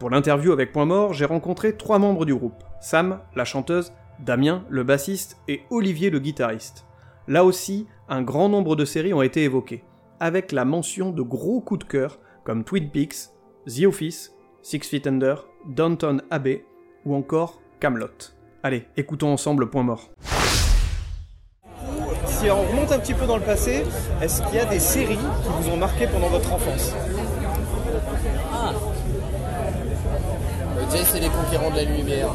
Pour 0.00 0.10
l'interview 0.10 0.50
avec 0.50 0.72
Point 0.72 0.86
Mort, 0.86 1.14
j'ai 1.14 1.24
rencontré 1.24 1.76
trois 1.76 2.00
membres 2.00 2.24
du 2.24 2.34
groupe. 2.34 2.64
Sam, 2.80 3.20
la 3.36 3.44
chanteuse, 3.44 3.92
Damien, 4.18 4.64
le 4.68 4.82
bassiste, 4.82 5.38
et 5.46 5.60
Olivier, 5.70 6.10
le 6.10 6.18
guitariste. 6.18 6.84
Là 7.28 7.44
aussi, 7.44 7.86
un 8.08 8.22
grand 8.22 8.48
nombre 8.48 8.74
de 8.74 8.84
séries 8.84 9.14
ont 9.14 9.22
été 9.22 9.44
évoquées, 9.44 9.84
avec 10.18 10.50
la 10.50 10.64
mention 10.64 11.12
de 11.12 11.22
gros 11.22 11.60
coups 11.60 11.86
de 11.86 11.90
cœur 11.90 12.18
comme 12.42 12.64
Twin 12.64 12.90
Peaks, 12.90 13.30
The 13.66 13.84
Office, 13.84 14.34
Six 14.62 14.80
Feet 14.80 15.06
Under, 15.06 15.46
Downton 15.68 16.22
Abbey 16.30 16.64
ou 17.04 17.14
encore 17.14 17.60
Camelot. 17.78 18.34
Allez, 18.64 18.86
écoutons 18.96 19.32
ensemble 19.32 19.70
Point 19.70 19.84
Mort. 19.84 20.10
Si 22.40 22.50
on 22.50 22.62
remonte 22.62 22.90
un 22.92 22.98
petit 22.98 23.12
peu 23.14 23.26
dans 23.26 23.36
le 23.36 23.42
passé, 23.42 23.84
est-ce 24.22 24.40
qu'il 24.42 24.54
y 24.54 24.58
a 24.60 24.64
des 24.64 24.78
séries 24.80 25.18
qui 25.18 25.48
vous 25.62 25.70
ont 25.70 25.76
marqué 25.76 26.06
pendant 26.06 26.28
votre 26.28 26.52
enfance? 26.52 26.92
Euh, 30.78 30.82
Jay, 30.92 31.02
c'est 31.04 31.20
les 31.20 31.28
conquérants 31.28 31.70
de 31.70 31.76
la 31.76 31.84
lumière. 31.84 32.28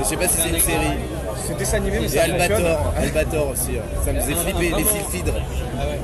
Je 0.00 0.04
sais 0.04 0.16
pas 0.16 0.26
si 0.28 0.38
c'est 0.40 0.48
une 0.48 0.58
série. 0.58 0.98
C'est 1.46 1.56
dessin 1.56 1.76
animé, 1.78 2.00
mais 2.00 2.08
fonctionne. 2.08 2.32
Albator, 2.40 2.92
Albator 2.98 3.48
aussi. 3.50 3.70
hein. 3.78 3.82
Ça 4.04 4.12
me 4.12 4.20
faisait 4.20 4.34
Ah, 4.36 4.42
flipper, 4.42 4.74
les 4.76 4.84
sylphidres. 4.84 5.32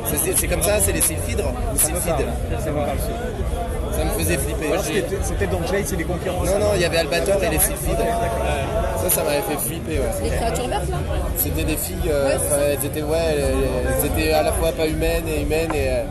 Ça, 0.07 0.17
C'est 0.25 0.37
c'est 0.39 0.49
comme 0.49 0.63
ça, 0.63 0.81
c'est 0.81 0.93
les 0.93 1.01
sylphidres 1.01 1.53
Les 1.73 1.79
sylphides. 1.79 2.27
ça 2.63 4.05
me 4.05 4.11
faisait 4.11 4.39
c'était- 4.83 5.05
C'était 5.23 5.47
dans 5.47 5.65
Jade, 5.67 5.83
c'est 5.87 5.97
des 5.97 6.05
concurrents. 6.05 6.45
Non, 6.45 6.59
non, 6.59 6.67
il 6.75 6.81
y 6.81 6.85
avait 6.85 6.99
Albator 6.99 7.43
et 7.43 7.49
les 7.51 7.59
sylphides. 7.59 7.97
Ça, 9.03 9.11
ça 9.11 9.23
m'avait 9.25 9.43
fait 9.43 9.59
flipper. 9.59 9.99
ouais. 10.01 10.11
Les 10.25 10.31
créatures 10.31 10.69
vertes 10.69 10.91
là 10.91 10.97
C'était 11.37 11.65
des 11.65 11.77
filles, 11.77 12.11
euh, 12.11 12.37
elles 12.79 12.85
étaient, 12.85 13.03
ouais, 13.03 13.19
elles- 13.37 13.55
elles 14.01 14.07
étaient 14.07 14.33
à 14.33 14.43
la 14.43 14.53
fois 14.53 14.73
pas 14.73 14.87
humaines 14.87 15.25
et 15.29 15.43
humaines. 15.43 15.71
Et, 15.75 15.89
euh, 15.91 16.03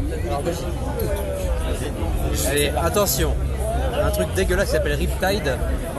Allez, 2.50 2.72
attention. 2.82 3.34
Un 4.04 4.12
truc 4.12 4.28
dégueulasse 4.36 4.68
qui 4.68 4.72
s'appelle 4.74 4.94
Riptide. 4.96 5.58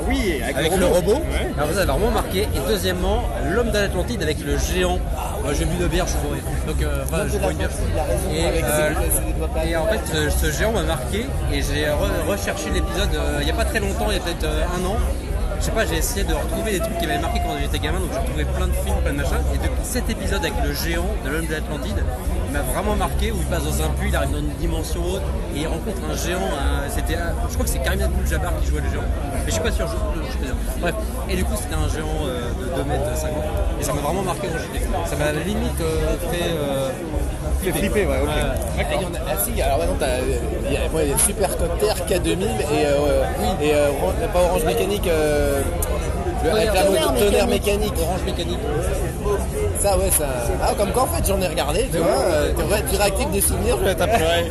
oui, 0.09 0.40
avec 0.57 0.73
le 0.73 0.79
le 0.79 0.87
robot. 0.87 1.12
robot. 1.14 1.23
Alors 1.57 1.69
ça, 1.71 1.75
ça 1.75 1.83
a 1.83 1.85
vraiment 1.87 2.11
marqué. 2.11 2.42
Et 2.42 2.61
deuxièmement, 2.69 3.23
l'homme 3.51 3.71
de 3.71 3.79
l'Atlantide 3.79 4.23
avec 4.23 4.38
le 4.45 4.57
géant. 4.59 4.99
Moi, 5.46 5.54
j'ai 5.54 5.64
bu 5.64 5.76
de 5.76 5.87
bière, 5.87 6.06
je 6.06 6.11
suis 6.12 6.20
bourré. 6.26 6.38
Donc, 6.66 6.82
euh, 6.82 7.04
enfin, 7.04 7.22
je 7.32 7.38
bois 7.38 7.52
une 7.52 7.59
bière. 7.59 7.70
Et, 8.35 8.64
euh, 8.64 8.90
et 9.64 9.76
en 9.76 9.87
fait, 9.87 10.00
ce, 10.12 10.28
ce 10.46 10.50
géant 10.59 10.72
m'a 10.72 10.82
marqué. 10.82 11.24
Et 11.52 11.62
j'ai 11.62 11.85
re- 11.87 12.28
recherché 12.28 12.70
l'épisode 12.70 13.14
euh, 13.14 13.38
il 13.40 13.44
n'y 13.44 13.52
a 13.52 13.54
pas 13.54 13.64
très 13.64 13.78
longtemps, 13.78 14.06
il 14.11 14.14
y 14.14 14.16
a 14.16 14.20
peut-être 14.20 14.44
un 14.44 14.85
an. 14.85 14.96
Je 15.61 15.64
sais 15.64 15.70
pas, 15.70 15.87
j'ai 15.87 15.96
essayé 15.98 16.24
de 16.24 16.35
retrouver 16.35 16.72
des 16.72 16.80
trucs 16.80 16.98
qui 16.98 17.06
m'avaient 17.06 17.20
marqué 17.20 17.40
quand 17.46 17.54
j'étais 17.59 17.78
gamin, 17.78 18.00
donc 18.00 18.11
j'ai 18.12 18.18
retrouvé 18.18 18.44
plein 18.44 18.66
de 18.66 18.72
films, 18.72 18.96
plein 19.02 19.12
de 19.12 19.16
machins. 19.16 19.40
Et 19.54 19.59
depuis 19.59 19.85
cet 19.85 20.11
épisode 20.11 20.40
avec 20.44 20.52
le 20.62 20.74
géant 20.74 21.06
de 21.24 21.30
l'homme 21.30 21.46
de 21.46 21.52
l'Atlantide, 21.52 21.96
il 22.48 22.52
m'a 22.52 22.61
vraiment 22.61 22.94
marqué 22.96 23.30
où 23.32 23.37
il 23.38 23.46
passe 23.46 23.64
dans 23.64 23.82
un 23.87 23.88
puits, 23.96 24.11
il 24.11 24.16
arrive 24.16 24.32
dans 24.32 24.38
une 24.44 24.52
dimension 24.61 25.00
haute 25.00 25.22
et 25.54 25.61
il 25.61 25.66
rencontre 25.66 25.96
un 26.11 26.14
géant. 26.16 26.44
un- 26.44 26.90
c'était, 26.90 27.14
un- 27.16 27.32
je 27.48 27.54
crois 27.54 27.64
que 27.64 27.70
c'est 27.70 27.78
Karim 27.78 28.02
Abdul-Jabbar 28.02 28.52
qui 28.61 28.66
jouait 28.68 28.82
le 28.82 28.90
géant, 28.90 29.09
mais 29.32 29.40
je 29.46 29.50
suis 29.52 29.62
pas 29.62 29.72
sûr. 29.72 29.87
Je, 29.88 30.25
Bref, 30.80 30.94
et 31.30 31.37
du 31.37 31.44
coup 31.44 31.54
c'était 31.56 31.74
un 31.74 31.88
géant 31.88 32.06
euh, 32.26 32.50
de 32.61 32.76
2 32.82 32.88
mètres 32.88 33.16
50 33.16 33.32
et 33.80 33.85
ça 33.85 33.92
m'a 33.92 34.00
vraiment 34.00 34.22
marqué 34.22 34.48
quand 34.48 34.59
j'étais. 34.59 34.85
Ça 35.06 35.16
m'a 35.16 35.32
limite 35.32 35.80
euh, 35.80 36.16
fait. 36.32 36.44
euh, 36.50 36.90
Fait 37.62 37.72
flipper, 37.72 38.06
ouais, 38.06 38.18
ok. 38.22 38.28
Ah, 38.78 38.82
il 38.94 39.02
y 39.02 39.04
en 39.04 39.09
a- 39.09 39.18
ah, 39.28 39.37
si, 39.44 39.61
alors 39.62 39.78
maintenant, 39.78 39.96
t'as 39.98 40.18
il 40.20 40.72
y 40.72 40.76
a, 40.76 40.80
ouais, 40.94 41.04
il 41.06 41.11
y 41.11 41.14
a 41.14 41.18
Supercopter 41.18 41.94
K2000 42.09 42.42
et, 42.42 42.87
euh, 42.87 43.24
et 43.62 43.74
euh, 43.74 43.88
pas 44.32 44.40
Orange 44.42 44.64
Mécanique, 44.64 45.06
euh, 45.09 45.62
le, 46.44 46.50
avec 46.50 46.66
la 46.74 46.82
Tonnerre 46.85 47.14
tonnerre 47.14 47.46
mécanique. 47.48 47.94
Orange 48.00 48.20
Mécanique. 48.26 48.59
Ça, 49.80 49.96
ouais, 49.98 50.11
ça. 50.11 50.26
Ah, 50.62 50.72
comme 50.76 50.92
quoi, 50.92 51.02
en 51.04 51.06
fait, 51.06 51.26
j'en 51.26 51.40
ai 51.40 51.48
regardé, 51.48 51.88
tu 51.92 51.98
vois. 51.98 52.06
euh, 52.09 52.52
tu 52.90 52.96
réactives 52.96 53.30
des 53.30 53.40
souvenirs, 53.40 53.78
je 53.80 53.85
vais. 53.85 53.96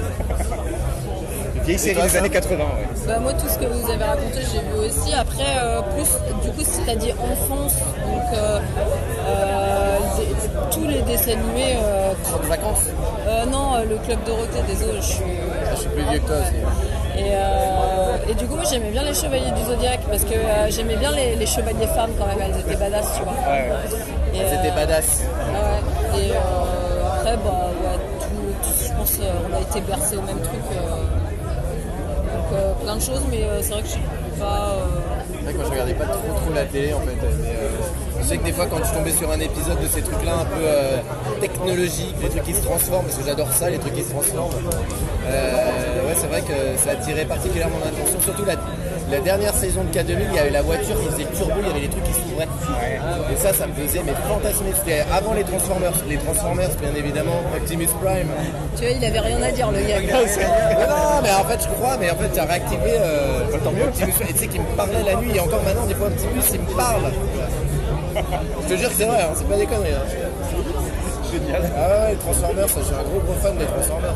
Vieille 1.66 1.80
série 1.80 2.02
des 2.02 2.18
années 2.18 2.30
80, 2.30 2.56
ouais. 2.58 2.88
Bah, 3.08 3.20
moi, 3.20 3.34
tout 3.34 3.48
ce 3.48 3.58
que 3.58 3.66
vous 3.66 3.90
avez 3.92 4.04
raconté, 4.04 4.40
j'ai 4.52 4.60
vu 4.60 4.86
aussi. 4.88 5.14
Après, 5.14 5.44
euh, 5.64 5.82
plus, 5.82 6.44
du 6.44 6.52
coup, 6.56 6.64
si 6.64 6.80
t'as 6.86 6.96
dit 6.96 7.12
enfance, 7.14 7.74
donc 8.06 8.38
euh, 8.38 8.60
euh, 9.28 9.98
des- 10.18 10.76
tous 10.76 10.88
les 10.88 11.02
dessins 11.02 11.32
animés. 11.32 11.76
Euh, 11.84 12.12
de 12.42 12.48
vacances 12.48 12.86
euh, 13.28 13.46
Non, 13.46 13.76
euh, 13.76 13.84
le 13.90 13.98
Club 13.98 14.20
Dorothée, 14.26 14.62
désolé, 14.68 14.98
je 14.98 15.02
suis. 15.02 15.24
Je 15.72 15.76
suis 15.80 15.90
plus 15.90 16.04
vieux 16.04 16.20
que 16.20 16.28
toi 16.28 16.36
aussi. 16.38 16.56
Et, 17.18 17.30
euh, 17.32 18.18
et 18.30 18.34
du 18.36 18.46
coup, 18.46 18.56
moi 18.56 18.64
j'aimais 18.70 18.92
bien 18.92 19.04
les 19.04 19.14
chevaliers 19.14 19.52
du 19.52 19.64
zodiaque 19.64 20.02
parce 20.10 20.24
que 20.24 20.34
euh, 20.34 20.68
j'aimais 20.70 20.98
bien 20.98 21.12
les, 21.12 21.36
les 21.36 21.46
chevaliers 21.46 21.88
femmes 21.88 22.12
quand 22.20 22.26
même, 22.28 22.38
elles 22.42 22.60
étaient 22.60 22.76
badass, 22.76 23.06
tu 23.18 23.24
vois. 23.24 23.34
Elles 24.34 24.54
étaient 24.60 24.76
badass. 24.76 25.22
Ouais. 25.24 26.20
Et 26.22 26.32
euh, 26.32 27.08
après, 27.08 27.38
bah, 27.38 27.70
ouais, 27.82 27.98
tout- 28.20 28.68
tout- 28.68 28.86
je 28.86 28.92
pense 28.94 29.12
qu'on 29.18 29.56
a 29.56 29.62
été 29.62 29.82
bercé 29.82 30.18
au 30.18 30.22
même 30.22 30.40
truc. 30.42 30.60
Euh, 32.54 32.74
plein 32.84 32.96
de 32.96 33.02
choses, 33.02 33.22
mais 33.30 33.44
euh, 33.44 33.62
c'est 33.62 33.72
vrai 33.74 33.82
que 33.82 33.88
je 33.88 33.94
suis 33.94 34.02
pas. 34.40 34.76
euh, 34.76 35.52
que 35.52 35.56
moi 35.58 35.66
je 35.66 35.72
regardais 35.72 35.94
pas 35.94 36.06
trop 36.06 36.34
trop 36.42 36.54
la 36.54 36.66
télé 36.66 36.94
en 36.94 37.00
fait. 37.02 37.16
Mais, 37.42 37.56
je 38.22 38.28
sais 38.28 38.38
que 38.38 38.44
des 38.44 38.54
fois 38.54 38.66
quand 38.68 38.84
je 38.84 38.94
tombais 38.94 39.12
sur 39.12 39.30
un 39.32 39.40
épisode 39.40 39.80
de 39.82 39.88
ces 39.88 40.02
trucs 40.02 40.24
là 40.26 40.40
un 40.40 40.46
peu 40.46 41.40
technologiques, 41.42 42.16
les 42.22 42.30
trucs 42.30 42.44
qui 42.44 42.54
se 42.54 42.64
transforment, 42.64 43.06
parce 43.06 43.18
que 43.18 43.26
j'adore 43.26 43.52
ça, 43.52 43.70
les 43.70 43.78
trucs 43.78 43.94
qui 43.94 44.04
se 44.04 44.10
transforment. 44.12 44.54
ouais 45.26 46.16
c'est 46.16 46.28
vrai 46.28 46.42
que 46.42 46.78
ça 46.78 46.92
attirait 46.92 47.26
particulièrement 47.26 47.78
mon 47.78 47.86
attention, 47.86 48.20
surtout 48.22 48.46
la, 48.46 48.56
la 49.16 49.22
dernière 49.22 49.54
saison 49.54 49.82
de 49.86 49.98
K2000, 49.98 50.28
il 50.30 50.36
y 50.36 50.40
avait 50.40 50.50
la 50.50 50.62
voiture 50.62 51.00
qui 51.00 51.08
faisait 51.08 51.28
turbo, 51.38 51.54
il 51.62 51.68
y 51.68 51.72
avait 51.72 51.80
les 51.80 51.88
trucs 51.88 52.04
qui 52.04 52.14
s'ouvraient. 52.14 52.50
Et 53.32 53.36
ça, 53.38 53.54
ça 53.54 53.66
me 53.66 53.74
faisait 53.74 54.02
mais 54.06 54.14
fantasmer. 54.28 54.74
C'était 54.76 55.06
avant 55.10 55.34
les 55.34 55.44
Transformers. 55.46 55.94
Les 56.10 56.18
Transformers, 56.18 56.70
bien 56.82 56.94
évidemment, 56.94 57.40
Optimus 57.56 57.88
Prime. 58.04 58.28
Tu 58.76 58.82
vois, 58.84 58.92
il 58.92 59.06
avait 59.06 59.20
rien 59.20 59.42
à 59.42 59.52
dire, 59.52 59.72
le 59.72 59.80
gars. 59.80 60.02
Non, 60.86 61.22
mais 61.24 61.32
en 61.32 61.46
fait, 61.46 61.64
je 61.64 61.68
crois, 61.76 61.96
mais 61.98 62.12
en 62.12 62.16
fait, 62.16 62.30
j'ai 62.36 62.42
réactivé 62.42 62.92
euh, 63.00 63.56
Optimus 63.88 64.12
Prime. 64.12 64.28
Et 64.28 64.34
tu 64.34 64.40
sais 64.40 64.48
qu'il 64.48 64.62
me 64.62 64.76
parlait 64.76 65.04
la 65.06 65.16
nuit, 65.16 65.32
et 65.34 65.40
encore 65.40 65.64
maintenant, 65.64 65.86
des 65.86 65.96
fois, 65.96 66.08
Optimus, 66.08 66.44
il 66.54 66.60
me 66.60 66.76
parle. 66.76 67.04
Je 68.64 68.74
te 68.74 68.78
jure 68.78 68.90
que 68.90 68.96
c'est 68.96 69.06
vrai, 69.06 69.22
hein, 69.22 69.34
c'est 69.34 69.48
pas 69.48 69.56
des 69.56 69.66
conneries. 69.66 69.94
Hein. 69.94 70.08
Génial. 71.32 71.62
Ah 71.78 71.88
ouais, 71.88 72.12
les 72.12 72.18
Transformers, 72.18 72.68
ça, 72.68 72.80
je 72.82 72.86
suis 72.86 72.96
un 72.96 73.04
gros 73.04 73.20
gros 73.20 73.34
fan 73.42 73.56
des 73.58 73.66
Transformers. 73.66 74.16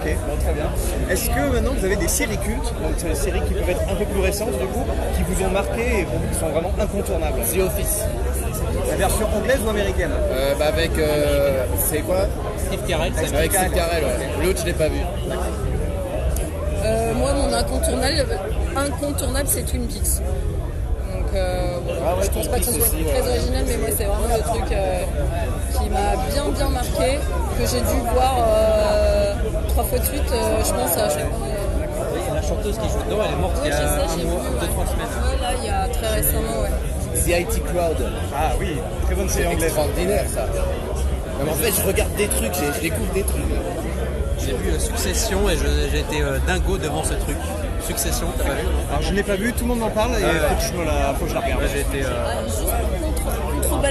Ok, 0.00 0.16
bon, 0.26 0.36
très 0.42 0.52
bien. 0.54 0.64
Est-ce 1.10 1.28
que 1.28 1.52
maintenant 1.52 1.72
vous 1.78 1.84
avez 1.84 1.96
des 1.96 2.08
séries 2.08 2.38
cultes, 2.38 2.72
donc 2.82 2.96
des 2.96 3.14
séries 3.14 3.42
qui 3.46 3.52
peuvent 3.54 3.68
être 3.68 3.82
un 3.90 3.94
peu 3.96 4.04
plus 4.06 4.20
récentes 4.20 4.58
du 4.58 4.66
coup, 4.66 4.84
qui 5.14 5.22
vous 5.22 5.44
ont 5.44 5.50
marqué 5.50 6.00
et 6.00 6.04
pour 6.04 6.18
vous 6.18 6.28
qui 6.28 6.38
sont 6.38 6.48
vraiment 6.48 6.72
incontournables? 6.80 7.40
The 7.52 7.58
Office. 7.58 8.04
La 8.88 8.96
version 8.96 9.26
anglaise 9.36 9.58
ou 9.64 9.68
américaine? 9.68 10.12
Euh, 10.30 10.54
bah 10.58 10.66
avec, 10.68 10.92
euh, 10.98 11.64
c'est 11.78 12.00
quoi? 12.00 12.26
Steve 12.66 12.80
Carell. 12.88 13.12
Avec 13.34 13.52
Steve 13.52 13.72
Carell, 13.72 14.04
ouais. 14.04 14.44
L'autre, 14.44 14.60
je 14.60 14.66
l'ai 14.66 14.72
pas 14.72 14.88
vu. 14.88 15.00
Euh, 16.84 17.14
moi, 17.14 17.34
mon 17.34 17.52
incontournable, 17.52 18.38
incontournable 18.74 19.48
c'est 19.48 19.62
Twin 19.64 19.86
Peaks. 19.86 20.22
Donc, 21.12 21.34
euh. 21.34 21.76
Ah 22.06 22.16
ouais, 22.16 22.24
je 22.24 22.30
pense 22.30 22.48
pas 22.48 22.58
que 22.58 22.64
ce 22.64 22.72
soit 22.72 22.86
aussi, 22.86 23.04
très 23.04 23.20
ouais. 23.20 23.28
original, 23.28 23.64
mais 23.66 23.76
moi, 23.76 23.88
c'est 23.96 24.04
vraiment 24.04 24.34
le 24.34 24.42
truc 24.42 24.72
euh, 24.72 25.04
qui 25.72 25.90
m'a 25.90 26.16
bien, 26.32 26.44
bien 26.56 26.68
marqué, 26.70 27.18
que 27.58 27.66
j'ai 27.70 27.80
dû 27.80 28.00
voir 28.14 28.36
euh, 28.38 29.19
trois 29.80 29.84
fois 29.84 29.98
de 29.98 30.04
suite, 30.04 30.32
euh, 30.32 30.64
je 30.64 30.72
pense, 30.72 30.96
à 30.96 31.08
chaque 31.08 31.28
fois. 31.28 31.46
Et 32.30 32.34
la 32.34 32.42
chanteuse 32.42 32.76
qui 32.78 32.88
joue 32.88 33.02
dedans, 33.06 33.22
elle 33.26 33.32
est 33.32 33.40
morte 33.40 33.56
Ouais, 33.56 33.62
il 33.64 33.70
y 33.70 33.72
a 33.72 33.76
sais, 33.76 33.84
un 33.84 34.18
j'ai 34.18 34.24
mois, 34.24 34.40
vu. 34.40 34.60
deux, 34.60 34.66
trois 34.68 34.86
semaines. 34.86 35.14
Ouais, 35.24 35.40
là, 35.40 35.50
il 35.58 35.66
y 35.66 35.70
a 35.70 35.88
très 35.88 36.14
récemment, 36.16 36.56
ouais. 36.62 37.20
The 37.20 37.28
IT 37.40 37.64
Crowd. 37.64 37.96
Ah 38.34 38.52
oui, 38.58 38.76
très 39.06 39.14
bonne 39.14 39.28
série 39.28 39.44
C'est 39.44 39.52
anglaise. 39.54 39.64
extraordinaire 39.64 40.24
ça. 40.32 40.46
Non, 40.46 41.44
mais 41.44 41.50
en 41.50 41.54
fait, 41.54 41.72
je 41.80 41.86
regarde 41.86 42.14
des 42.16 42.28
trucs, 42.28 42.54
je 42.54 42.72
je 42.76 42.80
découvre 42.80 43.12
des 43.14 43.22
trucs. 43.22 43.42
J'ai 44.38 44.52
vu 44.52 44.70
euh, 44.70 44.78
Succession 44.78 45.48
et 45.50 45.56
j'ai 45.92 46.00
été 46.00 46.22
euh, 46.22 46.38
dingo 46.46 46.78
devant 46.78 47.04
ce 47.04 47.14
truc. 47.14 47.36
Succession, 47.86 48.26
t'as 48.38 48.44
pas 48.44 48.50
vu? 48.54 48.66
Alors 48.90 49.02
je 49.02 49.12
n'ai 49.12 49.22
pas 49.22 49.36
vu, 49.36 49.52
tout 49.52 49.64
le 49.64 49.68
monde 49.68 49.80
m'en 49.80 49.90
parle 49.90 50.12
et 50.12 50.24
Ouais, 50.24 50.30
faut, 50.48 50.54
que 50.56 50.62
je 50.62 50.72
me 50.78 50.84
la, 50.84 51.14
faut 51.18 51.24
que 51.24 51.30
je 51.30 51.34
la 51.34 51.40
regarde. 51.40 51.62
J'ai 51.72 51.80
été. 51.80 52.06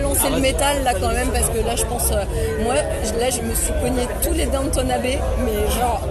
Balancer 0.02 0.30
le 0.30 0.40
métal 0.40 0.84
là 0.84 0.94
quand 1.00 1.10
même 1.10 1.28
parce 1.30 1.50
que 1.50 1.58
là 1.66 1.76
je 1.76 1.84
pense 1.86 2.12
euh, 2.12 2.24
moi 2.64 2.76
je- 3.04 3.20
là 3.20 3.30
je 3.30 3.42
me 3.42 3.54
suis 3.54 3.74
cogné 3.82 4.08
tous 4.24 4.34
les 4.34 4.46
Downton 4.46 4.90
Abbey 4.90 5.20
mais 5.44 5.68
genre 5.78 6.02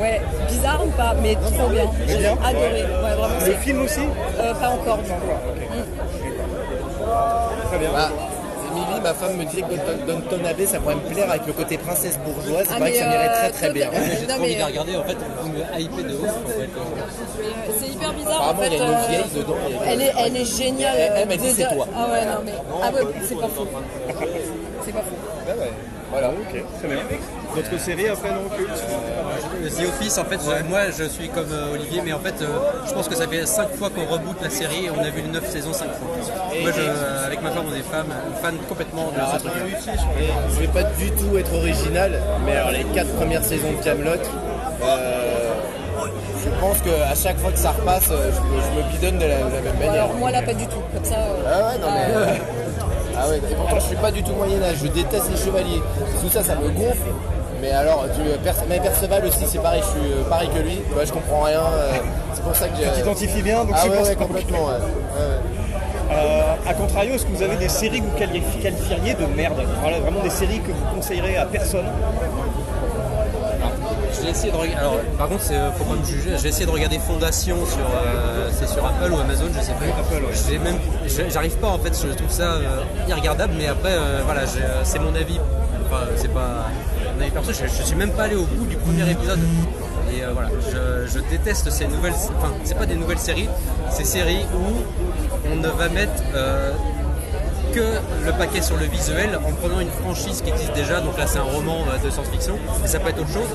ouais 0.00 0.20
bizarre 0.48 0.82
ou 0.86 0.90
pas 0.90 1.14
mais 1.22 1.34
trop 1.36 1.68
bien 1.68 1.84
j'ai 2.06 2.26
adoré 2.26 2.82
Ouais. 2.82 3.14
vraiment 3.16 3.28
Le 3.38 3.44
c'est- 3.46 3.58
film 3.64 3.82
aussi 3.82 4.00
Euh, 4.40 4.54
pas 4.54 4.68
encore 4.68 4.98
non. 4.98 5.18
Très 7.68 7.78
bien. 7.78 7.90
Bah, 7.92 8.08
Ma 9.02 9.14
femme 9.14 9.36
me 9.36 9.44
disait 9.44 9.62
que 9.62 9.74
Don- 9.74 10.06
Downton 10.06 10.44
Abbey, 10.46 10.66
ça 10.66 10.78
pourrait 10.78 10.94
me 10.96 11.00
plaire 11.00 11.30
avec 11.30 11.46
le 11.46 11.52
côté 11.52 11.78
princesse 11.78 12.18
bourgeoise. 12.18 12.66
C'est 12.68 12.74
Ah, 12.76 12.78
vrai 12.78 12.92
que 12.92 12.98
ça 12.98 13.06
m'irait 13.08 13.28
euh, 13.28 13.34
très 13.38 13.50
très 13.50 13.70
bien. 13.72 13.90
J'ai 13.92 14.26
trop 14.26 14.38
mais, 14.40 14.44
envie 14.44 14.56
de 14.56 14.60
euh, 14.60 14.66
regarder, 14.66 14.96
en 14.96 15.04
fait, 15.04 15.16
vous 15.40 15.48
me 15.48 15.80
hypez 15.80 16.02
de 16.02 16.14
ouf. 16.16 16.30
C'est 17.78 17.86
hyper 17.88 18.12
bizarre 18.12 18.42
en 18.42 18.50
Apparemment, 18.50 18.60
fait 18.62 18.68
il 18.70 18.78
y 18.78 18.80
a 18.80 18.84
une 18.84 18.90
euh, 18.92 19.06
vieille 19.08 19.30
dedans, 19.42 19.54
elle 19.86 20.02
est 20.02 20.12
elle 20.18 20.36
est 20.36 20.44
géniale 20.44 20.96
Elle- 21.16 21.28
m'a 21.28 21.36
dit, 21.36 21.50
c'est 21.50 21.74
toi. 21.74 21.86
ah 21.96 22.06
ouais 22.10 22.24
non 22.26 22.40
mais 22.44 22.52
ah 22.82 22.90
ouais 22.92 23.00
c'est 23.26 23.34
pas 23.40 23.48
faux 23.48 23.66
c'est 24.84 24.92
pas 24.92 24.98
faux 25.00 25.50
Voilà. 26.10 26.28
Ok, 26.28 26.64
très 26.78 26.88
bien. 26.88 26.98
D'autres 27.54 27.78
séries 27.80 28.08
après 28.08 28.30
non 28.30 28.48
cultes 28.56 29.76
The 29.76 29.88
Office, 29.88 30.18
en 30.18 30.24
fait, 30.24 30.38
moi 30.68 30.78
je 30.96 31.04
suis 31.04 31.28
comme 31.28 31.50
euh, 31.52 31.74
Olivier, 31.74 32.00
mais 32.04 32.12
en 32.12 32.18
fait, 32.20 32.34
euh, 32.42 32.46
je 32.86 32.92
pense 32.92 33.08
que 33.08 33.14
ça 33.16 33.26
fait 33.26 33.44
5 33.46 33.70
fois 33.74 33.90
qu'on 33.90 34.06
reboot 34.06 34.36
la 34.42 34.50
série 34.50 34.86
et 34.86 34.90
on 34.90 35.00
a 35.02 35.10
vu 35.10 35.22
les 35.22 35.28
9 35.28 35.48
saisons 35.48 35.72
5 35.72 35.86
fois. 35.86 36.08
Moi, 36.62 36.70
je, 36.74 36.80
euh, 36.80 37.26
avec 37.26 37.42
ma 37.42 37.50
femme, 37.50 37.64
on 37.70 37.74
est 37.74 37.82
fan, 37.82 38.06
fan 38.42 38.54
complètement 38.68 39.10
de 39.10 39.16
Alors, 39.16 39.34
ce 39.34 39.38
truc. 39.38 39.52
et 40.20 40.54
je 40.54 40.60
vais 40.60 40.68
pas 40.68 40.84
du 40.84 41.10
tout 41.12 41.36
être 41.38 41.52
original, 41.54 42.20
mais 42.46 42.56
alors 42.56 42.70
les 42.70 42.84
quatre 42.84 43.12
premières 43.16 43.44
saisons 43.44 43.72
de 43.78 43.82
Camelot, 43.84 44.10
je 46.42 46.48
pense 46.60 46.78
qu'à 46.78 47.14
chaque 47.14 47.38
fois 47.38 47.50
que 47.52 47.58
ça 47.58 47.70
repasse, 47.72 48.08
euh, 48.10 48.30
je, 48.32 48.40
me- 48.40 48.60
je 48.62 48.86
me 48.86 48.92
bidonne 48.92 49.18
de 49.18 49.26
la, 49.26 49.38
de 49.38 49.54
la 49.56 49.60
même 49.60 49.78
manière. 49.78 49.92
alors 50.04 50.14
moi 50.14 50.30
là 50.30 50.42
pas 50.42 50.54
du 50.54 50.66
tout 50.66 50.80
comme 50.94 51.04
ça 51.04 51.14
euh, 51.16 51.42
Ah 51.46 51.68
ouais, 51.68 51.78
non 51.78 51.88
mais. 51.92 52.40
Euh, 53.20 53.24
Ah 53.24 53.28
ouais, 53.30 53.36
et 53.38 53.54
pourtant 53.54 53.76
je 53.80 53.86
suis 53.86 53.96
pas 53.96 54.10
du 54.10 54.22
tout 54.22 54.32
Moyen-Âge, 54.32 54.76
je 54.82 54.86
déteste 54.88 55.30
les 55.30 55.36
chevaliers. 55.36 55.82
Tout 56.20 56.28
ça, 56.30 56.42
ça 56.42 56.54
me 56.56 56.68
gonfle. 56.70 57.10
Mais 57.62 57.70
alors, 57.72 58.06
tu, 58.14 58.22
Perce- 58.42 58.64
mais 58.68 58.80
Perceval 58.80 59.24
aussi, 59.26 59.44
c'est 59.46 59.58
pareil, 59.60 59.82
je 59.82 60.00
suis 60.00 60.12
euh, 60.12 60.22
pareil 60.30 60.48
que 60.48 60.60
lui. 60.60 60.80
Je 61.04 61.12
comprends 61.12 61.42
rien. 61.42 61.60
euh, 61.60 61.92
c'est 62.32 62.42
pour 62.42 62.56
ça 62.56 62.68
que. 62.68 62.76
Tu 62.82 62.90
t'identifies 63.00 63.42
bien, 63.42 63.64
donc 63.64 63.72
ah 63.74 63.80
c'est 63.82 63.88
ouais, 63.90 63.96
pour 63.96 64.04
ouais, 64.06 64.08
ça. 64.10 64.14
complètement. 64.16 64.66
ouais. 64.66 64.72
Euh, 66.12 66.42
a 66.68 66.74
contrario, 66.74 67.14
est-ce 67.14 67.24
que 67.24 67.30
vous 67.32 67.42
avez 67.42 67.56
des 67.56 67.68
séries 67.68 68.00
que 68.00 68.06
vous 68.06 68.18
qualifi- 68.18 68.60
qualifieriez 68.60 69.14
de 69.14 69.26
merde? 69.36 69.60
Voilà, 69.80 70.00
Vraiment 70.00 70.20
des 70.22 70.30
séries 70.30 70.58
que 70.60 70.72
vous 70.72 70.94
conseillerez 70.96 71.36
à 71.36 71.44
personne? 71.46 71.84
J'ai 74.22 74.30
essayé 74.30 74.52
de 74.52 74.56
regarder. 74.56 74.76
Alors, 74.80 74.96
par 75.18 75.28
contre, 75.28 75.42
c'est, 75.42 75.54
faut 75.78 75.84
pas 75.84 75.96
me 75.96 76.04
juger. 76.04 76.30
J'ai 76.40 76.48
essayé 76.48 76.66
de 76.66 76.70
regarder 76.70 76.98
Fondation 76.98 77.56
sur, 77.66 77.78
euh, 77.80 78.48
c'est 78.52 78.68
sur 78.68 78.84
Apple 78.84 79.12
ou 79.12 79.18
Amazon, 79.18 79.46
je 79.56 79.60
sais 79.60 79.72
plus. 79.74 79.88
Apple, 79.88 80.24
ouais. 80.24 80.32
J'ai 80.48 80.58
même, 80.58 80.76
j'ai- 81.06 81.30
j'arrive 81.30 81.56
pas 81.56 81.68
en 81.68 81.78
fait. 81.78 81.92
Je 82.06 82.12
trouve 82.14 82.30
ça 82.30 82.54
euh, 82.54 82.82
irregardable, 83.08 83.54
mais 83.56 83.66
après, 83.68 83.92
euh, 83.92 84.20
voilà, 84.24 84.42
euh, 84.42 84.80
c'est 84.84 84.98
mon 84.98 85.14
avis. 85.14 85.38
Enfin, 85.86 86.04
c'est 86.16 86.32
pas 86.32 86.68
mon 87.16 87.20
avis 87.22 87.30
perso. 87.30 87.52
Je, 87.52 87.66
je 87.66 87.82
suis 87.82 87.96
même 87.96 88.12
pas 88.12 88.24
allé 88.24 88.36
au 88.36 88.44
bout 88.44 88.66
du 88.66 88.76
premier 88.76 89.10
épisode. 89.10 89.40
Et 90.12 90.24
euh, 90.24 90.30
voilà, 90.32 90.48
je, 90.70 91.06
je 91.12 91.18
déteste 91.30 91.70
ces 91.70 91.86
nouvelles. 91.86 92.14
Enfin, 92.14 92.52
c'est 92.64 92.76
pas 92.76 92.86
des 92.86 92.96
nouvelles 92.96 93.18
séries, 93.18 93.48
ces 93.90 94.04
séries 94.04 94.44
où 94.54 95.48
on 95.52 95.56
ne 95.56 95.68
va 95.68 95.88
mettre 95.88 96.22
euh, 96.34 96.72
que 97.72 97.80
le 98.26 98.32
paquet 98.32 98.60
sur 98.62 98.76
le 98.76 98.86
visuel 98.86 99.30
en 99.46 99.52
prenant 99.52 99.80
une 99.80 99.90
franchise 99.90 100.42
qui 100.42 100.50
existe 100.50 100.72
déjà, 100.74 101.00
donc 101.00 101.16
là 101.18 101.26
c'est 101.26 101.38
un 101.38 101.42
roman 101.42 101.78
euh, 101.88 102.04
de 102.04 102.10
science-fiction, 102.10 102.54
mais 102.82 102.88
ça 102.88 102.98
peut 103.00 103.10
être 103.10 103.20
autre 103.20 103.32
chose, 103.32 103.48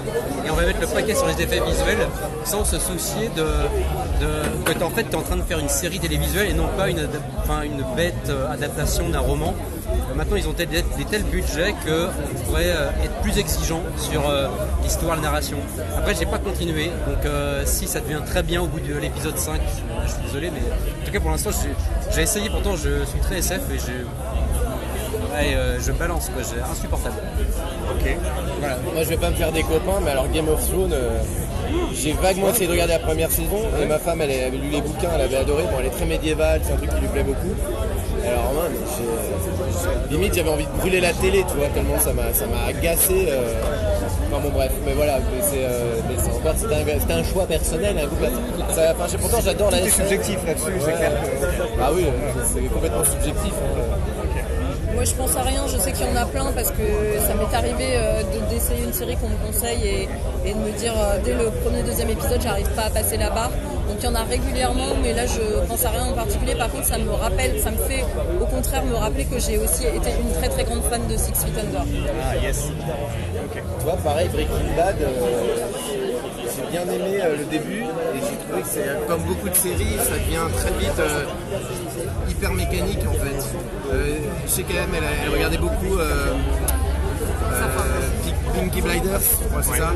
et 0.45 0.49
on 0.49 0.55
va 0.55 0.65
mettre 0.65 0.81
le 0.81 0.87
paquet 0.87 1.15
sur 1.15 1.27
les 1.27 1.33
effets 1.41 1.59
visuels 1.65 2.07
sans 2.45 2.63
se 2.65 2.79
soucier 2.79 3.29
de, 3.35 3.45
que 4.73 4.83
en 4.83 4.89
fait 4.89 5.03
tu 5.03 5.11
es 5.11 5.15
en 5.15 5.21
train 5.21 5.35
de 5.37 5.41
faire 5.43 5.59
une 5.59 5.69
série 5.69 5.99
télévisuelle 5.99 6.49
et 6.49 6.53
non 6.53 6.67
pas 6.77 6.89
une, 6.89 7.07
enfin, 7.39 7.61
une 7.63 7.83
bête 7.95 8.13
euh, 8.29 8.51
adaptation 8.51 9.09
d'un 9.09 9.19
roman. 9.19 9.53
Euh, 9.89 10.15
Maintenant 10.15 10.35
ils 10.37 10.47
ont 10.47 10.53
des, 10.53 10.65
des 10.65 10.83
tels 11.09 11.23
budgets 11.23 11.73
qu'on 11.85 12.43
pourrait 12.45 12.69
être 13.03 13.13
plus 13.21 13.37
exigeant 13.37 13.81
sur 13.97 14.23
l'histoire, 14.81 15.15
la 15.17 15.21
narration. 15.21 15.57
Après 15.97 16.15
j'ai 16.15 16.25
pas 16.25 16.37
continué, 16.37 16.85
donc 17.07 17.29
si 17.65 17.85
ça 17.87 17.99
devient 17.99 18.21
très 18.25 18.41
bien 18.41 18.61
au 18.61 18.67
bout 18.67 18.79
de 18.79 18.93
l'épisode 18.97 19.37
5, 19.37 19.59
je, 19.61 20.07
je 20.07 20.13
suis 20.13 20.21
désolé, 20.23 20.51
mais 20.53 20.61
en 20.61 21.05
tout 21.05 21.11
cas 21.11 21.19
pour 21.19 21.31
l'instant 21.31 21.49
j'ai- 21.51 21.69
j'ai 22.13 22.21
essayé, 22.21 22.49
pourtant 22.49 22.75
je 22.75 23.05
suis 23.05 23.19
très 23.19 23.37
SF 23.39 23.61
et 23.71 23.79
Ouais, 25.37 25.53
euh, 25.53 25.77
je 25.85 25.91
balance, 25.91 26.29
quoi, 26.29 26.43
j'ai 26.43 26.61
insupportable. 26.61 27.15
Ok. 27.91 28.15
Voilà. 28.59 28.77
Moi, 28.93 29.03
je 29.03 29.09
vais 29.09 29.17
pas 29.17 29.29
me 29.31 29.35
faire 29.35 29.51
des 29.51 29.63
copains, 29.63 29.99
mais 30.03 30.11
alors 30.11 30.29
Game 30.29 30.47
of 30.47 30.65
Thrones, 30.69 30.93
euh, 30.93 31.19
j'ai 31.93 32.13
vaguement 32.13 32.51
essayé 32.51 32.67
de 32.67 32.71
regarder 32.71 32.93
la 32.93 32.99
première 32.99 33.29
saison. 33.29 33.59
Et 33.81 33.85
ma 33.85 33.99
femme, 33.99 34.21
elle 34.21 34.31
avait 34.31 34.55
lu 34.55 34.69
les 34.69 34.79
bouquins, 34.81 35.09
elle 35.13 35.21
avait 35.21 35.35
adoré. 35.35 35.63
Bon, 35.63 35.77
elle 35.81 35.87
est 35.87 35.89
très 35.89 36.05
médiévale, 36.05 36.61
c'est 36.63 36.71
un 36.71 36.77
truc 36.77 36.89
qui 36.89 37.01
lui 37.01 37.07
plaît 37.09 37.23
beaucoup. 37.23 37.53
Alors, 38.25 38.53
mais 38.71 38.77
j'ai- 38.95 40.13
limite, 40.15 40.33
j'avais 40.35 40.49
envie 40.49 40.65
de 40.65 40.77
brûler 40.79 41.01
la 41.01 41.11
télé, 41.11 41.43
tu 41.49 41.57
vois, 41.57 41.67
tellement 41.67 41.99
ça 41.99 42.13
m'a, 42.13 42.23
agacé. 42.69 43.27
euh. 43.29 43.51
Enfin, 44.31 44.39
bon, 44.41 44.49
bref, 44.53 44.71
mais 44.85 44.93
voilà, 44.93 45.17
mais 45.19 45.41
c'est, 45.41 45.63
euh, 45.65 45.99
mais 46.09 46.15
c'est 46.17 46.31
encore, 46.31 46.53
un, 47.11 47.23
choix 47.23 47.45
personnel, 47.45 47.95
un. 47.97 48.73
Ça, 48.73 48.93
enfin, 48.95 49.07
sais, 49.07 49.17
pourtant, 49.17 49.39
j'adore 49.43 49.71
la 49.71 49.77
Tout 49.79 49.85
est 49.85 49.87
SF. 49.87 49.95
subjectif 50.07 50.37
là-dessus, 50.45 50.71
c'est 50.83 50.91
clair 50.93 51.11
que- 51.11 51.81
Ah 51.81 51.89
oui, 51.93 52.05
euh, 52.05 52.41
c'est 52.43 52.61
complètement 52.73 53.05
subjectif. 53.05 53.53
hein. 53.53 53.97
Moi, 54.93 55.03
je 55.03 55.13
pense 55.13 55.35
à 55.35 55.41
rien. 55.41 55.61
Je 55.67 55.77
sais 55.77 55.91
qu'il 55.91 56.05
y 56.05 56.09
en 56.09 56.15
a 56.15 56.25
plein 56.25 56.45
parce 56.55 56.71
que 56.71 56.85
ça 57.27 57.33
m'est 57.35 57.53
arrivé 57.53 57.95
euh, 57.97 58.21
de- 58.23 58.53
d'essayer 58.53 58.81
une 58.83 58.93
série 58.93 59.17
qu'on 59.17 59.27
me 59.27 59.35
conseille 59.45 59.83
et, 59.85 60.49
et 60.49 60.53
de 60.53 60.59
me 60.59 60.71
dire 60.79 60.93
euh, 60.97 61.17
dès 61.23 61.33
le 61.33 61.51
premier, 61.63 61.83
deuxième 61.83 62.09
épisode, 62.09 62.41
j'arrive 62.41 62.69
pas 62.75 62.83
à 62.83 62.89
passer 62.89 63.17
la 63.17 63.29
barre. 63.29 63.51
Donc 63.89 63.97
il 63.99 64.05
y 64.05 64.07
en 64.07 64.15
a 64.15 64.23
régulièrement, 64.23 64.95
mais 65.03 65.11
là, 65.13 65.25
je 65.25 65.65
pense 65.67 65.83
à 65.85 65.89
rien 65.89 66.05
en 66.05 66.13
particulier. 66.13 66.55
Par 66.55 66.71
contre, 66.71 66.85
ça 66.85 66.97
me 66.97 67.11
rappelle, 67.11 67.59
ça 67.59 67.71
me 67.71 67.77
fait 67.77 68.05
au 68.41 68.45
contraire 68.45 68.83
me 68.85 68.95
rappeler 68.95 69.25
que 69.25 69.37
j'ai 69.37 69.57
aussi 69.57 69.83
été 69.83 70.09
une 70.21 70.31
très 70.39 70.47
très 70.47 70.63
grande 70.63 70.81
fan 70.89 71.01
de 71.11 71.17
Six 71.17 71.33
Feet 71.43 71.59
Under. 71.59 71.81
Ah, 72.23 72.35
yes. 72.37 72.69
Tu 73.55 73.83
vois, 73.85 73.97
pareil, 73.97 74.27
Breaking 74.29 74.75
Bad, 74.75 74.95
euh, 75.01 75.07
j'ai 76.55 76.71
bien 76.71 76.81
aimé 76.83 77.19
euh, 77.21 77.37
le 77.37 77.45
début 77.45 77.81
et 77.83 78.19
j'ai 78.19 78.37
trouvé 78.45 78.61
que 78.61 78.67
c'est 78.67 79.07
comme 79.07 79.21
beaucoup 79.21 79.49
de 79.49 79.55
séries, 79.55 79.97
ça 79.99 80.11
devient 80.15 80.53
très 80.57 80.71
vite 80.79 80.99
euh, 80.99 81.23
hyper 82.29 82.51
mécanique 82.53 82.99
en 83.07 83.13
fait. 83.13 83.45
Euh, 83.93 84.15
je 84.45 84.51
sais 84.51 84.63
quand 84.63 84.73
même, 84.73 84.89
elle, 84.95 85.03
elle 85.25 85.29
regardait 85.33 85.57
beaucoup 85.57 85.97
euh, 85.97 86.33
euh, 87.53 87.63
Pink- 88.23 88.53
Pinky 88.69 88.81
Blinders, 88.81 89.19
je 89.19 89.47
crois 89.47 89.61
que 89.61 89.67
c'est 89.67 89.77
ça. 89.79 89.93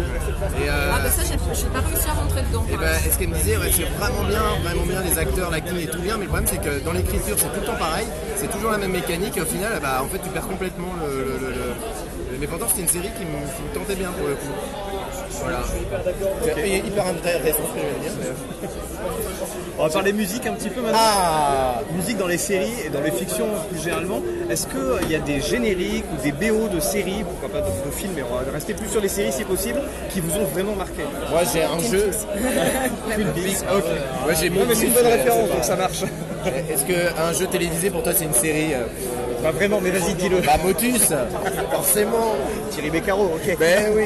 Et, 0.63 0.69
euh, 0.69 0.91
Ah 0.93 0.99
bah 1.03 1.09
ça, 1.09 1.21
j'ai 1.23 1.65
pas 1.67 1.79
réussi 1.79 2.07
à 2.09 2.13
rentrer 2.13 2.41
dedans. 2.43 2.65
et 2.71 2.77
ben, 2.77 2.87
et 3.05 3.09
ce 3.11 3.17
qu'elle 3.17 3.29
me 3.29 3.35
disait, 3.35 3.57
ouais, 3.57 3.71
c'est 3.73 3.83
vraiment 3.99 4.23
bien, 4.27 4.41
vraiment 4.63 4.85
bien, 4.85 5.01
les 5.01 5.17
acteurs, 5.17 5.49
l'acting 5.51 5.77
est 5.81 5.87
tout 5.91 5.99
bien, 6.01 6.15
mais 6.17 6.23
le 6.23 6.29
problème 6.29 6.47
c'est 6.49 6.61
que 6.61 6.79
dans 6.83 6.93
l'écriture 6.93 7.35
c'est 7.37 7.51
tout 7.53 7.59
le 7.61 7.65
temps 7.65 7.77
pareil, 7.79 8.05
c'est 8.35 8.49
toujours 8.51 8.71
la 8.71 8.77
même 8.77 8.91
mécanique 8.91 9.35
et 9.37 9.41
au 9.41 9.45
final, 9.45 9.79
bah, 9.81 10.01
en 10.03 10.07
fait 10.07 10.19
tu 10.19 10.29
perds 10.29 10.47
complètement 10.47 10.93
le. 11.01 11.07
le- 11.17 11.23
le- 11.39 11.53
le- 11.55 11.73
Mais 12.39 12.47
pourtant 12.47 12.65
c'était 12.69 12.81
une 12.81 12.87
série 12.87 13.09
qui 13.17 13.25
me, 13.25 13.39
qui 13.55 13.61
me 13.63 13.73
tentait 13.73 13.95
bien 13.95 14.11
pour 14.11 14.27
le 14.27 14.35
coup. 14.35 14.47
Voilà. 15.41 15.59
C'est 16.43 16.77
hyper 16.79 17.07
intéressant 17.07 17.59
ce 17.69 17.73
que 17.73 17.79
je 17.79 17.85
viens 17.85 17.93
de 17.97 18.03
dire. 18.03 18.11
mais- 18.61 18.67
On 19.77 19.83
va 19.83 19.89
parler 19.89 20.11
musique 20.13 20.45
un 20.45 20.53
petit 20.53 20.69
peu 20.69 20.81
maintenant. 20.81 20.97
Ah 21.01 21.81
Musique 21.95 22.17
dans 22.17 22.27
les 22.27 22.37
séries 22.37 22.73
et 22.85 22.89
dans 22.89 22.99
les 23.01 23.11
fictions 23.11 23.47
plus 23.69 23.81
généralement. 23.81 24.21
Est-ce 24.49 24.67
qu'il 24.67 25.09
y 25.09 25.15
a 25.15 25.19
des 25.19 25.39
génériques 25.41 26.03
ou 26.13 26.21
des 26.21 26.31
BO 26.33 26.67
de 26.67 26.79
séries, 26.81 27.23
pourquoi 27.23 27.49
pas 27.49 27.65
de, 27.67 27.71
de 27.85 27.91
films, 27.91 28.11
mais 28.15 28.23
on 28.29 28.35
va 28.35 28.51
rester 28.51 28.73
plus 28.73 28.89
sur 28.89 28.99
les 29.01 29.07
séries 29.07 29.31
si 29.31 29.43
possible, 29.45 29.81
qui 30.09 30.19
vous 30.19 30.37
ont 30.37 30.45
vraiment 30.45 30.75
marqué? 30.75 31.03
Moi 31.31 31.41
j'ai 31.53 31.63
un 31.63 31.79
jeu. 31.79 32.11
Ok. 33.09 33.83
Moi 34.23 34.33
j'ai 34.39 34.49
Non, 34.49 34.65
mais 34.67 34.75
c'est 34.75 34.85
une 34.87 34.93
bonne 34.93 35.05
référence, 35.07 35.49
donc 35.49 35.63
ça 35.63 35.75
marche. 35.75 36.03
Est-ce 36.69 36.85
qu'un 36.85 37.33
jeu 37.33 37.47
télévisé 37.47 37.89
pour 37.89 38.03
toi 38.03 38.13
c'est 38.15 38.25
une 38.25 38.33
série 38.33 38.73
Pas 39.43 39.51
vraiment, 39.51 39.79
mais 39.81 39.91
vas-y, 39.91 40.13
dis-le. 40.15 40.41
Bah 40.41 40.57
Motus, 40.63 41.13
forcément. 41.71 42.35
Thierry 42.71 42.89
Beccaro, 42.89 43.25
ok. 43.35 43.57
Ben 43.59 43.91
oui. 43.95 44.03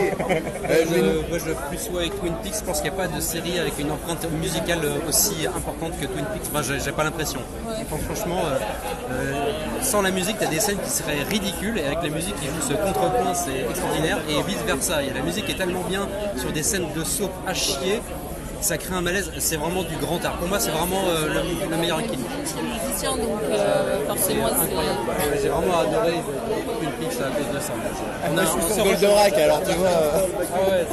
Euh, 0.70 0.84
Je- 0.90 1.30
moi 1.30 1.38
je 1.40 1.54
plus 1.76 1.90
ouais 1.92 2.02
avec 2.04 2.20
Twin 2.20 2.34
Peaks, 2.44 2.54
je 2.60 2.64
pense 2.64 2.82
qu'il 2.82 2.92
n'y 2.92 2.98
a 2.98 3.02
pas 3.02 3.08
de 3.08 3.20
série 3.20 3.58
avec 3.60 3.74
une 3.80 3.92
empreinte 3.92 4.26
musicale 4.40 4.80
euh, 4.84 5.10
aussi 5.10 5.46
importante 5.48 6.00
que 6.00 6.06
Twin 6.06 6.26
Peaks. 6.34 6.44
Enfin, 6.54 6.62
j'ai 6.84 6.92
pas 6.92 7.04
l'impression. 7.04 7.40
Franchement, 8.06 8.42
euh, 8.46 8.58
euh, 9.12 9.52
sans 9.82 10.02
la 10.02 10.12
musique, 10.12 10.38
tu 10.38 10.46
as 10.46 10.50
des 10.50 10.60
scènes 10.60 10.78
qui 10.84 10.90
seraient 10.90 11.24
ridicules 11.30 11.78
et 11.80 11.86
avec 11.86 12.04
la 12.04 12.10
musique 12.10 12.36
qui 12.40 12.46
joue 12.48 12.62
ce 12.68 12.74
contrepoint, 12.74 13.34
c'est 13.34 13.70
extraordinaire 13.70 14.20
et 14.30 14.42
vice 14.48 14.62
versa. 14.66 15.02
Et 15.04 15.12
la 15.14 15.22
musique 15.22 15.50
est 15.50 15.58
tellement 15.58 15.82
bien 15.90 16.08
sur 16.38 16.52
des 16.52 16.64
scènes 16.64 16.88
de 16.96 17.04
soap 17.04 17.32
à 17.48 17.54
chier. 17.54 18.02
Ça 18.64 18.78
crée 18.78 18.96
un 18.96 19.02
malaise, 19.02 19.30
c'est 19.40 19.58
vraiment 19.58 19.84
du 19.84 19.98
grand 19.98 20.24
art. 20.24 20.38
Pour 20.38 20.48
moi, 20.48 20.58
c'est 20.58 20.72
vraiment 20.72 21.02
euh, 21.10 21.28
le, 21.28 21.42
le 21.70 21.76
meilleur 21.78 22.00
équilibre. 22.00 22.30
Je 22.46 22.50
suis 22.50 22.62
musicien, 22.62 23.12
donc 23.18 23.42
euh, 23.52 24.08
forcément, 24.08 24.48
C'est 24.58 25.42
J'ai 25.42 25.50
vraiment 25.50 25.80
adoré 25.82 26.14
Twin 26.80 26.92
Peaks 26.98 27.20
à 27.20 27.30
cause 27.36 27.50
de 27.54 27.60
ça. 27.60 27.74
On 28.26 28.30
je 28.38 28.42
on 28.42 28.46
s'est 28.70 28.74
sur 28.76 28.86
Goldorak 28.86 29.34
alors 29.38 29.62
tu 29.64 29.74
vois. 29.76 29.88
euh, 29.90 30.22
Ah 30.56 30.60
ouais, 30.70 30.86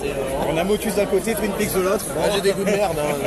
On 0.53 0.57
a 0.57 0.65
Motus 0.65 0.97
d'un 0.97 1.07
côté, 1.07 1.33
Twin 1.37 1.53
Peaks 1.53 1.73
de 1.75 1.81
l'autre. 1.81 2.07
Moi 2.13 2.25
j'ai 2.35 2.41
des 2.41 2.51
goûts 2.53 2.65
de 2.65 2.71
merde. 2.71 2.99
hein. 2.99 3.15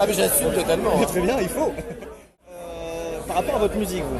Ah 0.00 0.04
mais 0.06 0.12
j'assume 0.12 0.50
totalement. 0.52 0.90
hein. 1.00 1.04
Très 1.06 1.20
bien, 1.20 1.36
il 1.40 1.48
faut. 1.48 1.72
Euh, 2.50 3.20
par 3.28 3.36
rapport 3.36 3.54
à 3.54 3.58
votre 3.60 3.76
musique, 3.76 4.02
vous, 4.02 4.18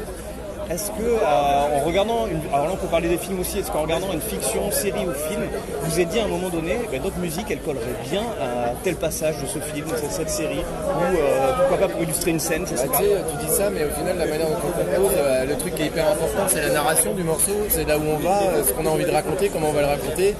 est-ce 0.69 0.91
que 0.91 1.03
euh, 1.03 1.77
en 1.77 1.85
regardant, 1.85 2.27
une, 2.27 2.41
alors 2.53 2.65
là 2.67 2.71
on 2.73 2.77
peut 2.77 2.87
parler 2.87 3.07
des 3.09 3.17
films 3.17 3.39
aussi, 3.39 3.59
est-ce 3.59 3.71
qu'en 3.71 3.83
regardant 3.83 4.11
une 4.11 4.21
fiction, 4.21 4.69
série 4.71 5.05
ou 5.05 5.13
film, 5.29 5.41
vous 5.83 5.99
êtes 5.99 6.09
dit 6.09 6.19
à 6.19 6.25
un 6.25 6.27
moment 6.27 6.49
donné, 6.49 6.77
ben, 6.91 7.01
notre 7.01 7.17
musique 7.19 7.45
elle 7.49 7.59
collerait 7.59 7.85
bien 8.09 8.21
à 8.41 8.73
tel 8.83 8.95
passage 8.95 9.35
de 9.41 9.47
ce 9.47 9.59
film, 9.59 9.87
de 9.87 9.95
cette 10.09 10.29
série, 10.29 10.59
ou 10.59 11.15
euh, 11.17 11.53
pourquoi 11.57 11.77
pas 11.77 11.87
pour 11.93 12.01
illustrer 12.03 12.31
une 12.31 12.39
scène, 12.39 12.65
je 12.69 12.75
sais 12.75 12.87
Bah, 12.87 12.93
pas. 12.93 12.97
tu, 12.99 13.05
sais, 13.05 13.15
tu 13.39 13.45
dis 13.45 13.51
ça, 13.55 13.69
mais 13.69 13.85
au 13.85 13.89
final, 13.91 14.17
la 14.17 14.25
manière 14.25 14.47
dont 14.47 14.55
on 14.57 14.71
compose, 14.71 15.11
euh, 15.17 15.45
le 15.45 15.55
truc 15.57 15.75
qui 15.75 15.83
est 15.83 15.87
hyper 15.87 16.05
important, 16.11 16.43
c'est 16.47 16.61
la 16.61 16.69
narration 16.73 17.13
du 17.13 17.23
morceau. 17.23 17.53
C'est 17.69 17.87
là 17.87 17.97
où 17.97 18.03
on 18.05 18.17
va, 18.17 18.41
euh, 18.41 18.63
ce 18.65 18.73
qu'on 18.73 18.85
a 18.85 18.89
envie 18.89 19.05
de 19.05 19.11
raconter, 19.11 19.49
comment 19.49 19.69
on 19.69 19.73
va 19.73 19.81
le 19.81 19.87
raconter. 19.87 20.35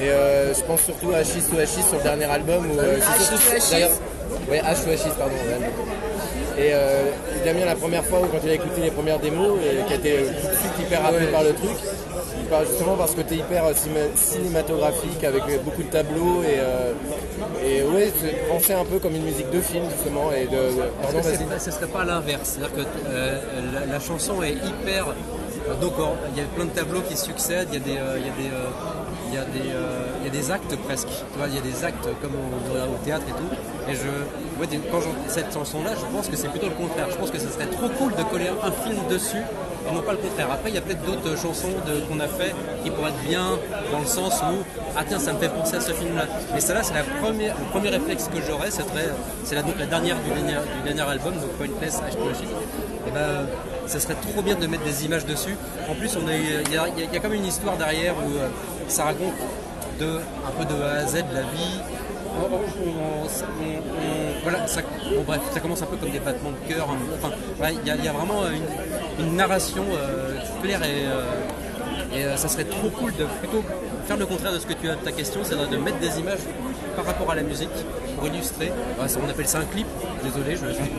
Et 0.00 0.08
euh, 0.08 0.52
je 0.54 0.60
pense 0.62 0.80
surtout 0.80 1.10
à 1.12 1.20
H6 1.22 1.52
ou 1.52 1.56
H6 1.60 1.86
sur 1.88 1.96
le 1.98 2.02
dernier 2.02 2.24
album. 2.24 2.64
Où, 2.70 2.78
euh, 2.78 2.96
c'est 3.00 3.22
H 3.22 3.26
surtout- 3.28 3.54
ou 3.54 3.56
H6. 3.58 3.70
d'ailleurs- 3.72 3.90
Ouais, 4.50 4.58
H 4.60 4.86
ou 4.86 4.90
H6, 4.90 5.10
pardon. 5.18 5.34
Et 6.58 6.70
euh, 6.74 7.04
Damien, 7.44 7.64
la 7.64 7.74
première 7.76 8.04
fois 8.04 8.20
où 8.20 8.26
quand 8.26 8.38
il 8.44 8.50
a 8.50 8.54
écouté 8.54 8.80
les 8.82 8.90
premières 8.90 9.18
démos, 9.18 9.58
et 9.62 9.86
qui 9.86 9.92
a 9.92 9.96
été 9.96 10.12
euh, 10.18 10.26
tout 10.26 10.48
de 10.48 10.56
suite 10.56 10.72
hyper 10.86 11.02
rappelé 11.02 11.26
par 11.26 11.42
le 11.42 11.52
truc, 11.54 11.70
justement 12.68 12.96
par 12.96 13.08
ce 13.08 13.16
côté 13.16 13.36
hyper 13.36 13.64
euh, 13.66 13.72
cinématographique 14.16 15.22
avec 15.24 15.42
beaucoup 15.64 15.82
de 15.82 15.88
tableaux 15.90 16.42
et, 16.42 16.58
euh, 16.58 16.92
et 17.64 17.82
ouais, 17.82 18.10
c'est 18.20 18.48
penser 18.48 18.72
un 18.72 18.84
peu 18.84 18.98
comme 18.98 19.14
une 19.14 19.22
musique 19.24 19.50
de 19.50 19.60
film 19.60 19.84
justement. 19.94 20.32
Et 20.32 20.46
de, 20.46 20.58
pardon, 21.02 21.18
que 21.20 21.58
ce 21.60 21.70
serait 21.70 21.86
pas 21.86 22.04
l'inverse 22.04 22.56
C'est-à-dire 22.58 22.74
que 22.76 22.80
euh, 23.08 23.38
la, 23.74 23.86
la 23.92 24.00
chanson 24.00 24.42
est 24.42 24.52
hyper. 24.52 25.06
Donc 25.80 25.92
on- 25.98 26.16
il 26.34 26.38
y 26.38 26.44
a 26.44 26.48
plein 26.56 26.64
de 26.64 26.70
tableaux 26.70 27.00
qui 27.08 27.16
succèdent, 27.16 27.68
il 27.72 27.78
y 27.78 27.82
a 27.82 27.84
des, 27.84 27.90
il 28.18 28.26
y 28.26 28.30
a 28.30 28.32
des, 28.32 28.50
il 29.30 29.34
y 29.34 29.38
a 29.38 29.44
des, 29.44 29.70
euh, 29.72 30.24
y 30.24 30.28
a 30.28 30.30
des 30.30 30.50
actes 30.50 30.76
presque. 30.76 31.08
Tu 31.08 31.38
vois, 31.38 31.46
il 31.48 31.54
y 31.54 31.58
a 31.58 31.60
des 31.60 31.84
actes 31.84 32.08
comme 32.20 32.32
au, 32.34 33.04
théâtre 33.04 33.26
et 33.28 33.32
tout. 33.32 33.90
Et 33.90 33.94
je, 33.94 34.60
ouais, 34.60 34.80
quand 34.90 35.00
cette 35.28 35.52
chanson-là, 35.52 35.92
je 35.94 36.04
pense 36.14 36.28
que 36.28 36.36
c'est 36.36 36.48
plutôt 36.48 36.68
le 36.68 36.74
contraire. 36.74 37.06
Je 37.10 37.16
pense 37.16 37.30
que 37.30 37.38
ce 37.38 37.48
serait 37.48 37.66
trop 37.66 37.88
cool 37.88 38.14
de 38.14 38.22
coller 38.24 38.48
un 38.48 38.72
film 38.72 38.98
dessus 39.08 39.42
et 39.88 39.94
non 39.94 40.02
pas 40.02 40.12
le 40.12 40.18
contraire. 40.18 40.48
Après, 40.52 40.70
il 40.70 40.74
y 40.74 40.78
a 40.78 40.80
peut-être 40.80 41.04
d'autres 41.04 41.36
chansons 41.40 41.72
qu'on 42.08 42.20
a 42.20 42.28
fait 42.28 42.54
qui 42.84 42.90
pourraient 42.90 43.10
être 43.10 43.28
bien 43.28 43.58
dans 43.92 44.00
le 44.00 44.06
sens 44.06 44.40
où 44.42 44.62
ah 44.96 45.02
tiens, 45.06 45.18
ça 45.18 45.32
me 45.32 45.38
fait 45.38 45.48
penser 45.48 45.76
à 45.76 45.80
ce 45.80 45.92
film-là. 45.92 46.26
Mais 46.52 46.60
celle-là, 46.60 46.82
c'est 46.82 46.94
le 46.94 47.70
premier 47.70 47.88
réflexe 47.88 48.28
que 48.28 48.40
j'aurais, 48.46 48.70
c'est 48.70 49.54
la, 49.54 49.62
la 49.62 49.86
dernière 49.86 50.16
du 50.16 50.30
dernier, 50.30 50.58
du 50.76 50.92
dernier 50.92 51.10
album, 51.10 51.34
donc 51.34 51.50
Pointless 51.52 51.96
H2H. 51.96 52.44
Et 53.06 53.10
ben, 53.12 53.46
ça 53.86 53.98
serait 53.98 54.14
trop 54.14 54.42
bien 54.42 54.54
de 54.54 54.66
mettre 54.66 54.84
des 54.84 55.04
images 55.04 55.26
dessus. 55.26 55.56
En 55.88 55.94
plus, 55.94 56.16
il 56.16 56.72
y 56.72 56.74
y 56.74 57.14
y 57.14 57.16
a 57.16 57.20
comme 57.20 57.34
une 57.34 57.46
histoire 57.46 57.76
derrière 57.76 58.14
où 58.16 58.36
euh, 58.36 58.48
ça 58.90 59.04
raconte 59.04 59.34
de, 59.98 60.06
un 60.06 60.50
peu 60.58 60.64
de 60.64 60.82
A 60.82 60.92
à 61.02 61.06
Z 61.06 61.14
de 61.30 61.34
la 61.34 61.42
vie. 61.42 61.80
On- 62.32 62.54
on- 62.54 62.58
on- 62.88 63.24
on- 63.24 63.26
on- 63.26 64.42
voilà, 64.42 64.66
ça, 64.66 64.80
bon, 64.82 65.22
bref, 65.26 65.40
ça 65.52 65.60
commence 65.60 65.82
un 65.82 65.86
peu 65.86 65.96
comme 65.96 66.10
des 66.10 66.20
battements 66.20 66.50
de 66.52 66.72
cœur. 66.72 66.88
hein. 66.90 66.96
Enfin, 67.16 67.34
ouais, 67.60 67.74
il 67.82 67.86
y, 67.86 67.90
a- 67.90 67.96
il 67.96 68.04
y 68.04 68.08
a 68.08 68.12
vraiment 68.12 68.42
une, 68.46 69.24
une 69.26 69.36
narration 69.36 69.84
euh, 69.92 70.36
claire 70.62 70.82
et, 70.84 71.04
euh, 71.06 71.22
Et 72.12 72.24
euh, 72.24 72.36
ça 72.36 72.48
serait 72.48 72.64
trop 72.64 72.90
cool 72.90 73.12
de 73.14 73.24
plutôt 73.38 73.62
faire 74.08 74.16
le 74.16 74.26
contraire 74.26 74.52
de 74.52 74.58
ce 74.58 74.66
que 74.66 74.72
tu 74.72 74.90
as 74.90 74.96
ta 74.96 75.12
question, 75.12 75.42
c'est 75.44 75.54
de 75.54 75.76
mettre 75.76 75.98
des 75.98 76.18
images 76.18 76.40
par 76.96 77.04
rapport 77.04 77.30
à 77.30 77.36
la 77.36 77.42
musique 77.42 77.70
pour 78.16 78.26
illustrer. 78.26 78.72
Ouais, 79.00 79.06
ça, 79.06 79.20
on 79.24 79.30
appelle 79.30 79.46
ça 79.46 79.58
un 79.60 79.64
clip. 79.64 79.86
Désolé, 80.24 80.56
je 80.56 80.72
suis. 80.74 80.90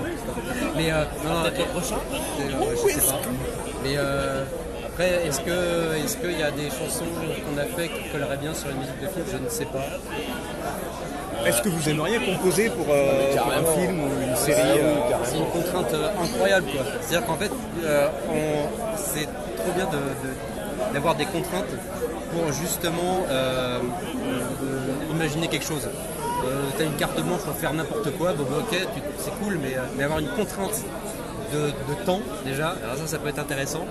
Mais 0.78 0.90
euh, 0.90 1.04
non, 1.26 1.34
non, 1.34 1.66
prochain 1.74 1.98
c'est, 2.38 2.44
euh, 2.46 2.76
je 2.88 2.94
sais 3.02 3.12
pas. 3.12 3.20
Mais 3.84 3.96
euh, 3.98 4.46
après, 5.02 5.28
est-ce 5.28 5.42
que 5.42 5.96
est-ce 6.04 6.18
qu'il 6.18 6.40
y 6.40 6.44
a 6.44 6.52
des 6.52 6.70
chansons 6.70 7.06
qu'on 7.06 7.58
a 7.60 7.64
fait 7.66 7.88
qui 7.88 8.10
colleraient 8.12 8.38
bien 8.38 8.54
sur 8.54 8.70
une 8.70 8.78
musique 8.78 9.00
de 9.02 9.08
film? 9.08 9.26
Je 9.32 9.38
ne 9.38 9.50
sais 9.50 9.66
pas. 9.66 9.86
Est-ce 11.46 11.62
que 11.64 11.70
vous 11.70 11.90
aimeriez 11.90 12.20
composer 12.20 12.70
pour, 12.70 12.86
euh, 12.90 13.36
pour 13.36 13.52
un 13.52 13.80
film 13.80 14.00
ou 14.04 14.22
une 14.30 14.36
série 14.36 14.78
euh, 14.78 14.94
C'est 15.24 15.38
une 15.38 15.46
contrainte 15.48 15.92
euh, 15.94 16.10
incroyable 16.24 16.68
quoi. 16.72 16.82
C'est-à-dire 17.02 17.28
qu'en 17.28 17.36
fait, 17.38 17.52
euh, 17.84 18.08
on- 18.30 18.96
c'est 18.96 19.26
trop 19.58 19.72
bien 19.76 19.86
de- 19.86 19.92
de- 19.98 20.94
d'avoir 20.94 21.16
des 21.16 21.26
contraintes 21.26 21.66
pour 22.32 22.52
justement 22.54 23.26
euh, 23.30 23.80
euh, 23.80 25.12
imaginer 25.16 25.48
quelque 25.48 25.66
chose. 25.66 25.88
tu 26.78 26.84
as 26.84 26.86
une 26.86 26.96
carte 26.96 27.20
blanche 27.22 27.42
pour 27.42 27.56
faire 27.56 27.74
n'importe 27.74 28.10
quoi, 28.18 28.34
bon 28.34 28.44
bah, 28.50 28.58
ok, 28.62 28.76
c'est 29.20 29.32
cool, 29.44 29.60
mais, 29.62 29.76
mais 29.96 30.04
avoir 30.06 30.20
une 30.20 30.30
contrainte 30.30 30.80
de, 31.54 31.68
de 31.68 31.96
temps 32.06 32.20
déjà, 32.46 32.70
alors 32.84 32.98
ça 32.98 33.06
ça 33.08 33.18
peut 33.20 33.30
être 33.30 33.40
intéressant. 33.40 33.86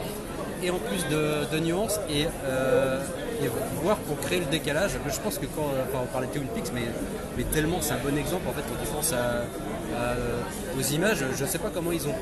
Et 0.62 0.70
en 0.70 0.78
plus 0.78 1.06
de, 1.08 1.58
nuances 1.58 2.00
et, 2.11 2.26
euh, 2.44 3.00
et 3.42 3.48
voir 3.82 3.96
pour 3.98 4.18
créer 4.20 4.40
le 4.40 4.46
décalage. 4.46 4.92
Je 5.06 5.20
pense 5.20 5.38
que 5.38 5.46
quand 5.46 5.66
enfin, 5.88 6.04
on 6.04 6.12
parlait 6.12 6.26
de 6.26 6.32
Twin 6.32 6.46
Peaks, 6.48 6.72
mais, 6.74 7.44
tellement 7.52 7.78
c'est 7.80 7.94
un 7.94 7.98
bon 7.98 8.16
exemple 8.18 8.46
en 8.48 8.52
fait 8.52 8.62
quand 8.62 8.76
tu 8.82 8.90
aux 10.78 10.82
images, 10.94 11.24
je 11.36 11.44
ne 11.44 11.48
sais 11.48 11.58
pas 11.58 11.70
comment 11.72 11.92
ils 11.92 12.06
ont 12.06 12.14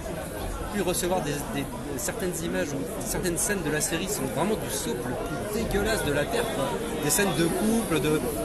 pu 0.75 0.83
recevoir 0.83 1.21
certaines 1.97 2.33
images 2.45 2.69
ou 2.69 2.79
certaines 3.05 3.39
scènes 3.39 3.63
de 3.65 3.71
la 3.71 3.81
série 3.81 4.09
sont 4.09 4.23
vraiment 4.37 4.55
du 4.55 4.71
souple 4.71 5.09
le 5.09 5.15
plus 5.51 5.63
dégueulasse 5.63 6.05
de 6.05 6.13
la 6.13 6.25
terre. 6.25 6.45
Des 7.05 7.11
scènes 7.11 7.35
de 7.39 7.45
couple 7.45 8.01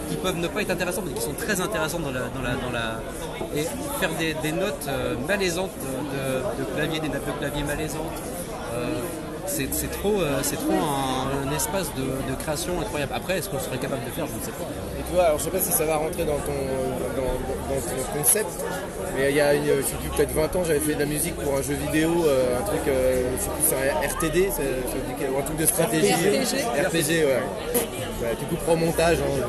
qui 0.09 0.15
peuvent 0.17 0.37
ne 0.37 0.47
pas 0.47 0.61
être 0.61 0.71
intéressantes 0.71 1.05
mais 1.07 1.13
qui 1.13 1.21
sont 1.21 1.33
très 1.33 1.59
intéressantes 1.61 2.03
dans 2.03 2.11
la, 2.11 3.01
et 3.55 3.63
faire 3.99 4.09
des, 4.17 4.51
notes 4.51 4.87
euh, 4.87 5.15
malaisantes 5.27 5.71
de, 5.79 6.63
clavier, 6.75 6.99
des 6.99 7.09
notes 7.09 7.25
de 7.25 7.39
clavier 7.39 7.63
malaisantes. 7.63 8.21
euh, 8.73 8.99
c'est 9.55 9.67
c'est 9.73 9.91
trop, 9.91 10.21
euh, 10.21 10.39
c'est 10.43 10.55
trop 10.55 10.73
un, 10.73 11.47
un 11.47 11.55
espace 11.55 11.89
de, 11.95 12.01
de 12.03 12.35
création 12.43 12.73
incroyable. 12.81 13.13
Après, 13.15 13.37
est-ce 13.37 13.49
qu'on 13.49 13.59
serait 13.59 13.77
capable 13.77 14.03
de 14.05 14.11
faire 14.11 14.25
Je 14.27 14.33
ne 14.39 14.43
sais 14.45 14.51
pas. 14.51 14.67
Et 14.99 15.03
tu 15.07 15.13
vois, 15.13 15.23
alors 15.25 15.39
je 15.39 15.43
sais 15.45 15.49
pas 15.51 15.59
si 15.59 15.71
ça 15.71 15.85
va 15.85 15.95
rentrer 15.97 16.25
dans 16.25 16.39
ton, 16.49 16.59
dans, 17.17 17.33
dans 17.75 17.81
ton 17.81 18.17
concept, 18.17 18.49
mais 19.15 19.29
il 19.31 19.35
y 19.37 19.41
a 19.41 19.53
une, 19.53 19.65
je 19.65 19.81
sais 19.83 19.95
plus, 20.01 20.09
peut-être 20.15 20.31
20 20.33 20.55
ans, 20.55 20.63
j'avais 20.65 20.79
fait 20.79 20.95
de 20.95 20.99
la 20.99 21.05
musique 21.05 21.35
pour 21.35 21.55
un 21.57 21.61
jeu 21.61 21.75
vidéo, 21.75 22.25
euh, 22.25 22.59
un 22.59 22.63
truc, 22.63 22.81
euh, 22.87 23.23
je 23.37 23.43
sais 23.43 23.49
plus, 23.49 23.63
c'est 23.69 23.75
un 23.75 24.07
RTD, 24.07 24.49
ou 25.33 25.37
un 25.39 25.41
truc 25.43 25.57
de 25.57 25.65
stratégie. 25.65 26.13
RPG. 26.13 26.87
RPG, 26.87 27.09
ouais. 27.25 27.43
Ouais, 28.21 28.35
tu 28.39 28.45
couperas 28.45 28.73
au 28.73 28.77
montage. 28.77 29.17
hein. 29.19 29.47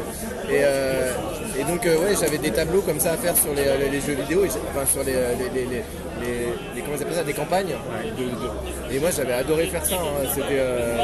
Et, 0.50 0.60
euh, 0.64 1.12
et 1.58 1.64
donc, 1.64 1.86
euh, 1.86 1.96
ouais, 1.98 2.14
j'avais 2.20 2.38
des 2.38 2.50
tableaux 2.50 2.80
comme 2.82 2.98
ça 3.00 3.12
à 3.12 3.16
faire 3.16 3.36
sur 3.36 3.54
les, 3.54 3.64
les- 3.78 3.88
les 3.90 4.00
jeux 4.00 4.14
vidéo, 4.14 4.44
et 4.44 4.48
enfin 4.48 4.84
sur 4.92 5.02
les, 5.04 5.12
les, 5.14 6.73
comment 7.02 7.16
ça 7.16 7.24
des 7.24 7.32
campagnes. 7.32 7.74
de- 8.18 8.24
de- 8.24 8.94
et 8.94 8.98
moi, 9.00 9.10
j'avais 9.16 9.32
adoré 9.32 9.66
faire 9.66 9.84
ça. 9.84 9.96
hein. 9.96 10.26
C'était. 10.34 10.58
euh, 10.60 10.96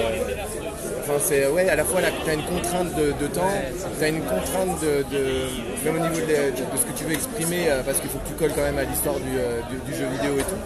Enfin, 1.02 1.18
c'est 1.24 1.46
ouais, 1.48 1.68
à 1.68 1.74
la 1.74 1.84
fois 1.84 2.00
tu 2.24 2.30
as 2.30 2.34
une 2.34 2.42
contrainte 2.44 2.94
de, 2.94 3.06
de 3.20 3.26
temps, 3.32 3.50
tu 3.98 4.04
as 4.04 4.08
une 4.08 4.20
contrainte 4.22 4.80
de, 4.80 5.02
de- 5.10 5.84
même 5.84 5.96
au 5.96 6.06
niveau 6.08 6.20
de, 6.20 6.76
ce 6.78 6.84
que 6.86 6.92
tu 6.96 7.04
veux 7.04 7.14
exprimer, 7.14 7.68
euh, 7.68 7.82
parce 7.84 7.98
qu'il 7.98 8.10
faut 8.10 8.18
que 8.18 8.28
tu 8.28 8.34
colles 8.34 8.52
quand 8.54 8.62
même 8.62 8.78
à 8.78 8.84
l'histoire 8.84 9.16
du, 9.16 9.36
euh, 9.38 9.60
du- 9.70 9.90
du 9.90 9.98
jeu 9.98 10.04
vidéo 10.06 10.34
et 10.38 10.42
tout. 10.42 10.60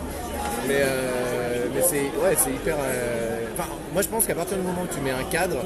Mais, 0.68 0.80
euh, 0.82 1.64
mais 1.74 1.80
c'est 1.82 2.02
ouais, 2.20 2.34
c'est 2.36 2.50
hyper. 2.50 2.74
euh, 2.78 3.38
Enfin, 3.56 3.68
moi 3.92 4.02
je 4.02 4.08
pense 4.08 4.26
qu'à 4.26 4.34
partir 4.34 4.56
du 4.58 4.64
moment 4.64 4.82
où 4.82 4.92
tu 4.94 5.00
mets 5.00 5.12
un 5.12 5.22
cadre, 5.30 5.56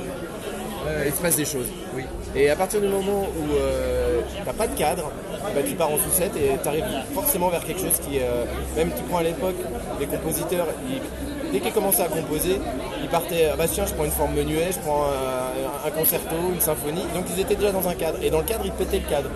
euh, 0.88 1.04
il 1.06 1.12
se 1.12 1.20
passe 1.20 1.36
des 1.36 1.44
choses. 1.44 1.66
Oui. 1.94 2.04
Et 2.34 2.50
à 2.50 2.56
partir 2.56 2.80
du 2.80 2.88
moment 2.88 3.22
où 3.38 3.54
euh, 3.54 4.20
t'as 4.44 4.52
pas 4.52 4.66
de 4.66 4.76
cadre, 4.76 5.10
bah, 5.54 5.60
tu 5.66 5.74
pars 5.74 5.90
en 5.90 5.98
sucette 5.98 6.32
et 6.36 6.56
tu 6.62 6.68
arrives 6.68 6.84
forcément 7.14 7.48
vers 7.48 7.64
quelque 7.64 7.80
chose 7.80 7.98
qui, 8.06 8.18
euh, 8.20 8.44
même 8.76 8.90
tu 8.96 9.02
prends 9.04 9.18
à 9.18 9.22
l'époque, 9.22 9.56
les 10.00 10.06
compositeurs, 10.06 10.66
ils- 10.88 11.50
dès 11.52 11.60
qu'ils 11.60 11.72
commençaient 11.72 12.02
à 12.02 12.08
composer, 12.08 12.60
ils 13.02 13.08
partaient, 13.08 13.48
ah 13.52 13.56
bah 13.56 13.64
tiens, 13.72 13.86
je 13.86 13.94
prends 13.94 14.04
une 14.04 14.10
forme 14.10 14.34
menuet, 14.34 14.70
je 14.72 14.78
prends 14.80 15.04
un, 15.06 15.88
un 15.88 15.90
concerto, 15.90 16.36
une 16.52 16.60
symphonie, 16.60 17.04
donc 17.14 17.24
ils 17.34 17.40
étaient 17.40 17.54
déjà 17.56 17.72
dans 17.72 17.88
un 17.88 17.94
cadre. 17.94 18.18
Et 18.22 18.28
dans 18.30 18.38
le 18.38 18.44
cadre, 18.44 18.64
ils 18.66 18.72
pétaient 18.72 18.98
le 19.00 19.08
cadre. 19.08 19.30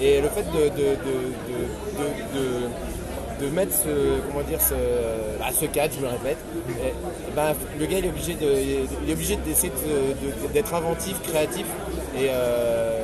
Et 0.00 0.20
le 0.20 0.28
fait 0.28 0.44
de, 0.44 0.68
de, 0.70 0.88
de- 1.06 2.34
de- 2.34 2.68
de- 3.40 3.48
mettre 3.48 3.72
ce, 3.74 4.20
comment 4.28 4.44
dire, 4.44 4.60
ce, 4.60 4.74
bah, 5.38 5.46
ce 5.58 5.66
cadre, 5.66 5.94
je 5.98 6.04
me 6.04 6.08
répète, 6.10 6.38
et, 6.68 6.92
ben, 7.34 7.54
le 7.78 7.86
gars 7.86 7.98
il 7.98 8.06
est 8.06 8.08
obligé 8.10 8.34
de, 8.34 8.46
il 9.04 9.10
est 9.10 9.12
obligé 9.12 9.36
d'essayer 9.36 9.70
de- 9.70 10.46
de- 10.48 10.52
d'être 10.52 10.74
inventif, 10.74 11.20
créatif 11.22 11.66
et, 12.16 12.26
euh, 12.30 13.00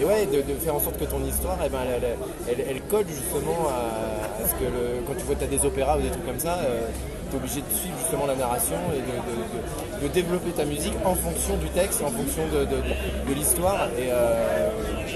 et 0.00 0.04
ouais, 0.04 0.26
de, 0.26 0.42
faire 0.64 0.74
en 0.74 0.80
sorte 0.80 0.98
que 0.98 1.04
ton 1.04 1.22
histoire, 1.24 1.58
eh 1.64 1.68
ben, 1.68 1.78
elle, 2.48 2.60
elle- 2.68 2.82
colle 2.90 3.06
justement 3.08 3.68
à, 3.68 4.46
ce 4.46 4.52
que 4.54 4.64
le, 4.64 5.00
quand 5.06 5.14
tu 5.14 5.24
vois 5.24 5.36
t'as 5.38 5.46
des 5.46 5.64
opéras 5.64 5.98
ou 5.98 6.02
des 6.02 6.10
trucs 6.10 6.26
comme 6.26 6.38
ça, 6.38 6.58
tu 7.34 7.36
es 7.36 7.42
obligé 7.42 7.60
de 7.60 7.74
suivre 7.74 7.96
justement 8.00 8.26
la 8.26 8.34
narration 8.36 8.76
et 8.94 9.00
de, 9.02 9.14
de- 9.26 9.42
de- 9.54 10.02
de 10.04 10.08
développer 10.12 10.50
ta 10.50 10.64
musique 10.64 10.94
en 11.04 11.14
fonction 11.14 11.56
du 11.56 11.68
texte, 11.70 12.02
en 12.02 12.10
fonction 12.10 12.42
de, 12.52 12.60
de- 12.66 12.82
de 13.28 13.34
l'histoire. 13.34 13.88
Et 13.98 14.08
euh, 14.10 14.68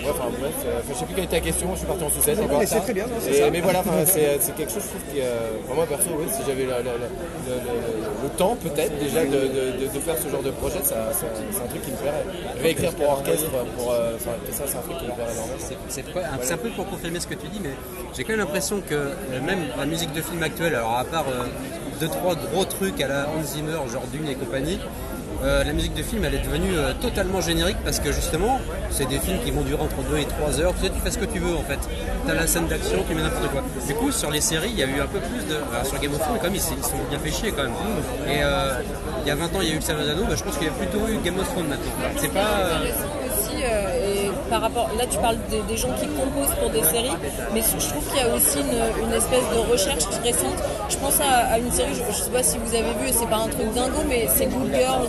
ouais, 0.02 0.10
enfin, 0.10 0.30
bref, 0.40 0.52
euh, 0.66 0.80
je 0.88 0.94
sais 0.94 1.04
plus 1.04 1.14
quelle 1.14 1.24
était 1.24 1.36
ta 1.38 1.44
question, 1.44 1.68
je 1.74 1.78
suis 1.78 1.86
parti 1.86 2.04
en 2.04 2.10
sucette. 2.10 2.40
Encore 2.40 2.62
c'est 2.64 2.80
très 2.80 2.94
bien, 2.94 3.06
non, 3.06 3.14
c'est 3.20 3.30
Et- 3.30 3.40
ça. 3.42 3.50
Mais 3.50 3.60
voilà, 3.60 3.82
c'est 4.06 4.54
quelque 4.56 4.72
chose, 4.72 4.82
je 4.84 4.88
trouve, 4.88 5.04
qui, 5.12 5.20
euh, 5.20 5.58
enfin, 5.64 5.74
moi 5.74 5.86
perso, 5.86 6.08
oui, 6.18 6.26
si 6.32 6.42
j'avais 6.46 6.64
la- 6.66 6.78
la- 6.78 6.96
la- 7.02 7.10
le, 7.48 7.54
le- 7.54 8.22
le 8.24 8.28
temps 8.36 8.56
peut-être 8.56 8.98
déjà 8.98 9.24
de, 9.24 9.30
de- 9.30 9.86
de- 9.86 9.90
de 9.94 10.00
faire 10.00 10.16
ce 10.18 10.28
genre 10.28 10.42
de 10.42 10.50
projet, 10.50 10.78
c'est 10.82 10.94
un 10.94 11.68
truc 11.68 11.82
qui 11.82 11.90
me 11.92 11.96
plairait. 11.96 12.24
Réécrire 12.62 12.92
pour 12.94 13.08
orchestre, 13.10 13.50
pour, 13.76 13.92
euh, 13.92 14.12
enfin, 14.16 14.30
ça 14.52 14.64
c'est 14.66 14.78
un 14.78 14.82
truc 14.82 14.98
qui 14.98 15.06
me 15.06 15.12
plairait 15.12 15.32
énormément. 15.32 15.58
C'est 15.58 15.76
c'est 15.88 16.12
quoi- 16.12 16.22
c'est 16.42 16.54
un 16.54 16.58
peu 16.58 16.70
pour 16.70 16.86
confirmer 16.88 17.20
ce 17.20 17.26
que 17.26 17.34
tu 17.34 17.46
dis, 17.48 17.60
mais 17.62 17.74
j'ai 18.16 18.24
quand 18.24 18.30
même 18.32 18.40
l'impression 18.40 18.80
que 18.80 18.94
euh, 18.94 19.40
même 19.44 19.60
la 19.76 19.86
musique 19.86 20.12
de 20.12 20.22
film 20.22 20.42
actuelle, 20.42 20.74
alors 20.74 20.96
à 20.98 21.04
part 21.04 21.26
euh, 21.28 21.44
deux 22.00 22.08
trois 22.08 22.34
gros 22.34 22.64
trucs 22.64 23.00
à 23.00 23.08
la 23.08 23.28
Hans 23.28 23.42
Zimmer, 23.42 23.78
genre 23.92 24.06
Dune 24.12 24.28
et 24.28 24.34
compagnie, 24.34 24.78
euh, 25.44 25.62
la 25.62 25.72
musique 25.72 25.94
de 25.94 26.02
film 26.02 26.24
elle 26.24 26.34
est 26.34 26.44
devenue 26.44 26.76
euh, 26.76 26.92
totalement 27.00 27.40
générique 27.40 27.76
parce 27.84 28.00
que 28.00 28.10
justement 28.10 28.60
c'est 28.90 29.08
des 29.08 29.20
films 29.20 29.38
qui 29.44 29.52
vont 29.52 29.62
durer 29.62 29.80
entre 29.80 30.02
2 30.10 30.18
et 30.18 30.24
3 30.24 30.60
heures, 30.60 30.74
tu 30.74 30.86
sais 30.86 30.90
tu 30.90 31.00
fais 31.00 31.10
ce 31.10 31.18
que 31.18 31.26
tu 31.26 31.38
veux 31.38 31.54
en 31.54 31.62
fait. 31.62 31.78
T'as 32.26 32.34
la 32.34 32.46
scène 32.46 32.66
d'action, 32.66 33.04
tu 33.08 33.14
mets 33.14 33.22
n'importe 33.22 33.48
quoi. 33.52 33.62
Du 33.86 33.94
coup 33.94 34.10
sur 34.10 34.30
les 34.30 34.40
séries 34.40 34.70
il 34.72 34.78
y 34.78 34.82
a 34.82 34.86
eu 34.86 35.00
un 35.00 35.06
peu 35.06 35.20
plus 35.20 35.44
de. 35.46 35.56
sur 35.86 36.00
Game 36.00 36.12
of 36.12 36.20
Thrones 36.20 36.38
quand 36.38 36.44
même 36.44 36.54
ils 36.54 36.60
sont 36.60 36.74
bien 37.08 37.18
fait 37.20 37.30
chier 37.30 37.52
quand 37.52 37.62
même. 37.62 37.72
Et 38.26 38.42
euh, 38.42 38.80
il 39.22 39.28
y 39.28 39.30
a 39.30 39.36
20 39.36 39.44
ans 39.46 39.60
il 39.60 39.68
y 39.68 39.70
a 39.70 39.74
eu 39.74 39.76
le 39.76 39.80
Seigneur 39.80 40.04
des 40.04 40.36
je 40.36 40.42
pense 40.42 40.56
qu'il 40.56 40.66
y 40.66 40.70
a 40.70 40.72
plutôt 40.72 41.06
eu 41.08 41.18
Game 41.24 41.38
of 41.38 41.48
Thrones 41.48 41.68
maintenant. 41.68 41.92
C'est 42.16 42.32
pas. 42.32 42.80
Par 44.50 44.60
rapport, 44.60 44.88
là 44.98 45.04
tu 45.10 45.18
parles 45.18 45.36
des, 45.50 45.60
des 45.62 45.76
gens 45.76 45.92
qui 46.00 46.06
composent 46.08 46.54
pour 46.60 46.70
des 46.70 46.82
séries, 46.82 47.16
mais 47.52 47.60
je 47.62 47.88
trouve 47.88 48.04
qu'il 48.08 48.18
y 48.18 48.20
a 48.28 48.34
aussi 48.34 48.58
une, 48.60 49.06
une 49.06 49.12
espèce 49.12 49.44
de 49.54 49.70
recherche 49.72 50.04
récente. 50.22 50.58
Je 50.88 50.96
pense 50.96 51.20
à, 51.20 51.54
à 51.54 51.58
une 51.58 51.70
série, 51.70 51.94
je, 51.94 52.12
je 52.12 52.22
sais 52.24 52.30
pas 52.30 52.42
si 52.42 52.58
vous 52.58 52.74
avez 52.74 52.92
vu, 53.00 53.08
et 53.08 53.12
c'est 53.12 53.28
pas 53.28 53.36
un 53.36 53.48
truc 53.48 53.72
dingo, 53.74 54.00
mais 54.08 54.26
c'est 54.34 54.46
Good 54.46 54.72
Girls. 54.74 55.08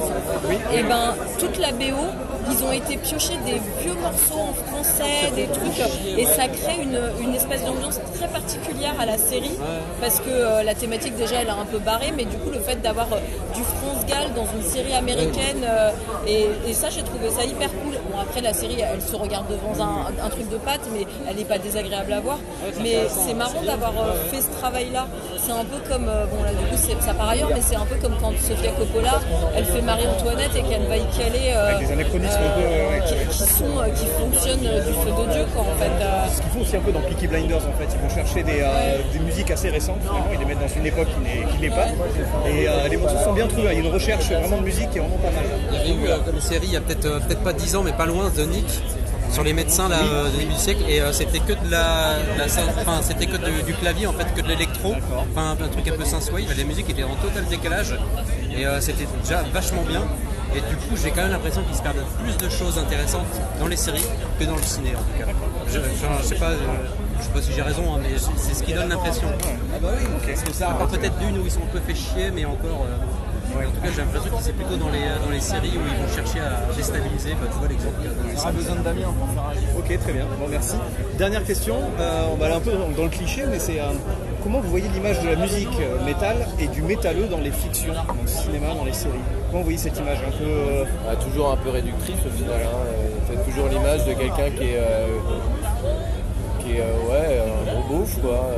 Et 0.74 0.84
ben 0.84 1.16
toute 1.40 1.58
la 1.60 1.72
BO, 1.72 2.04
ils 2.52 2.64
ont 2.64 2.72
été 2.72 2.98
piochés 2.98 3.38
des 3.46 3.60
vieux 3.82 3.94
morceaux 4.02 4.40
en 4.50 4.54
français, 4.54 5.32
des 5.36 5.46
trucs, 5.48 5.80
et 6.18 6.26
ça 6.26 6.48
crée 6.48 6.82
une, 6.82 7.00
une 7.22 7.36
espèce 7.36 7.64
d'ambiance 7.64 8.00
très 8.16 8.28
particulière 8.28 8.96
à 9.00 9.06
la 9.06 9.18
série, 9.18 9.58
parce 10.02 10.20
que 10.20 10.30
euh, 10.30 10.64
la 10.64 10.74
thématique 10.74 11.16
déjà 11.16 11.36
elle 11.42 11.48
est 11.48 11.52
un 11.52 11.66
peu 11.66 11.80
barrée, 11.80 12.12
mais 12.16 12.26
du 12.26 12.38
coup 12.38 12.50
le 12.52 12.60
fait 12.60 12.82
d'avoir 12.82 13.08
euh, 13.14 13.18
du 13.54 13.62
France 13.64 14.06
Gall 14.08 14.34
dans 14.36 14.48
une 14.58 14.64
série 14.68 14.94
américaine, 14.94 15.64
euh, 15.64 15.92
et, 16.28 16.48
et 16.68 16.74
ça 16.74 16.90
j'ai 16.90 17.04
trouvé 17.04 17.30
ça 17.30 17.44
hyper 17.46 17.70
cool. 17.70 17.94
Bon 18.12 18.20
après 18.20 18.42
la 18.42 18.54
série 18.54 18.78
elle 18.82 19.02
se 19.02 19.16
regarde 19.16 19.46
devant 19.50 19.74
un, 19.84 20.26
un 20.26 20.30
truc 20.30 20.50
de 20.50 20.58
pâte, 20.58 20.82
mais 20.94 21.06
elle 21.30 21.36
n'est 21.38 21.46
pas 21.46 21.58
désagréable 21.60 22.12
à 22.14 22.20
voir. 22.20 22.40
Mais 22.82 22.96
c'est 23.08 23.34
marrant 23.34 23.62
d'avoir 23.66 23.92
euh, 23.98 24.14
fait 24.32 24.42
ce 24.42 24.50
travail-là. 24.60 25.08
C'est 25.38 25.52
un 25.52 25.66
peu 25.66 25.78
comme, 25.90 26.08
euh, 26.10 26.26
bon 26.26 26.42
là 26.44 26.50
du 26.52 26.64
coup 26.66 26.76
c'est 26.78 27.00
ça 27.06 27.14
par 27.14 27.30
ailleurs, 27.30 27.50
mais 27.54 27.62
c'est 27.62 27.76
un 27.76 27.86
peu 27.86 27.96
comme 28.02 28.16
quand 28.22 28.32
Sofia 28.40 28.72
Coppola 28.72 29.20
elle 29.56 29.66
fait 29.66 29.82
Marie-Antoinette 29.82 30.56
et 30.56 30.62
qu'elle 30.64 30.88
va 30.88 30.98
y 30.98 31.06
caler 31.18 31.54
euh, 31.56 31.76
Avec 31.76 31.88
des 31.88 31.94
anachronismes 31.94 32.40
qui, 33.08 33.28
qui 33.38 33.44
sont, 33.44 33.78
euh, 33.80 33.90
qui 33.90 34.06
fonctionnent 34.08 34.66
euh, 34.68 34.86
du 34.86 34.94
feu 34.94 35.10
de 35.12 35.32
Dieu 35.34 35.46
quoi 35.54 35.62
en 35.64 35.76
fait. 35.80 35.92
euh. 36.04 36.28
Ce 36.34 36.42
qu'ils 36.42 36.50
font 36.52 36.62
aussi 36.62 36.76
un 36.76 36.82
peu 36.82 36.92
dans 36.92 37.02
Peaky 37.02 37.28
Blinders 37.28 37.58
en 37.68 37.78
fait, 37.80 37.88
ils 37.94 38.00
vont 38.02 38.10
chercher 38.14 38.44
des, 38.44 38.62
euh, 38.62 38.98
des 39.14 39.20
musiques 39.20 39.52
assez 39.52 39.70
récentes 39.70 40.02
finalement, 40.02 40.26
ils 40.34 40.40
les 40.40 40.46
mettent 40.46 40.60
dans 40.62 40.74
une 40.76 40.86
époque 40.86 41.08
qui 41.14 41.22
n'est- 41.22 41.46
qui 41.52 41.58
n'est 41.62 41.70
pas. 41.76 41.88
Et 42.50 42.68
euh, 42.68 42.88
les 42.90 42.98
morceaux 42.98 43.18
sont 43.24 43.34
bien 43.34 43.48
trouvés, 43.48 43.70
il 43.72 43.80
y 43.80 43.82
a 43.84 43.88
une 43.88 43.94
recherche 43.94 44.30
vraiment 44.32 44.58
de 44.58 44.64
musique 44.64 44.90
qui 44.92 44.98
est 44.98 45.02
vraiment 45.02 45.18
pas 45.18 45.32
mal. 45.32 45.46
Il 45.72 45.78
y 45.78 45.82
avait 45.82 46.02
eu 46.04 46.08
euh, 46.10 46.18
comme 46.26 46.40
série 46.40 46.68
il 46.68 46.74
y 46.74 46.78
a 46.78 46.82
peut-être 46.82 47.06
euh, 47.06 47.20
peut-être 47.20 47.42
pas 47.44 47.54
10 47.54 47.76
ans 47.76 47.84
mais 47.84 47.92
pas 47.94 48.06
loin 48.10 48.30
The 48.30 48.40
Nick 48.48 48.66
sur 49.32 49.44
les 49.44 49.54
médecins 49.54 49.88
là, 49.90 49.98
euh, 50.04 50.30
du 50.32 50.38
début 50.38 50.54
du 50.54 50.60
siècle 50.60 50.84
et 50.90 51.00
euh, 51.02 51.14
c'était 51.14 51.40
que 51.40 51.54
de 51.54 51.70
la, 51.70 52.16
la- 52.38 52.46
enfin 52.82 53.00
c'était 53.04 53.28
que 53.28 53.38
de- 53.38 53.62
du 53.66 53.74
clavier 53.76 54.08
en 54.08 54.14
fait 54.14 54.28
que 54.36 54.42
de 54.42 54.48
l'électro. 54.48 54.96
Enfin 55.32 55.52
un 55.64 55.68
truc 55.68 55.88
un 55.88 55.96
peu 55.96 56.04
synthwave 56.06 56.52
la 56.58 56.64
musique 56.64 56.90
était 56.90 57.04
en 57.04 57.16
total 57.16 57.46
décalage 57.46 57.94
et 58.56 58.66
euh, 58.66 58.82
c'était 58.82 59.08
déjà 59.24 59.44
vachement 59.54 59.84
bien. 59.84 60.02
Et 60.56 60.62
du 60.62 60.76
coup 60.78 60.96
j'ai 61.02 61.12
quand 61.12 61.22
même 61.22 61.32
l'impression 61.32 61.62
qu'ils 61.62 61.76
se 61.78 61.82
perdent 61.84 62.04
plus 62.24 62.36
de 62.38 62.50
choses 62.52 62.80
intéressantes 62.80 63.28
dans 63.60 63.68
les 63.68 63.76
séries 63.78 64.06
que 64.40 64.46
dans 64.46 64.56
le 64.56 64.64
ciné 64.64 64.94
en 64.96 65.00
tout 65.00 65.20
cas. 65.20 65.32
Je, 65.68 65.74
je- 65.74 66.24
je 66.24 66.28
sais 66.28 66.36
pas 66.36 66.52
je 67.20 67.24
sais 67.26 67.30
pas 67.32 67.42
si 67.42 67.52
j'ai 67.54 67.62
raison 67.62 67.84
hein, 67.94 68.00
mais 68.02 68.18
c'est 68.38 68.56
ce 68.56 68.64
qui 68.64 68.74
donne 68.74 68.90
l'impression. 68.90 69.28
Ah 69.44 69.78
bah 69.80 69.90
oui, 69.96 70.06
à 70.64 70.72
part 70.74 70.88
peut-être 70.88 71.18
d'une 71.20 71.38
où 71.38 71.44
ils 71.46 71.52
sont 71.52 71.60
un 71.62 71.72
peu 71.72 71.80
fait 71.86 71.94
chier 71.94 72.32
mais 72.34 72.46
encore 72.46 72.88
euh, 72.88 72.96
en 73.58 73.72
tout 73.72 73.82
cas, 73.82 73.90
j'ai 73.94 74.02
l'impression 74.02 74.38
que 74.38 74.44
c'est 74.44 74.54
plutôt 74.54 74.76
dans 74.78 74.90
les, 74.90 75.00
dans 75.24 75.32
les 75.32 75.40
séries 75.40 75.74
où 75.76 75.82
ils 75.88 75.98
vont 76.02 76.14
chercher 76.16 76.40
à 76.40 76.62
déstabiliser. 76.76 77.32
Bah, 77.32 77.48
tu 77.52 77.58
vois 77.60 77.68
l'exemple 77.68 77.96
On 78.02 78.38
aura 78.40 78.52
besoin 78.52 78.76
de 78.76 78.82
Damien 78.82 79.14
Ok, 79.78 80.00
très 80.00 80.14
bien. 80.14 80.26
Bon, 80.40 80.48
merci. 80.50 80.76
Dernière 81.18 81.44
question. 81.44 81.76
euh, 82.00 82.28
on 82.32 82.36
va 82.36 82.46
aller 82.48 82.56
un 82.56 82.60
peu 82.60 82.72
dans, 82.72 82.90
dans 82.90 83.04
le 83.04 83.10
cliché, 83.10 83.44
mais 83.50 83.60
c'est 83.60 83.80
euh, 83.80 83.92
comment 84.44 84.60
vous 84.60 84.70
voyez 84.70 84.88
l'image 84.90 85.22
de 85.22 85.30
la 85.30 85.36
musique 85.36 85.70
euh, 85.82 86.04
métal 86.06 86.38
et 86.60 86.68
du 86.68 86.82
métalleux 86.82 87.28
dans 87.28 87.40
les 87.40 87.52
fictions, 87.52 87.94
dans 87.94 88.22
le 88.22 88.28
cinéma, 88.28 88.74
dans 88.76 88.86
les 88.86 88.94
séries? 88.94 89.14
Comment 89.48 89.60
vous 89.60 89.64
voyez 89.66 89.78
cette 89.80 89.98
image? 89.98 90.20
Un 90.28 90.32
peu 90.38 90.44
euh, 90.46 90.84
Ah, 91.10 91.16
toujours 91.16 91.52
un 91.52 91.58
peu 91.58 91.70
réductrice 91.70 92.18
au 92.26 92.38
final. 92.38 92.60
Hein. 92.64 92.78
Euh, 92.88 93.08
Faites 93.28 93.46
toujours 93.46 93.68
l'image 93.68 94.06
de 94.06 94.14
quelqu'un 94.14 94.50
qui 94.58 94.64
est, 94.64 94.78
euh, 94.78 95.08
qui 96.60 96.72
est 96.78 96.82
euh, 96.82 97.10
ouais, 97.10 97.42
un 97.70 97.72
gros 97.82 97.98
beauf, 98.00 98.18
quoi. 98.22 98.50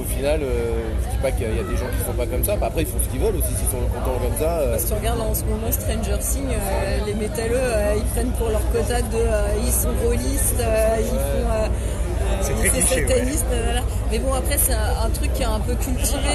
Euh, 0.00 0.02
qu'au 0.02 0.08
final, 0.08 0.40
euh, 0.42 0.82
je 1.04 1.10
dis 1.10 1.16
pas 1.22 1.30
qu'il 1.32 1.42
y 1.42 1.58
a- 1.58 1.62
des 1.62 1.76
gens 1.76 1.86
qui 1.92 2.04
sont 2.04 2.12
pas 2.16 2.26
comme 2.26 2.44
ça. 2.44 2.56
Bah, 2.56 2.66
après, 2.66 2.82
ils 2.82 2.86
font 2.86 2.98
ce 3.02 3.08
qu'ils 3.08 3.20
veulent 3.20 3.36
aussi, 3.36 3.48
s'ils 3.54 3.68
sont 3.68 3.84
contents 3.92 4.18
comme 4.18 4.38
ça. 4.38 4.58
euh, 4.60 4.78
Si 4.78 4.86
tu 4.86 4.94
regardes 4.94 5.20
en 5.20 5.34
ce 5.34 5.44
moment 5.44 5.70
Stranger 5.70 6.18
Things, 6.20 6.48
euh, 6.52 6.98
les 7.06 7.14
métalleux, 7.14 7.56
euh, 7.60 7.94
ils 7.96 8.04
prennent 8.14 8.32
pour 8.32 8.48
leur 8.48 8.62
quota 8.72 9.00
de. 9.02 9.16
euh, 9.16 9.64
ils 9.66 9.72
sont 9.72 9.92
rôlistes, 10.04 10.60
euh, 10.60 10.96
ils 11.00 11.06
font. 11.06 11.50
euh, 11.52 11.66
C'est 12.42 12.52
euh, 12.52 12.56
très 12.56 12.64
c'est 12.64 12.70
cliché, 12.80 13.06
sataniste, 13.08 13.46
voilà. 13.64 13.80
Mais 14.10 14.18
bon, 14.18 14.32
après, 14.32 14.56
c'est 14.58 14.72
un, 14.72 15.04
un 15.06 15.10
truc 15.10 15.32
qui 15.34 15.42
est 15.42 15.46
un 15.46 15.60
peu 15.60 15.74
cultivé. 15.74 16.34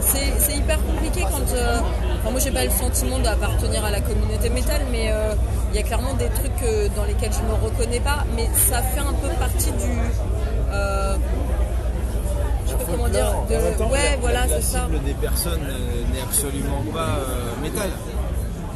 C'est 0.00 0.32
c'est 0.38 0.56
hyper 0.56 0.78
compliqué 0.84 1.22
quand. 1.22 1.48
euh, 1.54 1.78
enfin, 2.20 2.30
moi, 2.30 2.40
j'ai 2.40 2.50
pas 2.50 2.64
le 2.64 2.70
sentiment 2.70 3.18
d'appartenir 3.18 3.84
à 3.84 3.90
la 3.90 4.00
communauté 4.00 4.50
métal, 4.50 4.82
mais 4.92 5.10
euh, 5.10 5.32
il 5.72 5.76
y 5.76 5.78
a 5.80 5.82
clairement 5.82 6.14
des 6.14 6.26
trucs 6.28 6.62
euh, 6.64 6.88
dans 6.96 7.04
lesquels 7.04 7.32
je 7.32 7.40
me 7.48 7.54
reconnais 7.64 8.00
pas, 8.00 8.24
mais 8.36 8.46
ça 8.70 8.82
fait 8.82 9.00
un 9.00 9.12
peu 9.14 9.28
partie 9.38 9.70
du. 9.72 9.92
Comment 12.90 13.08
dire. 13.08 13.32
de- 13.48 13.78
temps, 13.78 13.90
ouais, 13.90 14.10
la- 14.10 14.16
voilà, 14.18 14.46
la, 14.46 14.56
c'est 14.56 14.62
ça. 14.62 14.80
cible 14.86 15.02
des 15.04 15.14
personnes 15.14 15.60
euh, 15.68 16.14
n'est 16.14 16.22
absolument 16.22 16.82
pas 16.92 17.18
euh, 17.18 17.62
métal. 17.62 17.90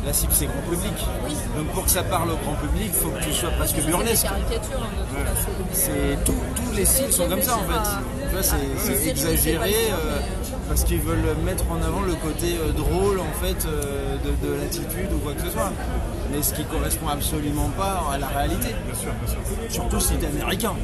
La 0.05 0.13
cible 0.13 0.33
c'est 0.35 0.47
grand 0.47 0.63
public. 0.69 0.95
Donc 1.57 1.67
pour 1.75 1.85
que 1.85 1.91
ça 1.91 2.03
parle 2.03 2.31
au 2.33 2.37
grand 2.37 2.55
public, 2.55 2.87
il 2.89 2.93
faut 2.93 3.11
que 3.11 3.23
tu 3.23 3.33
sois 3.33 3.51
presque 3.51 3.77
burlesque. 3.87 4.27
hein. 4.27 4.35
C'est 5.73 6.25
tout- 6.25 6.35
tous 6.57 6.73
les 6.77 6.85
styles 6.85 7.13
sont 7.13 7.29
comme 7.29 7.43
ça 7.43 7.55
en 7.57 7.61
fait. 7.61 7.91
Tu 8.29 8.33
vois, 8.35 8.43
c'est 8.43 8.79
série, 8.97 9.11
exagéré 9.11 9.75
euh, 9.93 10.19
parce 10.69 10.83
qu'ils 10.85 11.01
veulent 11.01 11.37
mettre 11.45 11.65
en 11.71 11.81
avant 11.83 12.01
le 12.01 12.15
côté 12.15 12.57
euh, 12.61 12.73
drôle 12.73 13.21
en 13.21 13.45
fait 13.45 13.65
euh, 13.67 14.17
de, 14.25 14.49
de 14.49 14.55
l'attitude 14.61 15.13
ou 15.15 15.19
quoi 15.19 15.35
que 15.35 15.43
ce 15.43 15.51
soit. 15.51 15.71
Mais 16.33 16.43
ce 16.43 16.55
qui 16.55 16.65
correspond 16.65 17.09
absolument 17.09 17.69
pas 17.77 18.03
à 18.13 18.19
la 18.19 18.27
réalité. 18.29 18.75
Bien 18.87 18.95
sûr, 18.99 19.11
Surtout 19.69 20.01
si 20.01 20.15
t'es 20.15 20.27
américain. 20.27 20.73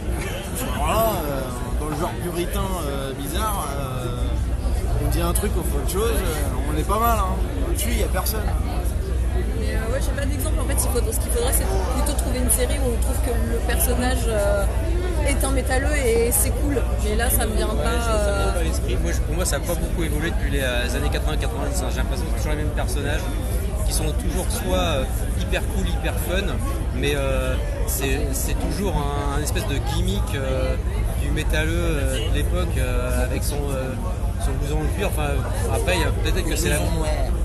Euh, 0.80 1.40
dans 1.88 1.94
le 1.94 2.00
genre 2.00 2.10
puritain 2.22 2.60
euh, 2.86 3.12
bizarre, 3.14 3.66
euh, 3.78 5.04
on 5.04 5.10
dit 5.10 5.20
un 5.20 5.32
truc, 5.32 5.52
on 5.58 5.62
fait 5.62 5.78
autre 5.78 5.90
chose, 5.90 6.16
euh, 6.20 6.72
on 6.74 6.78
est 6.78 6.82
pas 6.86 6.98
mal. 6.98 7.18
Hein. 7.18 7.34
Au-dessus, 7.70 7.88
il 7.92 8.00
y 8.00 8.04
a 8.04 8.06
personne. 8.08 8.40
Mais 9.60 9.74
euh, 9.74 9.92
ouais, 9.92 10.00
j'ai 10.04 10.12
pas 10.20 10.26
d'exemple. 10.26 10.60
En 10.60 10.64
fait, 10.64 10.74
il 10.74 10.88
faudrait- 10.90 11.12
ce 11.12 11.20
qu'il 11.20 11.30
faudrait, 11.30 11.52
c'est 11.52 11.64
plutôt 11.96 12.18
trouver 12.18 12.38
une 12.40 12.50
série 12.50 12.78
où 12.78 12.92
on 12.92 13.00
trouve 13.02 13.16
que 13.24 13.30
le 13.52 13.58
personnage 13.66 14.24
euh, 14.28 14.64
est 15.26 15.42
un 15.44 15.50
métalleux 15.50 15.96
et 15.96 16.30
c'est 16.32 16.50
cool. 16.50 16.80
Mais 17.04 17.16
là, 17.16 17.30
ça 17.30 17.46
me 17.46 17.54
vient 17.56 17.68
pas. 17.68 17.74
Euh, 18.10 18.62
l'esprit. 18.64 18.96
Moi, 19.02 19.12
je- 19.12 19.20
pour 19.20 19.34
moi, 19.34 19.44
ça 19.44 19.58
n'a 19.58 19.64
pas 19.66 19.74
beaucoup 19.74 20.02
évolué 20.02 20.30
depuis 20.30 20.50
les 20.50 20.62
années 20.62 21.10
80-90. 21.10 21.84
J'ai 21.90 21.96
l'impression 21.98 22.24
que 22.26 22.30
c'est 22.32 22.36
toujours 22.36 22.50
les 22.52 22.58
mêmes 22.64 22.74
personnages 22.74 23.20
qui 23.86 23.94
sont 23.94 24.04
toujours 24.12 24.46
soit 24.50 25.04
hyper 25.40 25.62
cool, 25.74 25.88
hyper 25.88 26.12
fun, 26.14 26.44
mais 26.94 27.12
euh, 27.16 27.54
c'est 27.86 28.20
c'est 28.34 28.52
toujours 28.60 28.94
un, 28.94 29.38
un 29.38 29.42
espèce 29.42 29.66
de 29.66 29.76
gimmick 29.94 30.20
euh, 30.34 30.74
du 31.28 31.34
métalleux 31.34 31.72
euh, 31.74 32.28
de 32.30 32.34
l'époque 32.34 32.76
euh, 32.78 33.24
avec 33.24 33.42
son, 33.44 33.56
euh, 33.56 33.92
son 34.44 34.52
blouson 34.52 34.80
de 34.82 34.96
cuir. 34.96 35.08
Enfin, 35.08 35.28
après, 35.74 35.96
il 35.96 36.00
y 36.00 36.04
a 36.04 36.08
peut-être 36.10 36.48
que 36.48 36.56
c'est 36.56 36.70
la. 36.70 36.76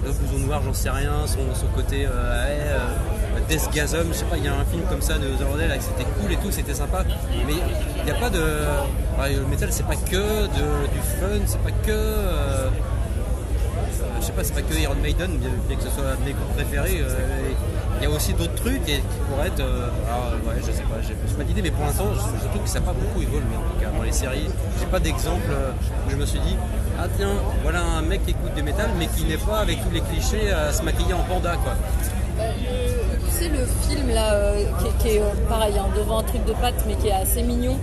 Le 0.06 0.12
blouson 0.12 0.46
noir, 0.46 0.62
j'en 0.66 0.74
sais 0.74 0.90
rien. 0.90 1.12
Son, 1.26 1.40
son 1.54 1.68
côté 1.68 2.06
euh, 2.10 2.78
Deathgasm, 3.50 4.08
je 4.10 4.14
sais 4.14 4.26
pas, 4.26 4.38
il 4.38 4.46
y 4.46 4.48
a 4.48 4.54
un 4.54 4.66
film 4.66 4.84
comme 4.90 5.02
ça 5.02 5.18
de 5.18 5.28
Hollandais 5.44 5.68
là, 5.68 5.76
c'était 5.80 6.08
cool 6.20 6.32
et 6.32 6.38
tout, 6.38 6.52
c'était 6.52 6.74
sympa. 6.74 7.04
Mais 7.46 7.54
il 8.00 8.04
n'y 8.06 8.12
a 8.12 8.16
pas 8.16 8.30
de. 8.30 8.40
le 8.40 9.46
métal, 9.48 9.70
c'est 9.72 9.86
pas 9.86 9.96
que 9.96 10.44
de- 10.44 10.88
du 10.94 11.00
fun, 11.20 11.42
c'est 11.46 11.62
pas 11.62 11.72
que. 11.72 11.92
euh, 11.92 12.70
je 14.20 14.26
sais 14.28 14.32
pas, 14.34 14.44
c'est 14.44 14.54
pas 14.54 14.62
que 14.62 14.74
Iron 14.76 14.96
Maiden, 15.02 15.38
bien, 15.38 15.50
bien 15.68 15.76
que 15.78 15.84
ce 15.84 15.90
soit 15.90 16.04
mes 16.26 16.32
groupes 16.32 16.54
préférés. 16.56 17.02
euh, 17.02 17.50
Il 18.04 18.10
y 18.10 18.12
a 18.12 18.16
aussi 18.18 18.34
d'autres 18.34 18.56
trucs 18.56 18.82
et, 18.90 18.98
qui 18.98 19.18
pourraient 19.30 19.48
être. 19.48 19.62
euh, 19.62 19.88
alors, 20.10 20.34
euh, 20.34 20.50
ouais, 20.50 20.60
je 20.60 20.72
sais 20.74 20.82
pas, 20.84 21.00
j'ai 21.08 21.14
pas 21.38 21.44
d'idée, 21.46 21.62
mais 21.62 21.72
pour 21.72 21.86
l'instant, 21.86 22.08
je, 22.14 22.20
je 22.44 22.48
trouve 22.50 22.62
que 22.62 22.68
ça 22.70 22.80
n'a 22.82 22.86
pas 22.88 22.92
beaucoup 22.92 23.22
évolué 23.22 23.56
en 23.56 23.62
tout 23.74 23.80
cas 23.80 23.92
dans 23.96 24.04
les 24.04 24.12
séries. 24.12 24.50
J'ai 24.78 24.86
pas 24.88 25.00
d'exemple 25.00 25.48
euh, 25.50 25.72
où 26.06 26.10
je 26.12 26.18
me 26.18 26.26
suis 26.26 26.40
dit, 26.42 26.58
ah 27.00 27.06
tiens, 27.16 27.32
voilà 27.62 27.82
un 27.82 28.02
mec 28.02 28.26
qui 28.26 28.32
écoute 28.32 28.54
du 28.56 28.62
métal, 28.62 28.90
mais 29.00 29.08
qui 29.08 29.24
n'est 29.24 29.38
pas 29.38 29.60
avec 29.60 29.82
tous 29.82 29.92
les 29.92 30.02
clichés 30.02 30.52
à 30.52 30.74
se 30.74 30.84
maquiller 30.84 31.14
en 31.14 31.24
panda 31.24 31.56
quoi. 31.56 31.76
Tu 33.26 33.32
sais, 33.32 33.48
le 33.50 33.66
film 33.90 34.10
là, 34.14 34.34
euh, 34.34 34.66
qui, 34.80 34.86
est- 34.88 34.98
qui 35.12 35.16
est 35.18 35.22
euh, 35.22 35.26
pareil, 35.48 35.74
hein, 35.80 35.86
devant 35.96 36.20
un 36.20 36.24
truc 36.24 36.44
de 36.46 36.52
pâte, 36.54 36.84
mais 36.86 36.96
qui 36.96 37.08
est 37.08 37.14
assez 37.14 37.42
mignon. 37.42 37.78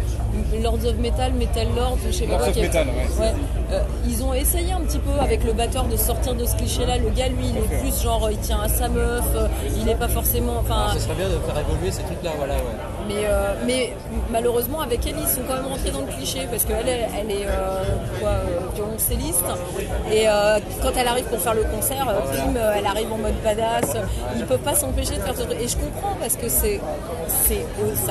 Lords 0.63 0.85
of 0.85 0.97
Metal, 0.99 1.33
Metal 1.33 1.67
Lords, 1.75 1.99
je 2.07 2.13
sais 2.13 2.25
pas 2.27 2.33
Lords 2.33 2.41
quoi. 2.41 2.49
of 2.51 2.57
Metal, 2.57 2.87
ouais. 2.89 3.35
Euh, 3.73 3.81
ils 4.07 4.23
ont 4.25 4.35
essayé 4.35 4.73
un 4.73 4.81
petit 4.81 4.99
peu 4.99 5.13
avec 5.21 5.45
le 5.45 5.53
batteur 5.53 5.85
de 5.85 5.97
sortir 5.97 6.35
de 6.35 6.45
ce 6.45 6.57
cliché-là. 6.57 6.99
Le 6.99 7.11
gars, 7.11 7.29
lui, 7.29 7.47
il 7.51 7.57
est 7.57 7.81
plus 7.81 8.03
genre, 8.03 8.29
il 8.31 8.39
tient 8.39 8.61
à 8.61 8.69
sa 8.69 8.89
meuf, 8.89 9.25
euh, 9.37 9.47
il 9.81 9.89
est 9.89 9.95
pas 9.95 10.09
forcément. 10.09 10.59
Enfin, 10.61 10.75
Alors, 10.75 10.93
ce 10.95 11.01
serait 11.01 11.15
bien 11.15 11.29
de 11.29 11.39
faire 11.39 11.59
évoluer 11.59 11.91
ces 11.93 12.03
trucs 12.03 12.23
là, 12.23 12.33
voilà, 12.37 12.55
ouais. 12.55 12.61
Mais, 13.11 13.25
euh, 13.27 13.55
mais 13.67 13.93
malheureusement, 14.31 14.81
avec 14.81 15.05
elle, 15.05 15.17
ils 15.21 15.27
sont 15.27 15.41
quand 15.49 15.55
même 15.55 15.67
rentrés 15.67 15.91
dans 15.91 16.03
le 16.03 16.07
cliché 16.07 16.47
parce 16.49 16.65
qu'elle, 16.65 16.87
elle, 16.87 17.31
est 17.31 17.47
euh, 17.47 17.83
euh, 18.23 18.43
violoncelliste. 18.75 19.45
Et 20.13 20.27
quand 20.83 20.93
elle 20.97 21.09
arrive 21.09 21.25
pour 21.25 21.41
faire 21.41 21.55
le 21.55 21.65
concert, 21.65 22.07
elle 22.77 22.87
arrive 22.87 23.13
en 23.13 23.19
mode 23.19 23.35
badass. 23.43 23.97
Ils 24.37 24.47
peuvent 24.47 24.59
pas 24.59 24.75
s'empêcher 24.75 25.17
de 25.17 25.23
faire 25.23 25.35
ce. 25.37 25.43
Et 25.63 25.67
je 25.67 25.77
comprends 25.77 26.15
parce 26.21 26.37
que 26.37 26.49
ça 26.49 26.63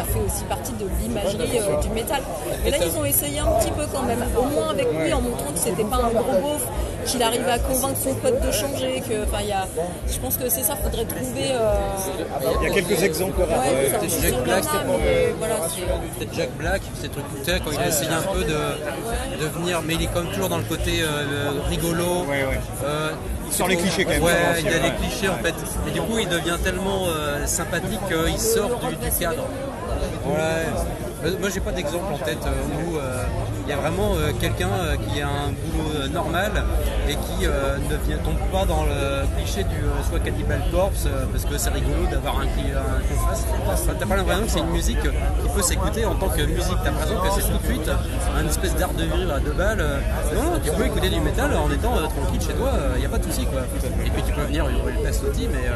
fait 0.04 0.20
aussi 0.26 0.44
partie 0.50 0.74
de 0.74 0.86
l'imagerie 1.02 1.60
du 1.82 1.90
métal. 1.90 2.22
Mais 2.64 2.72
là, 2.72 2.78
ils 2.82 2.98
ont 2.98 3.06
essayé 3.06 3.40
un 3.40 3.52
petit 3.60 3.72
peu 3.72 3.86
quand 3.94 4.04
même, 4.04 4.24
au 4.38 4.44
moins 4.44 4.72
avec 4.72 4.88
lui, 4.92 5.14
en 5.14 5.22
montrant 5.22 5.52
que 5.54 5.60
c'était 5.60 5.84
pas 5.84 5.98
un 5.98 6.10
gros 6.10 6.42
beauf, 6.42 6.68
qu'il 7.06 7.22
arrivait 7.24 7.52
à 7.52 7.60
convaincre 7.60 7.98
son 8.04 8.14
pote 8.16 8.42
de 8.46 8.52
changer. 8.52 9.02
Que, 9.08 9.24
enfin, 9.24 9.40
il 9.42 9.50
y 9.50 9.52
a, 9.52 9.68
je 10.08 10.18
pense 10.20 10.38
que 10.38 10.50
c'est 10.50 10.64
ça, 10.64 10.76
faudrait 10.76 11.06
trouver. 11.06 11.52
euh, 11.52 11.74
Il 12.62 12.68
y 12.68 12.72
a 12.72 12.74
quelques 12.74 13.04
exemples 13.04 13.42
rares. 13.42 13.64
Ouais, 13.64 13.70
ouais. 13.70 13.90
Peut-être 14.00 14.10
c'est 14.12 14.22
Jack 14.32 14.44
Black, 14.44 14.64
il 14.64 14.76
y 14.76 14.78
a, 14.78 14.84
mais 14.98 15.34
voilà, 15.38 15.56
c'est- 15.70 16.20
Peut-être 16.20 16.34
Jack 16.36 16.50
Black, 16.58 16.82
ces 17.02 17.10
trucs 17.10 17.26
tu 17.44 17.52
sais, 17.52 17.60
quand 17.64 17.72
il 17.72 17.80
a 17.80 17.88
essayé 17.88 18.10
un 18.12 18.22
peu 18.34 18.44
de, 18.44 19.44
de 19.44 19.46
venir, 19.60 19.82
mais 19.86 19.96
il 19.96 20.04
est 20.04 20.14
comme 20.14 20.28
toujours 20.28 20.50
dans 20.50 20.58
le 20.58 20.64
côté 20.64 21.02
euh, 21.02 21.52
rigolo. 21.70 22.26
Euh, 22.84 23.10
Il 23.48 23.54
sort 23.54 23.68
les 23.68 23.78
clichés, 23.78 24.04
quand 24.06 24.12
même, 24.12 24.22
Ouais, 24.24 24.32
il 24.62 24.68
a 24.68 24.72
ouais. 24.72 24.80
les 24.84 24.92
clichés 25.08 25.28
en 25.30 25.38
fait. 25.38 25.56
Et 25.88 25.92
du 25.92 26.02
coup, 26.02 26.20
il 26.20 26.30
devient 26.30 26.58
tellement 26.64 27.08
euh, 27.08 27.46
sympathique 27.48 28.00
qu'il 28.08 28.40
sort 28.40 28.80
du, 28.80 28.96
du 28.96 29.12
cadre. 29.20 29.44
Ouais. 30.26 30.38
Euh, 31.26 31.32
Moi, 31.40 31.50
j'ai 31.54 31.60
pas 31.60 31.72
d'exemple 31.72 32.14
en 32.14 32.18
tête 32.20 32.38
euh, 32.46 32.86
où 32.86 32.98
euh, 32.98 33.24
il 33.70 33.74
y 33.74 33.76
a 33.76 33.82
vraiment 33.82 34.16
euh, 34.16 34.32
quelqu'un 34.42 34.72
euh, 34.82 34.96
qui 34.96 35.22
a 35.22 35.28
un 35.28 35.52
boulot 35.52 35.90
euh, 35.94 36.08
normal 36.08 36.52
et 37.08 37.14
qui 37.14 37.46
ne 37.46 37.98
vient, 38.08 38.18
tombe 38.18 38.40
pas 38.52 38.66
dans 38.66 38.84
le 38.84 39.28
cliché 39.38 39.64
du 39.64 39.78
soit 40.10 40.20
Cannibal 40.20 40.60
Corpse 40.72 41.08
parce 41.32 41.46
que 41.46 41.56
c'est 41.56 41.70
rigolo 41.70 42.08
d'avoir 42.10 42.40
un, 42.40 42.46
un 42.46 43.00
contraste. 43.56 43.88
T'as 44.00 44.06
pas 44.08 44.16
l'impression 44.16 44.46
que 44.46 44.50
c'est 44.50 44.60
une 44.60 44.72
musique 44.72 45.02
qui 45.02 45.50
peut 45.56 45.62
s'écouter 45.62 46.04
en 46.04 46.16
tant 46.16 46.30
que 46.30 46.42
musique. 46.42 46.78
T'as 46.84 46.90
l'impression 46.90 47.16
que 47.18 47.30
c'est 47.30 47.48
tout 47.48 47.58
de 47.60 47.66
suite 47.66 47.92
un 48.36 48.48
espèce 48.48 48.76
d'art 48.76 48.94
de 48.94 49.04
vivre 49.04 49.34
à 49.34 49.40
deux 49.40 49.54
balles. 49.54 49.86
Non, 50.34 50.60
tu 50.64 50.72
peux 50.72 50.86
écouter 50.86 51.10
du 51.10 51.20
métal 51.20 51.54
en 51.56 51.70
étant 51.72 51.94
tranquille 51.94 52.42
chez 52.42 52.54
toi, 52.54 52.72
il 52.96 53.02
n'y 53.02 53.06
a 53.06 53.10
pas 53.10 53.20
de 53.20 53.26
souci 53.26 53.46
quoi. 53.46 53.62
Et 54.04 54.10
puis 54.10 54.24
tu 54.26 54.34
peux 54.34 54.42
venir 54.42 54.68
hurler 54.68 54.94
le 54.98 55.04
peste 55.04 55.24
aussi, 55.30 55.48
mais 55.48 55.70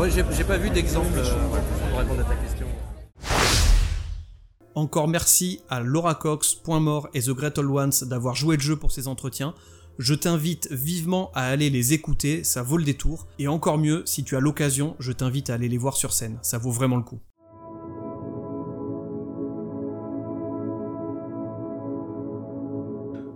ouais, 0.00 0.10
j'ai 0.10 0.44
pas 0.44 0.56
vu 0.56 0.70
d'exemple 0.70 1.20
pour 1.90 2.00
répondre 2.00 2.20
à 2.20 2.24
ta 2.24 2.34
question. 2.34 2.65
Encore 4.76 5.08
merci 5.08 5.62
à 5.70 5.80
Laura 5.80 6.14
Cox, 6.14 6.54
Point 6.54 6.80
Mort 6.80 7.08
et 7.14 7.22
The 7.22 7.30
Great 7.30 7.56
Old 7.56 7.70
Ones 7.70 8.08
d'avoir 8.10 8.34
joué 8.34 8.56
le 8.56 8.62
jeu 8.62 8.76
pour 8.76 8.92
ces 8.92 9.08
entretiens. 9.08 9.54
Je 9.98 10.12
t'invite 10.12 10.70
vivement 10.70 11.30
à 11.34 11.44
aller 11.44 11.70
les 11.70 11.94
écouter, 11.94 12.44
ça 12.44 12.62
vaut 12.62 12.76
le 12.76 12.84
détour. 12.84 13.26
Et 13.38 13.48
encore 13.48 13.78
mieux, 13.78 14.02
si 14.04 14.22
tu 14.22 14.36
as 14.36 14.40
l'occasion, 14.40 14.94
je 14.98 15.12
t'invite 15.12 15.48
à 15.48 15.54
aller 15.54 15.70
les 15.70 15.78
voir 15.78 15.96
sur 15.96 16.12
scène, 16.12 16.38
ça 16.42 16.58
vaut 16.58 16.72
vraiment 16.72 16.98
le 16.98 17.04
coup. 17.04 17.20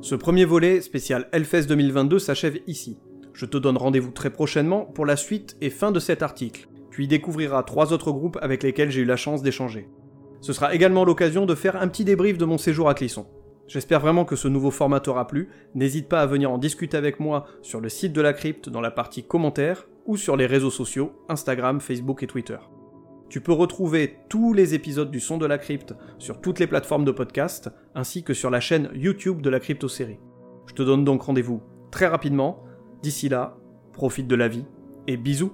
Ce 0.03 0.15
premier 0.15 0.45
volet, 0.45 0.83
spécial 0.83 1.27
Hellfest 1.33 1.65
2022, 1.69 2.19
s'achève 2.19 2.59
ici. 2.67 2.99
Je 3.33 3.47
te 3.47 3.57
donne 3.57 3.79
rendez-vous 3.79 4.11
très 4.11 4.29
prochainement 4.29 4.85
pour 4.85 5.07
la 5.07 5.17
suite 5.17 5.57
et 5.63 5.71
fin 5.71 5.91
de 5.91 6.01
cet 6.01 6.23
article. 6.23 6.69
Tu 6.91 7.05
y 7.05 7.09
découvriras 7.09 7.63
trois 7.63 7.95
autres 7.95 8.13
groupes 8.13 8.39
avec 8.43 8.63
lesquels 8.63 8.91
j'ai 8.91 9.01
eu 9.01 9.07
la 9.07 9.17
chance 9.17 9.41
d'échanger. 9.41 9.89
Ce 10.41 10.53
sera 10.53 10.75
également 10.75 11.05
l'occasion 11.05 11.47
de 11.47 11.55
faire 11.55 11.77
un 11.77 11.89
petit 11.89 12.05
débrief 12.05 12.39
de 12.39 12.45
mon 12.45 12.59
séjour 12.59 12.89
à 12.89 12.95
Clisson. 12.95 13.27
J'espère 13.67 14.01
vraiment 14.01 14.25
que 14.25 14.37
ce 14.37 14.49
nouveau 14.49 14.71
format 14.71 15.01
t'aura 15.01 15.27
plu. 15.27 15.49
N'hésite 15.75 16.09
pas 16.09 16.23
à 16.23 16.27
venir 16.27 16.51
en 16.51 16.59
discuter 16.59 16.97
avec 16.97 17.21
moi 17.21 17.47
sur 17.63 17.81
le 17.81 17.89
site 17.89 18.13
de 18.13 18.21
la 18.21 18.33
crypte 18.33 18.69
dans 18.69 18.81
la 18.81 18.91
partie 18.91 19.23
commentaires 19.23 19.87
ou 20.07 20.17
sur 20.17 20.37
les 20.37 20.47
réseaux 20.47 20.71
sociaux 20.71 21.13
Instagram, 21.29 21.81
Facebook 21.81 22.23
et 22.23 22.27
Twitter. 22.27 22.57
Tu 23.29 23.41
peux 23.41 23.53
retrouver 23.53 24.17
tous 24.29 24.53
les 24.55 24.75
épisodes 24.75 25.11
du 25.11 25.21
son 25.21 25.39
de 25.39 25.47
la 25.47 25.57
crypte 25.57 25.95
sur 26.19 26.41
toutes 26.41 26.59
les 26.59 26.67
plateformes 26.67 27.05
de 27.05 27.13
podcast 27.13 27.71
ainsi 27.95 28.25
que 28.25 28.35
sur 28.35 28.51
la 28.51 28.59
chaîne 28.59 28.91
YouTube 28.93 29.41
de 29.41 29.51
la 29.51 29.61
crypto-série. 29.61 30.19
Je 30.67 30.75
te 30.75 30.83
donne 30.83 31.05
donc 31.05 31.23
rendez-vous 31.23 31.63
très 31.93 32.09
rapidement. 32.09 32.65
D'ici 33.03 33.29
là, 33.29 33.57
profite 33.93 34.27
de 34.27 34.35
la 34.35 34.49
vie, 34.49 34.65
et 35.07 35.17
bisous 35.17 35.53